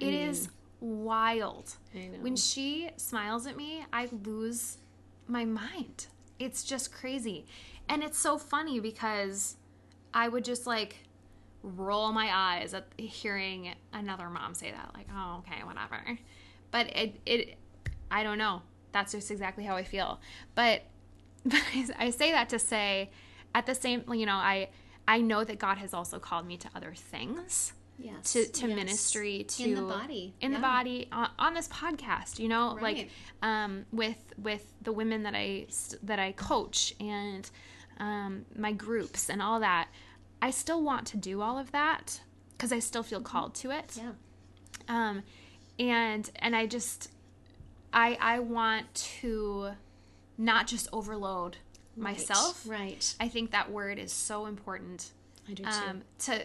it 0.00 0.14
is 0.14 0.48
wild. 0.80 1.74
I 1.94 2.06
know. 2.06 2.18
When 2.20 2.36
she 2.36 2.88
smiles 2.96 3.46
at 3.46 3.56
me, 3.56 3.84
I 3.92 4.08
lose 4.24 4.78
my 5.26 5.44
mind. 5.44 6.06
It's 6.38 6.62
just 6.64 6.92
crazy. 6.92 7.44
And 7.88 8.02
it's 8.02 8.16
so 8.18 8.38
funny 8.38 8.80
because 8.80 9.56
I 10.14 10.28
would 10.28 10.44
just 10.44 10.66
like 10.66 10.96
roll 11.62 12.12
my 12.12 12.30
eyes 12.32 12.72
at 12.72 12.86
hearing 12.96 13.74
another 13.92 14.30
mom 14.30 14.54
say 14.54 14.70
that 14.70 14.90
like, 14.94 15.08
"Oh, 15.14 15.38
okay, 15.46 15.64
whatever." 15.64 16.18
But 16.70 16.96
it 16.96 17.20
it 17.26 17.58
I 18.10 18.22
don't 18.22 18.38
know. 18.38 18.62
That's 18.92 19.12
just 19.12 19.30
exactly 19.30 19.64
how 19.64 19.76
I 19.76 19.84
feel. 19.84 20.20
But 20.54 20.82
but 21.44 21.60
I, 21.74 21.88
I 21.98 22.10
say 22.10 22.32
that 22.32 22.48
to 22.50 22.58
say, 22.58 23.10
at 23.54 23.66
the 23.66 23.74
same, 23.74 24.04
you 24.12 24.26
know, 24.26 24.34
I 24.34 24.68
I 25.06 25.20
know 25.20 25.44
that 25.44 25.58
God 25.58 25.78
has 25.78 25.94
also 25.94 26.18
called 26.18 26.46
me 26.46 26.56
to 26.58 26.68
other 26.74 26.92
things 26.94 27.72
Yes. 28.00 28.32
to, 28.34 28.46
to 28.46 28.68
yes. 28.68 28.76
ministry 28.76 29.44
to 29.48 29.62
In 29.64 29.74
the 29.74 29.82
body, 29.82 30.32
in 30.40 30.52
the 30.52 30.60
body 30.60 31.08
on, 31.10 31.30
on 31.36 31.54
this 31.54 31.66
podcast 31.66 32.38
you 32.38 32.46
know 32.46 32.78
like 32.80 33.10
um 33.42 33.86
with 33.90 34.32
with 34.40 34.72
the 34.82 34.92
women 34.92 35.24
that 35.24 35.34
i 35.34 35.66
that 36.04 36.20
i 36.20 36.30
coach 36.30 36.94
and 37.00 37.50
um 37.98 38.44
my 38.56 38.70
groups 38.70 39.28
and 39.28 39.42
all 39.42 39.58
that 39.58 39.88
i 40.40 40.48
still 40.52 40.80
want 40.80 41.08
to 41.08 41.16
do 41.16 41.40
all 41.42 41.58
of 41.58 41.72
that 41.72 42.20
because 42.52 42.70
i 42.70 42.78
still 42.78 43.02
feel 43.02 43.20
called 43.20 43.52
to 43.56 43.72
it 43.72 43.96
Yeah. 43.96 44.12
um 44.88 45.24
and 45.80 46.30
and 46.36 46.54
i 46.54 46.66
just 46.66 47.10
i 47.92 48.16
i 48.20 48.38
want 48.38 48.92
to 48.94 49.70
not 50.36 50.66
just 50.66 50.88
overload 50.92 51.56
myself 51.96 52.64
Right. 52.66 53.14
i 53.20 53.28
think 53.28 53.50
that 53.50 53.70
word 53.70 53.98
is 53.98 54.12
so 54.12 54.46
important 54.46 55.10
I 55.48 55.54
do 55.54 55.62
too. 55.64 55.68
um, 55.70 56.02
to 56.20 56.44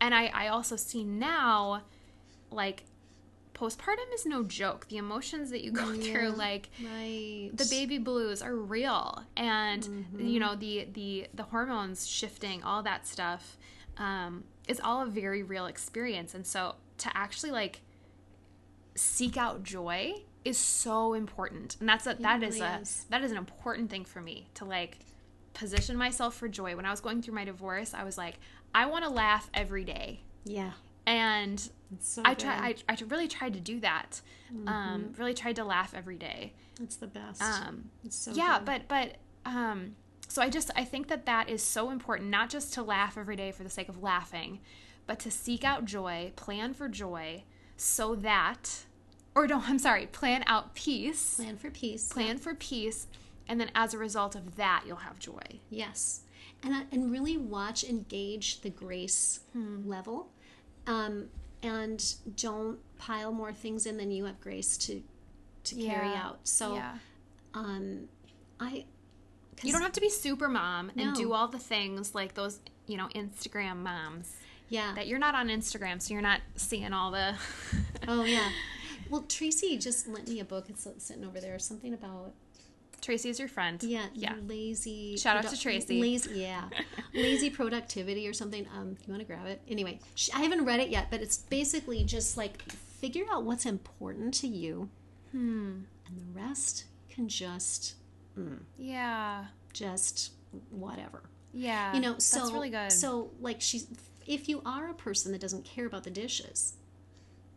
and 0.00 0.14
I, 0.14 0.26
I 0.32 0.48
also 0.48 0.76
see 0.76 1.04
now 1.04 1.82
like 2.50 2.84
postpartum 3.54 4.12
is 4.14 4.24
no 4.24 4.42
joke 4.42 4.86
the 4.88 4.96
emotions 4.96 5.50
that 5.50 5.62
you 5.62 5.70
go 5.72 5.92
through 5.94 6.30
like 6.30 6.70
right. 6.82 7.50
the 7.54 7.66
baby 7.70 7.98
blues 7.98 8.40
are 8.42 8.54
real 8.54 9.22
and 9.36 9.82
Mm-hmm. 9.82 10.26
you 10.26 10.40
know 10.40 10.54
the 10.54 10.86
the 10.92 11.26
the 11.34 11.42
hormones 11.44 12.06
shifting 12.06 12.62
all 12.62 12.82
that 12.84 13.06
stuff 13.06 13.56
um, 13.98 14.44
is 14.68 14.80
all 14.82 15.02
a 15.02 15.06
very 15.06 15.42
real 15.42 15.66
experience 15.66 16.34
and 16.34 16.46
so 16.46 16.76
to 16.98 17.14
actually 17.14 17.50
like 17.50 17.80
seek 18.94 19.36
out 19.36 19.62
joy 19.62 20.14
is 20.44 20.56
so 20.58 21.14
important 21.14 21.76
and 21.80 21.88
that's 21.88 22.06
a 22.06 22.14
that 22.20 22.42
is 22.42 22.54
really 22.58 22.66
a 22.66 22.78
is. 22.80 23.06
that 23.10 23.22
is 23.22 23.30
an 23.30 23.36
important 23.36 23.90
thing 23.90 24.04
for 24.04 24.20
me 24.20 24.46
to 24.54 24.64
like 24.64 24.98
position 25.52 25.96
myself 25.96 26.34
for 26.34 26.48
joy 26.48 26.74
when 26.76 26.86
i 26.86 26.90
was 26.90 27.00
going 27.00 27.20
through 27.20 27.34
my 27.34 27.44
divorce 27.44 27.92
i 27.92 28.02
was 28.04 28.16
like 28.16 28.36
i 28.74 28.86
want 28.86 29.04
to 29.04 29.10
laugh 29.10 29.50
every 29.52 29.84
day 29.84 30.20
Yeah. 30.44 30.70
and 31.06 31.70
so 31.98 32.22
I 32.24 32.34
try. 32.34 32.52
I, 32.52 32.74
I 32.88 32.96
really 33.08 33.26
tried 33.26 33.54
to 33.54 33.60
do 33.60 33.80
that. 33.80 34.20
Um, 34.68 35.12
really 35.18 35.34
tried 35.34 35.56
to 35.56 35.64
laugh 35.64 35.92
every 35.92 36.16
day. 36.16 36.52
It's 36.80 36.94
the 36.94 37.08
best. 37.08 37.42
Um, 37.42 37.90
it's 38.04 38.14
so 38.14 38.30
yeah, 38.32 38.58
good. 38.60 38.64
but 38.66 38.82
but 38.86 39.16
um, 39.44 39.96
so 40.28 40.40
I 40.40 40.48
just 40.50 40.70
I 40.76 40.84
think 40.84 41.08
that 41.08 41.26
that 41.26 41.48
is 41.48 41.64
so 41.64 41.90
important. 41.90 42.30
Not 42.30 42.48
just 42.48 42.72
to 42.74 42.82
laugh 42.84 43.18
every 43.18 43.34
day 43.34 43.50
for 43.50 43.64
the 43.64 43.70
sake 43.70 43.88
of 43.88 44.00
laughing, 44.00 44.60
but 45.08 45.18
to 45.20 45.32
seek 45.32 45.64
out 45.64 45.84
joy, 45.84 46.32
plan 46.36 46.74
for 46.74 46.88
joy, 46.88 47.42
so 47.76 48.14
that, 48.14 48.84
or 49.34 49.46
no, 49.46 49.62
I'm 49.66 49.78
sorry, 49.78 50.06
plan 50.06 50.42
out 50.46 50.74
peace, 50.74 51.36
plan 51.36 51.56
for 51.56 51.70
peace. 51.70 52.08
plan 52.12 52.38
for 52.38 52.54
peace, 52.54 53.06
and 53.48 53.60
then 53.60 53.70
as 53.74 53.94
a 53.94 53.98
result 53.98 54.34
of 54.34 54.56
that, 54.56 54.84
you'll 54.86 54.96
have 54.96 55.18
joy. 55.18 55.42
Yes, 55.70 56.22
and 56.62 56.86
and 56.92 57.10
really 57.10 57.36
watch 57.36 57.84
and 57.84 58.06
gauge 58.08 58.60
the 58.62 58.70
grace 58.70 59.40
Hmm. 59.52 59.88
level, 59.88 60.30
um, 60.86 61.28
and 61.62 62.14
don't 62.36 62.78
pile 62.98 63.32
more 63.32 63.52
things 63.52 63.86
in 63.86 63.96
than 63.98 64.10
you 64.10 64.24
have 64.24 64.40
grace 64.40 64.76
to 64.78 65.02
to 65.64 65.74
carry 65.76 66.08
Yeah. 66.08 66.22
out. 66.26 66.40
So, 66.44 66.74
yeah. 66.74 66.96
um, 67.54 68.08
I 68.58 68.86
You 69.62 69.72
don't 69.72 69.82
have 69.82 69.92
to 69.92 70.00
be 70.00 70.08
super 70.08 70.48
mom 70.48 70.90
and 70.96 71.14
do 71.14 71.34
all 71.34 71.48
the 71.48 71.58
things 71.58 72.14
like 72.14 72.32
those, 72.32 72.60
you 72.86 72.96
know, 72.96 73.08
Instagram 73.14 73.76
moms. 73.82 74.34
yeah. 74.70 74.94
that 74.94 75.06
you're 75.06 75.18
not 75.18 75.34
on 75.34 75.48
Instagram, 75.48 76.00
so 76.00 76.14
you're 76.14 76.22
not 76.22 76.40
seeing 76.56 76.92
all 76.94 77.10
the. 77.10 77.34
oh 78.08 78.24
yeah. 78.24 78.48
Well, 79.10 79.22
Tracy 79.22 79.76
just 79.76 80.06
lent 80.08 80.28
me 80.28 80.40
a 80.40 80.44
book. 80.44 80.66
It's 80.68 80.86
sitting 80.98 81.24
over 81.24 81.40
there. 81.40 81.58
Something 81.58 81.92
about 81.94 82.32
Tracy 83.02 83.28
is 83.30 83.38
your 83.38 83.48
friend. 83.48 83.82
yeah, 83.82 84.06
Yeah. 84.14 84.34
lazy. 84.46 85.16
Shout 85.16 85.36
out 85.36 85.50
to 85.50 85.58
Tracy. 85.58 86.00
Lazy, 86.00 86.40
yeah, 86.40 86.68
lazy 87.14 87.50
productivity 87.50 88.28
or 88.28 88.32
something. 88.32 88.66
Um, 88.76 88.96
you 89.06 89.12
want 89.12 89.20
to 89.20 89.24
grab 89.26 89.46
it 89.46 89.60
anyway? 89.68 89.98
sh- 90.14 90.30
I 90.34 90.40
haven't 90.42 90.64
read 90.64 90.80
it 90.80 90.90
yet, 90.90 91.10
but 91.10 91.20
it's 91.20 91.38
basically 91.38 92.04
just 92.04 92.36
like 92.36 92.62
figure 92.70 93.24
out 93.32 93.44
what's 93.44 93.64
important 93.66 94.34
to 94.34 94.46
you, 94.48 94.90
Hmm. 95.32 95.80
and 96.06 96.16
the 96.18 96.38
rest 96.40 96.84
can 97.08 97.26
just 97.28 97.94
Yeah. 98.78 99.46
just 99.72 100.32
whatever. 100.70 101.22
Yeah. 101.52 101.94
You 101.94 102.00
know, 102.00 102.18
so 102.18 102.38
that's 102.40 102.52
really 102.52 102.70
good. 102.70 102.92
So 102.92 103.30
like 103.40 103.60
she's, 103.60 103.86
if 104.26 104.48
you 104.48 104.62
are 104.66 104.88
a 104.88 104.94
person 104.94 105.32
that 105.32 105.40
doesn't 105.40 105.64
care 105.64 105.86
about 105.86 106.04
the 106.04 106.10
dishes, 106.10 106.74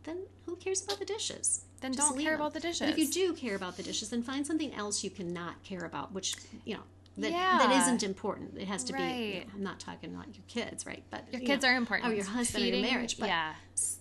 then 0.04 0.18
who 0.46 0.56
cares 0.56 0.82
about 0.84 0.98
the 0.98 1.04
dishes? 1.04 1.64
Then 1.80 1.92
Just 1.92 2.08
don't 2.10 2.18
care 2.20 2.32
them. 2.32 2.40
about 2.40 2.54
the 2.54 2.60
dishes. 2.60 2.80
But 2.80 2.90
if 2.90 2.98
you 2.98 3.08
do 3.08 3.34
care 3.34 3.56
about 3.56 3.76
the 3.76 3.82
dishes, 3.82 4.08
then 4.10 4.22
find 4.22 4.46
something 4.46 4.72
else 4.74 5.04
you 5.04 5.10
cannot 5.10 5.62
care 5.64 5.84
about, 5.84 6.12
which 6.12 6.36
you 6.64 6.74
know 6.74 6.82
that 7.18 7.30
Yeah. 7.32 7.58
that 7.58 7.82
isn't 7.82 8.02
important. 8.02 8.56
It 8.58 8.68
has 8.68 8.84
to 8.84 8.92
be. 8.92 8.98
you 9.02 9.40
know, 9.40 9.46
I'm 9.54 9.62
not 9.62 9.80
talking 9.80 10.14
about 10.14 10.26
your 10.34 10.44
kids, 10.48 10.86
right? 10.86 11.02
But 11.10 11.24
your 11.32 11.40
you 11.42 11.46
kids 11.46 11.62
know, 11.62 11.70
are 11.70 11.76
important. 11.76 12.10
or 12.12 12.14
your 12.14 12.24
husband 12.24 12.62
or 12.62 12.66
Feeding- 12.66 12.84
your 12.84 12.92
marriage. 12.92 13.18
But 13.18 13.28
yeah. 13.28 13.54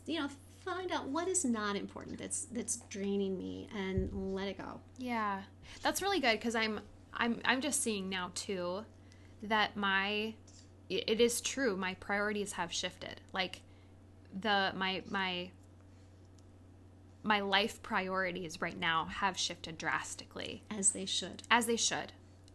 you 0.06 0.20
know, 0.22 0.30
find 0.64 0.92
out 0.92 1.08
what 1.10 1.28
is 1.28 1.44
not 1.46 1.76
important. 1.76 2.18
That's 2.20 2.46
that's 2.46 2.78
draining 2.90 3.38
me, 3.38 3.68
and 3.76 4.34
let 4.36 4.48
it 4.48 4.58
go. 4.58 4.80
Yeah. 4.98 5.42
That's 5.82 6.02
really 6.02 6.20
good 6.20 6.34
because 6.40 6.56
I'm 6.56 6.80
I'm 7.14 7.40
I'm 7.46 7.62
just 7.62 7.82
seeing 7.82 8.10
now 8.10 8.32
too 8.34 8.86
that 9.44 9.76
my 9.76 10.34
it 10.90 11.20
is 11.22 11.42
true 11.42 11.76
my 11.76 11.94
priorities 11.96 12.54
have 12.54 12.72
shifted. 12.72 13.20
Like 13.34 13.62
the 14.40 14.72
my 14.76 15.04
my 15.10 15.52
my 17.24 17.40
life 17.40 17.82
priorities 17.82 18.62
right 18.62 18.78
now 18.80 19.06
have 19.06 19.38
shifted 19.38 19.78
drastically. 19.78 20.64
As 20.70 20.92
they 20.92 21.06
should. 21.06 21.44
as 21.50 21.66
they 21.66 21.78
should 21.78 22.12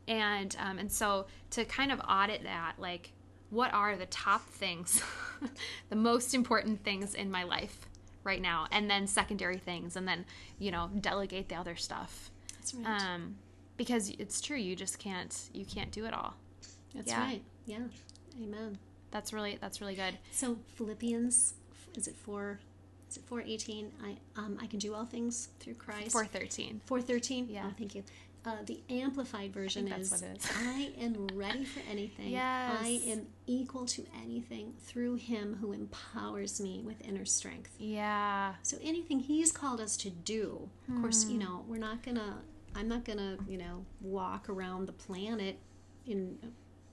and 0.06 0.56
um, 0.58 0.78
and 0.78 0.90
so 0.90 1.26
to 1.50 1.64
kind 1.66 1.92
of 1.92 2.00
audit 2.08 2.42
that 2.44 2.72
like 2.78 3.12
what 3.50 3.72
are 3.74 3.94
the 3.96 4.06
top 4.06 4.46
things 4.48 5.02
the 5.90 5.96
most 5.96 6.34
important 6.34 6.82
things 6.82 7.14
in 7.14 7.30
my 7.30 7.44
life 7.44 7.86
right 8.24 8.40
now 8.40 8.66
and 8.72 8.90
then 8.90 9.06
secondary 9.06 9.58
things 9.58 9.96
and 9.96 10.08
then 10.08 10.24
you 10.58 10.70
know 10.70 10.88
delegate 11.00 11.48
the 11.50 11.54
other 11.54 11.76
stuff 11.76 12.30
That's 12.56 12.74
right. 12.74 12.86
um, 13.02 13.36
because 13.76 14.10
it's 14.18 14.40
true 14.40 14.56
you 14.56 14.74
just 14.74 14.98
can't 14.98 15.38
you 15.52 15.64
can't 15.66 15.90
do 15.90 16.06
it 16.06 16.14
all 16.14 16.34
That's 16.94 17.08
yeah. 17.12 17.20
right. 17.22 17.42
Yeah. 17.66 17.78
Amen. 18.42 18.78
that's 19.10 19.32
really 19.32 19.58
that's 19.60 19.80
really 19.82 19.94
good 19.94 20.16
So 20.32 20.58
Philippians, 20.74 21.54
is 21.96 22.08
it 22.08 22.16
four? 22.16 22.60
Is 23.11 23.16
it 23.16 23.24
four 23.26 23.40
eighteen? 23.40 23.90
I 24.02 24.16
um 24.36 24.59
I 24.61 24.66
can 24.66 24.78
do 24.78 24.94
all 24.94 25.04
things 25.04 25.48
through 25.61 25.74
Christ. 25.74 26.12
413 26.12 26.80
Four 26.86 27.00
thirteen. 27.00 27.46
Yeah. 27.48 27.64
Oh, 27.66 27.72
thank 27.76 27.94
you. 27.94 28.02
Uh, 28.46 28.52
the 28.66 28.80
amplified 28.88 29.52
version 29.52 29.88
is, 29.88 30.11
what. 30.12 30.22
I 30.64 30.92
am 31.00 31.26
ready 31.34 31.64
for 31.64 31.80
anything. 31.90 32.30
Yes. 32.30 32.78
I 32.80 33.00
am 33.06 33.26
equal 33.46 33.84
to 33.86 34.04
anything 34.22 34.72
through 34.80 35.16
Him 35.16 35.59
who 35.61 35.72
empowers 35.72 36.61
me 36.61 36.82
with 36.86 36.96
inner 37.06 37.24
strength. 37.26 37.74
yeah 37.78 38.54
So 38.62 38.78
anything 38.82 39.18
He's 39.20 39.50
called 39.52 39.80
us 39.80 39.96
to 39.98 40.11
do, 40.11 40.70
of 40.88 41.00
course, 41.02 41.24
Hmm. 41.24 41.30
you 41.32 41.38
know, 41.38 41.64
we're 41.68 41.78
not 41.78 42.02
gonna. 42.02 42.38
I'm 42.76 42.86
not 42.88 43.04
gonna, 43.04 43.38
you 43.48 43.59
know, 43.59 43.84
walk 44.00 44.48
around 44.48 44.86
the 44.86 44.92
planet 44.92 45.59
in 46.06 46.38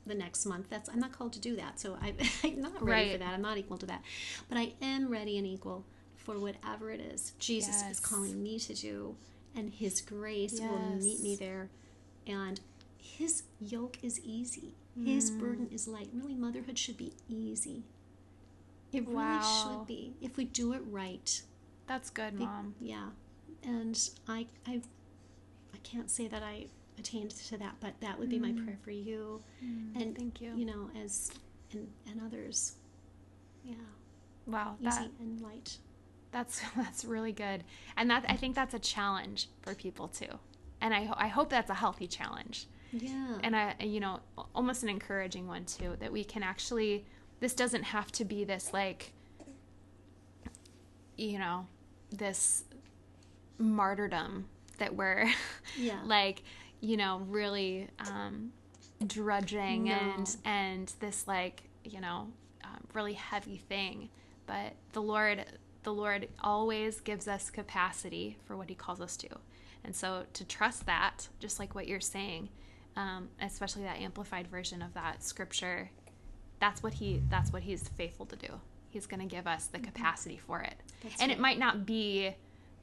the 0.07 0.15
next 0.15 0.45
month. 0.45 0.67
That's 0.69 0.89
I'm 0.89 0.99
not 0.99 1.11
called 1.11 1.33
to 1.33 1.39
do 1.39 1.55
that. 1.57 1.79
So 1.79 1.95
I, 2.01 2.13
I'm 2.43 2.59
not 2.61 2.81
ready 2.83 3.11
for 3.13 3.17
that. 3.19 3.33
I'm 3.33 3.41
not 3.41 3.57
equal 3.57 3.77
to 3.77 3.85
that. 3.85 4.01
But 4.49 4.57
I 4.57 4.73
am 4.81 5.09
ready 5.09 5.37
and 5.37 5.45
equal 5.47 5.85
for 6.25 6.37
whatever 6.39 6.91
it 6.91 6.99
is 6.99 7.31
Jesus 7.39 7.81
Yes. 7.81 7.91
is 7.91 7.99
calling 7.99 8.41
me 8.43 8.59
to 8.59 8.73
do, 8.73 9.15
and 9.55 9.69
His 9.71 10.01
grace 10.01 10.59
will 10.59 10.79
meet 10.79 11.21
me 11.21 11.35
there, 11.35 11.69
and 12.27 12.59
His 12.97 13.43
yoke 13.61 13.97
is 14.03 14.19
easy. 14.23 14.73
His 15.03 15.29
Hmm. 15.29 15.39
burden 15.39 15.69
is 15.71 15.87
light. 15.87 16.09
Really, 16.13 16.35
motherhood 16.35 16.77
should 16.77 16.97
be 16.97 17.13
easy. 17.29 17.83
It 18.91 19.07
really 19.07 19.41
should 19.41 19.85
be 19.85 20.13
if 20.21 20.37
we 20.37 20.45
do 20.45 20.73
it 20.73 20.81
right. 20.89 21.41
that's 21.87 22.09
good 22.09 22.33
mom 22.33 22.73
Yeah, 22.81 23.09
and 23.63 24.09
I, 24.27 24.47
I, 24.65 24.81
I 25.73 25.77
can't 25.83 26.09
say 26.09 26.27
that 26.27 26.41
I 26.41 26.65
attained 26.97 27.31
to 27.31 27.57
that, 27.57 27.75
but 27.79 27.99
that 27.99 28.17
would 28.17 28.29
be 28.29 28.39
my 28.39 28.53
prayer 28.53 28.77
for 28.83 28.91
you, 28.91 29.41
and 29.61 30.15
thank 30.17 30.41
you. 30.41 30.53
You 30.55 30.65
know, 30.65 30.89
as 30.99 31.31
and 31.71 31.87
and 32.09 32.21
others. 32.25 32.75
Yeah, 33.63 33.75
wow 34.47 34.75
easy 34.79 34.89
that 34.89 35.09
and 35.19 35.41
light. 35.41 35.77
That's 36.35 36.61
that's 36.75 37.05
really 37.05 37.31
good, 37.31 37.63
and 37.95 38.09
that 38.11 38.25
I 38.27 38.35
think 38.35 38.55
that's 38.55 38.73
a 38.73 38.79
challenge 38.79 39.47
for 39.61 39.73
people 39.73 40.09
too, 40.09 40.33
and 40.81 40.93
I 40.93 41.09
I 41.15 41.27
hope 41.29 41.49
that's 41.49 41.69
a 41.69 41.73
healthy 41.75 42.07
challenge, 42.07 42.67
Yeah, 42.91 43.37
and 43.41 43.55
I 43.55 43.75
you 43.79 44.01
know 44.01 44.19
almost 44.53 44.83
an 44.83 44.89
encouraging 44.89 45.47
one 45.47 45.63
too 45.63 45.95
that 46.01 46.11
we 46.11 46.25
can 46.25 46.43
actually 46.43 47.05
this 47.39 47.53
doesn't 47.53 47.83
have 47.83 48.11
to 48.13 48.25
be 48.25 48.43
this 48.43 48.73
like 48.73 49.13
you 51.17 51.39
know 51.39 51.67
this 52.11 52.65
martyrdom 53.57 54.45
that 54.77 54.93
we're 54.93 55.29
Yeah. 55.77 56.01
like 56.05 56.43
you 56.81 56.97
know 56.97 57.21
really 57.29 57.87
um, 57.99 58.51
drudging 59.07 59.85
No. 59.85 59.91
and 59.93 60.37
and 60.43 60.93
this 60.99 61.27
like 61.27 61.63
you 61.85 62.01
know 62.01 62.27
um, 62.65 62.79
really 62.93 63.13
heavy 63.13 63.57
thing. 63.69 64.09
But 64.47 64.73
the 64.93 65.01
lord 65.01 65.43
the 65.85 65.93
lord 65.93 66.27
always 66.43 66.99
gives 66.99 67.27
us 67.27 67.49
capacity 67.49 68.37
for 68.45 68.57
what 68.57 68.67
he 68.67 68.75
calls 68.75 68.99
us 68.99 69.15
to. 69.15 69.29
And 69.85 69.95
so 69.95 70.25
to 70.33 70.43
trust 70.43 70.85
that 70.87 71.29
just 71.39 71.59
like 71.59 71.73
what 71.73 71.87
you're 71.87 72.01
saying 72.01 72.49
um, 72.95 73.29
especially 73.41 73.83
that 73.83 73.97
amplified 73.97 74.47
version 74.47 74.81
of 74.81 74.93
that 74.93 75.23
scripture, 75.23 75.89
that's 76.59 76.81
what 76.81 76.93
he 76.93 77.21
that's 77.29 77.51
what 77.51 77.63
he's 77.63 77.87
faithful 77.89 78.25
to 78.27 78.35
do. 78.35 78.59
He's 78.89 79.05
going 79.05 79.19
to 79.19 79.25
give 79.25 79.45
us 79.45 79.67
the 79.67 79.79
capacity 79.79 80.37
for 80.37 80.61
it, 80.61 80.75
That's 81.03 81.21
and 81.21 81.31
it 81.31 81.39
might 81.39 81.59
not 81.59 81.85
be, 81.85 82.33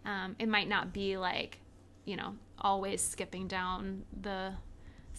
um, 0.05 0.37
it 0.39 0.49
might 0.49 0.69
not 0.69 0.93
be 0.93 1.17
like, 1.17 1.59
you 2.05 2.17
know, 2.17 2.35
always 2.59 3.01
skipping 3.01 3.49
down 3.49 4.05
the 4.21 4.53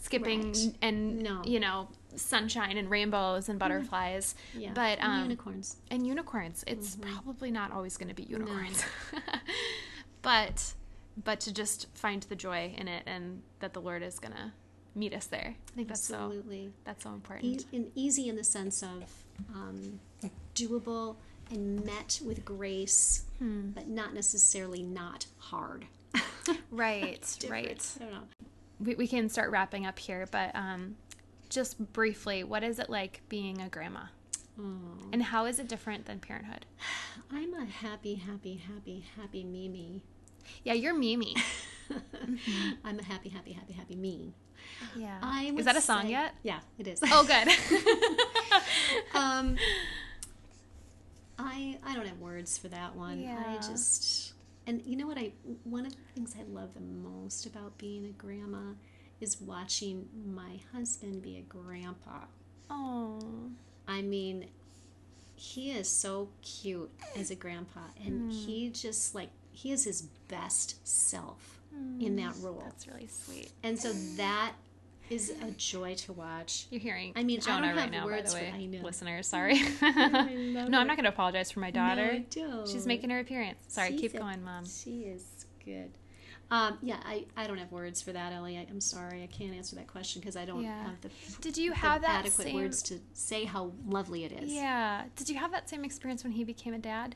skipping 0.04 0.48
Right. 0.54 0.76
and 0.82 1.20
No. 1.24 1.42
you 1.46 1.60
know 1.60 1.88
sunshine 2.16 2.78
and 2.78 2.90
rainbows 2.90 3.50
and 3.50 3.58
butterflies 3.58 4.36
Yeah. 4.56 4.72
but 4.76 5.00
And 5.00 5.12
um 5.12 5.22
unicorns. 5.24 5.78
and 5.90 6.06
unicorns 6.06 6.64
it's 6.68 6.96
probably 6.98 7.50
not 7.52 7.72
always 7.72 7.98
going 7.98 8.10
to 8.10 8.14
be 8.16 8.24
unicorns 8.24 8.84
but 10.22 10.74
but 11.24 11.40
to 11.42 11.54
just 11.54 11.88
find 11.96 12.24
the 12.24 12.36
joy 12.36 12.74
in 12.78 12.88
it 12.88 13.04
and 13.06 13.42
that 13.60 13.74
the 13.74 13.82
lord 13.82 14.02
is 14.04 14.20
going 14.20 14.34
to 14.34 14.52
meet 14.96 15.14
us 15.14 15.26
there 15.28 15.56
i 15.56 15.76
think 15.76 15.88
that's 15.88 16.04
so 16.04 16.16
Absolutely. 16.16 16.72
that's 16.84 17.04
so 17.04 17.10
E- 17.10 17.14
important 17.14 17.66
and 17.74 17.92
easy 17.96 18.30
in 18.30 18.36
the 18.36 18.44
sense 18.44 18.84
of 18.84 19.04
um, 19.56 20.00
doable 20.56 21.16
and 21.52 21.84
met 21.86 22.20
with 22.24 22.46
grace, 22.46 23.24
Hmm. 23.40 23.72
but 23.72 23.88
not 23.88 24.14
necessarily 24.14 24.82
not 24.82 25.26
hard. 25.38 25.86
right 26.72 27.38
right 27.50 27.86
I 28.00 28.04
don't 28.04 28.14
know. 28.14 28.24
We, 28.84 28.96
we 28.96 29.08
can 29.08 29.30
start 29.30 29.50
wrapping 29.52 29.86
up 29.86 29.98
here 30.00 30.28
but 30.32 30.56
um 30.56 30.96
just 31.50 31.94
briefly 31.94 32.44
what 32.44 32.64
is 32.64 32.80
it 32.80 32.90
like 32.90 33.22
being 33.30 33.62
a 33.62 33.70
grandma 33.70 34.02
Oh. 34.60 34.72
and 35.12 35.24
how 35.24 35.46
is 35.46 35.58
it 35.58 35.68
different 35.68 36.06
than 36.06 36.20
parenthood 36.20 36.68
I'm 37.32 37.54
a 37.56 37.66
happy, 37.66 38.14
happy, 38.16 38.56
happy, 38.72 39.04
happy 39.20 39.44
Mimi. 39.44 40.02
yeah 40.64 40.74
you're 40.74 40.94
mimi 40.94 41.36
I'm 42.86 43.00
a 43.00 43.04
happy, 43.04 43.30
happy, 43.30 43.54
happy, 43.54 43.74
happy 43.74 43.96
me. 43.96 44.34
yeah 44.96 45.18
I 45.24 45.52
is 45.58 45.66
that 45.66 45.76
a 45.76 45.82
song 45.82 46.04
say- 46.04 46.12
yet 46.12 46.36
Yeah, 46.44 46.60
it 46.78 46.88
is. 46.88 47.00
oh 47.04 47.26
good 47.26 47.48
um, 49.20 49.58
I 51.40 51.78
I 51.84 51.96
don't 51.96 52.08
have 52.08 52.20
words 52.20 52.58
for 52.58 52.68
that 52.70 52.96
one. 52.96 53.20
Yeah. 53.20 53.42
I 53.48 53.56
just 53.56 54.23
and 54.68 54.82
you 54.86 54.96
know 54.96 55.08
what 55.08 55.18
I 55.18 55.32
one 55.64 55.86
of 55.86 55.94
the 55.94 56.02
things 56.16 56.36
I 56.40 56.44
love 56.44 56.74
the 56.74 56.82
most 56.82 57.46
about 57.46 57.78
being 57.78 58.06
a 58.06 58.12
grandma 58.12 58.74
is 59.22 59.40
watching 59.40 60.08
my 60.26 60.60
husband 60.74 61.22
be 61.22 61.38
a 61.38 61.42
grandpa. 61.42 62.26
oh 62.70 63.20
I 63.88 64.02
mean, 64.02 64.48
he 65.36 65.72
is 65.72 65.90
so 65.90 66.30
cute 66.42 66.90
as 67.18 67.32
a 67.32 67.36
grandpa 67.36 67.82
and 68.06 68.24
hmm. 68.24 68.30
he 68.30 68.70
just 68.70 69.14
like 69.14 69.30
he 69.52 69.72
is 69.72 69.84
his 69.84 70.04
best 70.28 70.86
self 70.88 71.60
in 72.00 72.16
that 72.18 72.34
hmm. 72.34 72.46
role. 72.46 72.64
that's 72.66 72.88
really 72.88 73.08
sweet 73.08 73.52
And 73.64 73.80
so 73.80 73.92
that 74.18 74.54
is 75.10 75.32
a 75.42 75.52
joy 75.52 75.96
to 75.96 76.14
watch. 76.14 76.68
You're 76.70 76.82
hearing 76.82 77.14
I 77.16 77.24
mean, 77.24 77.40
I 77.40 77.44
Jonah 77.44 77.68
don't 77.68 77.76
right 77.76 77.82
have 77.84 77.92
now, 77.92 78.06
words 78.06 78.34
by 78.34 78.40
for- 78.40 78.46
the 78.46 78.52
way. 78.52 78.58
I 78.58 78.66
know. 78.66 78.82
Listeners, 78.84 79.28
sorry. 79.28 79.56
no, 79.82 79.88
I'm 79.92 80.72
not 80.72 80.88
going 80.88 81.04
to 81.04 81.10
apologize 81.10 81.52
for 81.52 81.60
my 81.60 81.72
daughter. 81.72 82.10
I 82.14 82.26
don't. 82.30 82.68
She's 82.68 82.86
making 82.88 83.10
her 83.10 83.20
appearance. 83.20 83.58
Sorry, 83.68 83.92
She's 83.92 84.02
keep 84.02 84.16
a- 84.16 84.20
going, 84.20 84.44
Mom. 84.44 84.66
She 84.66 85.02
is 85.02 85.46
good. 85.64 85.92
Um, 86.52 86.78
yeah, 86.84 86.98
I, 87.04 87.26
I 87.36 87.48
don't 87.48 87.58
have 87.58 87.72
words 87.72 88.02
for 88.02 88.12
that, 88.12 88.32
Ellie. 88.32 88.58
I, 88.58 88.68
I'm 88.70 88.82
sorry. 88.82 89.24
I 89.24 89.28
can't 89.28 89.56
answer 89.56 89.76
that 89.78 89.88
question 89.88 90.20
because 90.22 90.36
I 90.36 90.46
don't 90.46 90.64
Yeah. 90.64 90.84
have 90.84 91.02
the, 91.02 91.10
Did 91.42 91.58
you 91.58 91.72
have 91.72 92.02
that 92.02 92.26
adequate 92.26 92.46
same... 92.48 92.56
words 92.56 92.84
to 92.84 93.00
say 93.14 93.46
how 93.46 93.72
lovely 93.88 94.24
it 94.24 94.32
is. 94.34 94.52
Yeah. 94.54 95.04
Did 95.16 95.30
you 95.30 95.38
have 95.38 95.52
that 95.52 95.68
same 95.70 95.84
experience 95.84 96.24
when 96.24 96.34
he 96.34 96.44
became 96.44 96.74
a 96.76 96.80
dad? 96.80 97.16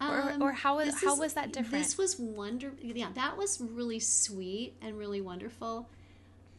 Or- 0.00 0.32
Um, 0.32 0.42
or 0.42 0.52
how 0.52 0.76
was- 0.76 1.00
how 1.02 1.16
was 1.16 1.34
that 1.34 1.52
different? 1.52 1.84
This 1.84 1.96
was 1.96 2.18
wonder. 2.18 2.72
Yeah, 2.82 3.12
that 3.14 3.36
was 3.36 3.60
really 3.60 4.00
sweet 4.00 4.74
and 4.82 4.98
really 4.98 5.20
wonderful. 5.20 5.88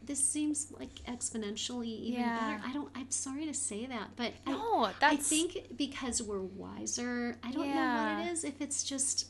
This 0.02 0.22
seems 0.22 0.70
like 0.72 0.94
exponentially 1.04 1.86
even 1.88 2.20
Yeah. 2.20 2.38
better. 2.56 2.62
I 2.68 2.72
don't. 2.72 2.90
I'm 2.94 3.10
sorry 3.10 3.44
to 3.46 3.54
say 3.54 3.86
that, 3.86 4.10
but 4.16 4.32
I, 4.46 4.52
No, 4.52 4.84
I 4.84 4.94
that's 5.00 5.28
think 5.28 5.76
because 5.76 6.22
we're 6.22 6.40
wiser. 6.42 7.38
I 7.42 7.50
don't 7.50 7.68
know 7.68 8.16
what 8.18 8.26
it 8.26 8.32
is. 8.32 8.44
If 8.44 8.60
it's 8.60 8.84
just, 8.84 9.26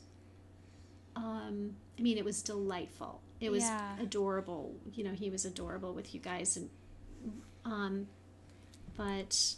um, 1.16 1.76
I 1.98 2.02
mean, 2.02 2.18
it 2.18 2.24
was 2.24 2.42
delightful. 2.42 3.22
It 3.40 3.50
was 3.50 3.62
Yeah. 3.62 3.98
adorable. 3.98 4.74
You 4.94 5.04
know, 5.04 5.12
he 5.12 5.30
was 5.30 5.44
adorable 5.44 5.94
with 5.94 6.14
you 6.14 6.20
guys, 6.20 6.56
and 6.56 6.70
um, 7.64 8.06
but 8.96 9.56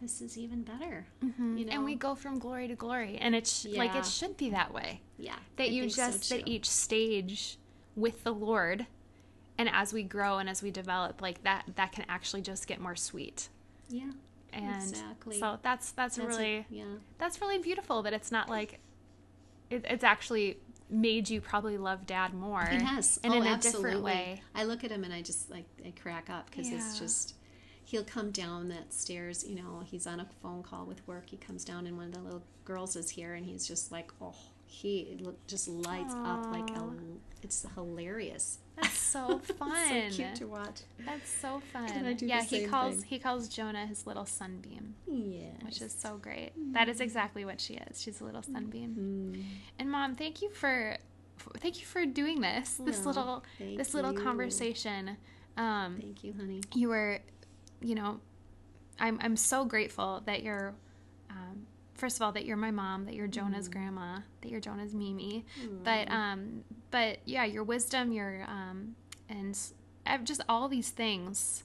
this 0.00 0.20
is 0.20 0.38
even 0.38 0.62
better. 0.62 1.06
Mhm. 1.22 1.58
you 1.58 1.64
know? 1.64 1.72
and 1.72 1.84
we 1.84 1.94
go 1.94 2.14
from 2.14 2.38
glory 2.38 2.68
to 2.68 2.74
glory, 2.74 3.16
and 3.18 3.34
it's 3.34 3.64
like 3.64 3.92
Yeah. 3.94 3.98
it 4.00 4.06
should 4.06 4.36
be 4.36 4.50
that 4.50 4.72
way. 4.72 5.00
Yeah, 5.18 5.36
That 5.56 5.64
I 5.64 5.66
you 5.66 5.82
think 5.82 5.92
so, 5.94 6.12
just 6.12 6.32
at 6.32 6.46
each 6.48 6.68
stage 6.70 7.58
with 7.96 8.22
the 8.24 8.32
Lord, 8.32 8.86
and 9.56 9.68
as 9.68 9.92
we 9.92 10.02
grow 10.04 10.38
and 10.38 10.48
as 10.48 10.62
we 10.62 10.70
develop, 10.70 11.20
like 11.20 11.42
that, 11.42 11.64
that 11.74 11.90
can 11.92 12.04
actually 12.08 12.42
just 12.42 12.66
get 12.68 12.80
more 12.80 12.94
sweet. 12.96 13.48
Yeah, 13.88 14.12
And 14.52 14.82
Exactly. 14.82 15.38
so 15.40 15.58
that's 15.62 15.90
that's, 15.92 16.16
that's 16.16 16.18
really 16.18 16.56
a, 16.58 16.66
yeah. 16.70 16.84
that's 17.18 17.40
really 17.40 17.58
beautiful 17.58 18.02
that 18.02 18.12
it's 18.12 18.30
not 18.32 18.48
like 18.48 18.80
it, 19.70 19.84
it's 19.88 20.04
actually 20.04 20.58
made 20.90 21.28
you 21.28 21.40
probably 21.40 21.76
love 21.76 22.06
dad 22.06 22.32
more 22.32 22.62
It 22.62 22.80
has, 22.80 23.18
and 23.22 23.34
oh, 23.34 23.36
in 23.36 23.42
a 23.46 23.50
absolutely. 23.50 23.82
different 23.90 24.04
way 24.04 24.42
I 24.54 24.64
look 24.64 24.84
at 24.84 24.90
him 24.90 25.04
and 25.04 25.12
I 25.12 25.20
just 25.22 25.50
like 25.50 25.66
I 25.84 25.90
crack 26.00 26.30
up 26.30 26.50
because 26.50 26.70
it's 26.70 26.98
just 26.98 27.34
he'll 27.90 28.04
come 28.04 28.30
down 28.30 28.68
that 28.68 28.92
stairs. 28.92 29.44
You 29.48 29.56
know, 29.56 29.82
he's 29.84 30.06
on 30.06 30.20
a 30.20 30.26
phone 30.42 30.62
call 30.62 30.84
with 30.84 31.00
work. 31.08 31.30
He 31.30 31.36
comes 31.38 31.64
down 31.64 31.86
and 31.86 31.96
one 31.96 32.06
of 32.08 32.12
the 32.14 32.20
little 32.20 32.42
girls 32.64 32.96
is 32.96 33.08
here, 33.10 33.32
and 33.34 33.46
he's 33.46 33.66
just 33.66 33.90
like, 33.90 34.10
oh, 34.20 34.34
he 34.66 35.16
look, 35.20 35.38
just 35.46 35.66
lights 35.68 36.14
up 36.24 36.46
like 36.52 36.68
a, 36.76 36.82
it's 37.42 37.64
hilarious. 37.74 38.58
that's 38.76 38.98
so 38.98 39.38
fun 39.58 40.10
so 40.10 40.16
cute 40.16 40.34
to 40.34 40.44
watch. 40.46 40.82
that's 41.06 41.30
so 41.30 41.60
fun 41.72 41.90
And 41.90 42.06
I 42.06 42.12
do 42.12 42.26
the 42.26 42.32
yeah 42.32 42.42
he 42.42 42.66
calls 42.66 42.96
thing. 42.96 43.04
he 43.08 43.18
calls 43.18 43.48
jonah 43.48 43.86
his 43.86 44.06
little 44.06 44.26
sunbeam 44.26 44.94
Yeah, 45.10 45.46
which 45.64 45.80
is 45.82 45.92
so 45.92 46.16
great 46.18 46.52
that 46.74 46.88
is 46.88 47.00
exactly 47.00 47.44
what 47.44 47.60
she 47.60 47.74
is 47.74 48.00
she's 48.00 48.20
a 48.20 48.24
little 48.24 48.42
sunbeam 48.42 48.90
Mm. 49.34 49.42
and 49.80 49.90
mom 49.90 50.14
thank 50.14 50.42
you 50.42 50.50
for 50.50 50.96
thank 51.58 51.80
you 51.80 51.86
for 51.86 52.04
doing 52.06 52.40
this 52.40 52.74
this 52.84 53.00
No, 53.00 53.06
little 53.08 53.44
this 53.58 53.94
little 53.94 54.12
you. 54.12 54.18
conversation 54.20 55.16
um 55.56 55.96
Thank 56.00 56.22
you, 56.22 56.34
honey. 56.38 56.60
you 56.74 56.88
were, 56.88 57.18
you 57.80 57.94
know, 57.94 58.20
I'm 58.98 59.18
I'm 59.22 59.36
so 59.36 59.64
grateful 59.64 60.22
that 60.26 60.42
you're, 60.42 60.74
um, 61.30 61.66
first 61.94 62.16
of 62.16 62.22
all, 62.22 62.32
that 62.32 62.44
you're 62.44 62.56
my 62.56 62.70
mom, 62.70 63.04
that 63.06 63.14
you're 63.14 63.28
Jonah's 63.28 63.68
grandma, 63.68 64.20
that 64.42 64.50
you're 64.50 64.60
Jonah's 64.60 64.94
Mimi, 64.94 65.44
but 65.84 66.10
um, 66.10 66.64
but 66.90 67.18
yeah, 67.24 67.44
your 67.44 67.64
wisdom, 67.64 68.12
your 68.12 68.44
um, 68.48 68.96
and 69.28 69.56
just 70.24 70.40
all 70.48 70.68
these 70.68 70.90
things. 70.90 71.64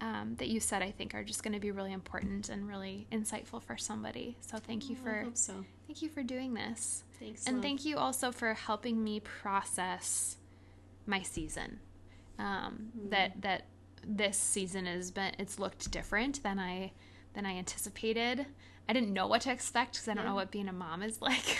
Um, 0.00 0.34
that 0.38 0.48
you 0.48 0.58
said, 0.58 0.82
I 0.82 0.90
think, 0.90 1.14
are 1.14 1.22
just 1.22 1.44
going 1.44 1.52
to 1.52 1.60
be 1.60 1.70
really 1.70 1.92
important 1.92 2.48
and 2.48 2.66
really 2.66 3.06
insightful 3.12 3.62
for 3.62 3.76
somebody. 3.76 4.36
So 4.40 4.58
thank 4.58 4.90
you 4.90 4.96
Oh, 5.00 5.04
for 5.04 5.26
so. 5.34 5.64
thank 5.86 6.02
you 6.02 6.08
for 6.08 6.24
doing 6.24 6.54
this, 6.54 7.04
Thanks, 7.20 7.46
and 7.46 7.58
love. 7.58 7.62
thank 7.62 7.84
you 7.84 7.98
also 7.98 8.32
for 8.32 8.52
helping 8.54 9.04
me 9.04 9.20
process 9.20 10.38
my 11.06 11.22
season. 11.22 11.78
Um, 12.36 12.90
That 13.10 13.42
that 13.42 13.66
this 14.06 14.36
season 14.36 14.86
has 14.86 15.10
been 15.10 15.32
it's 15.38 15.58
looked 15.58 15.90
different 15.90 16.42
than 16.42 16.58
I 16.58 16.92
than 17.34 17.46
I 17.46 17.56
anticipated. 17.56 18.46
I 18.88 18.92
didn't 18.92 19.12
know 19.12 19.28
what 19.28 19.42
to 19.42 19.52
expect 19.52 19.92
because 19.92 20.08
I 20.08 20.14
don't 20.14 20.24
know 20.24 20.34
what 20.34 20.50
being 20.50 20.68
a 20.68 20.72
mom 20.72 21.02
is 21.02 21.22
like. 21.28 21.58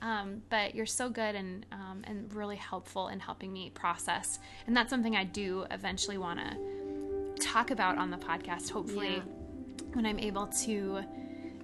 um, 0.00 0.42
but 0.48 0.74
you're 0.74 0.86
so 0.86 1.10
good 1.10 1.34
and 1.34 1.66
um, 1.72 2.02
and 2.04 2.32
really 2.32 2.56
helpful 2.56 3.08
in 3.08 3.18
helping 3.20 3.52
me 3.52 3.70
process, 3.70 4.38
and 4.66 4.76
that's 4.76 4.90
something 4.90 5.16
I 5.16 5.24
do 5.24 5.66
eventually 5.70 6.18
want 6.18 6.38
to 6.40 7.44
talk 7.44 7.70
about 7.72 7.98
on 7.98 8.10
the 8.10 8.16
podcast. 8.16 8.70
Hopefully, 8.70 9.16
Yeah. 9.16 9.82
when 9.94 10.06
I'm 10.06 10.18
able 10.20 10.46
to, 10.46 11.02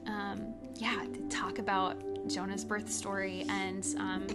um, 0.06 0.54
yeah, 0.74 1.04
to 1.14 1.28
talk 1.28 1.58
about 1.60 1.96
Jonah's 2.28 2.64
birth 2.64 2.90
story 2.90 3.46
and 3.48 3.86
um, 3.98 4.26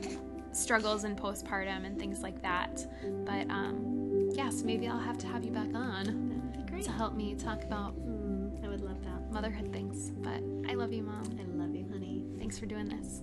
struggles 0.54 1.04
in 1.04 1.16
postpartum 1.16 1.86
and 1.86 2.00
things 2.00 2.22
like 2.22 2.42
that. 2.42 2.86
But 3.26 3.50
um, 3.50 4.03
yes, 4.34 4.64
maybe 4.64 4.88
I'll 4.88 4.98
have 5.00 5.18
to 5.20 5.28
have 5.28 5.44
you 5.44 5.52
back 5.52 5.74
on 5.74 6.06
That 6.06 6.58
would 6.58 6.66
be 6.66 6.72
great. 6.72 6.84
to 6.86 6.92
help 6.92 7.16
me 7.16 7.36
talk 7.36 7.64
about 7.64 7.96
Mm, 7.98 8.64
I 8.64 8.68
would 8.70 8.82
love 8.82 9.02
that. 9.04 9.32
motherhood 9.32 9.72
things. 9.72 10.12
But 10.12 10.42
I 10.70 10.74
love 10.76 10.92
you, 10.94 11.04
mom. 11.04 11.38
I 11.40 11.44
love 11.44 11.76
you, 11.76 11.86
honey. 11.92 12.24
Thanks 12.38 12.58
for 12.60 12.66
doing 12.66 12.88
this. 12.90 13.22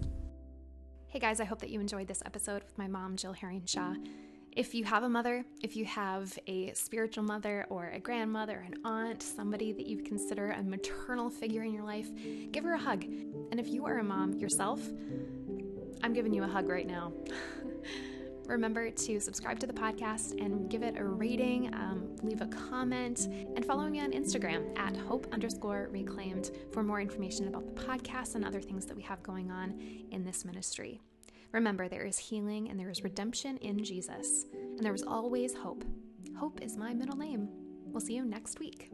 Hey 1.09 1.19
guys, 1.19 1.41
I 1.41 1.45
hope 1.45 1.59
that 1.61 1.71
you 1.71 1.81
enjoyed 1.81 2.07
this 2.07 2.23
episode 2.25 2.63
with 2.63 2.79
my 2.79 2.87
mom, 2.87 3.17
Jill 3.17 3.33
Herring 3.33 3.65
Shaw. 3.67 3.95
If 4.53 4.75
you 4.75 4.85
have 4.85 5.03
a 5.05 5.09
mother, 5.09 5.45
if 5.63 5.77
you 5.77 5.85
have 5.85 6.37
a 6.49 6.73
spiritual 6.75 7.23
mother 7.25 7.67
or 7.71 7.89
a 7.91 8.01
grandmother, 8.01 8.65
an 8.67 8.75
aunt, 8.85 9.23
somebody 9.23 9.73
that 9.73 9.87
you 9.87 10.03
consider 10.03 10.51
a 10.53 10.63
maternal 10.63 11.31
figure 11.31 11.63
in 11.63 11.73
your 11.73 11.85
life, 11.85 12.09
give 12.51 12.65
her 12.65 12.75
a 12.75 12.79
hug. 12.79 13.05
And 13.05 13.61
if 13.61 13.69
you 13.69 13.87
are 13.87 13.99
a 13.99 14.05
mom 14.05 14.35
yourself, 14.35 14.81
I'm 16.03 16.13
giving 16.13 16.33
you 16.35 16.43
a 16.45 16.49
hug 16.49 16.69
right 16.69 16.87
now. 16.87 17.13
Remember 18.47 18.91
to 18.91 19.21
subscribe 19.21 19.61
to 19.61 19.67
the 19.67 19.73
podcast 19.73 20.33
and 20.41 20.69
give 20.69 20.83
it 20.83 20.97
a 20.99 21.05
rating, 21.05 21.73
um, 21.75 22.17
leave 22.23 22.41
a 22.41 22.47
comment, 22.47 23.29
and 23.55 23.65
follow 23.65 23.89
me 23.89 24.01
on 24.01 24.13
Instagram 24.13 24.77
at 24.79 24.97
hope 24.97 25.27
underscore 25.33 25.89
reclaimed 25.91 26.51
for 26.73 26.83
more 26.83 27.01
information 27.01 27.49
about 27.49 27.67
the 27.67 27.83
podcast 27.83 28.35
and 28.35 28.45
other 28.45 28.61
things 28.61 28.87
that 28.87 28.97
we 28.97 29.03
have 29.03 29.23
going 29.23 29.51
on 29.51 29.81
in 30.11 30.25
this 30.25 30.45
ministry. 30.45 31.01
Remember, 31.53 31.89
there 31.89 32.05
is 32.05 32.19
healing 32.19 32.69
and 32.71 32.79
there 32.79 32.91
is 32.91 33.05
redemption 33.05 33.57
in 33.59 33.83
Jesus, 33.85 34.47
and 34.53 34.81
there 34.81 34.95
is 34.95 35.03
always 35.03 35.55
hope. 35.55 35.85
Hope 36.39 36.61
is 36.63 36.77
my 36.77 36.95
middle 36.95 37.17
name. 37.17 37.49
We'll 37.87 38.01
see 38.01 38.15
you 38.15 38.25
next 38.25 38.61
week. 38.61 38.91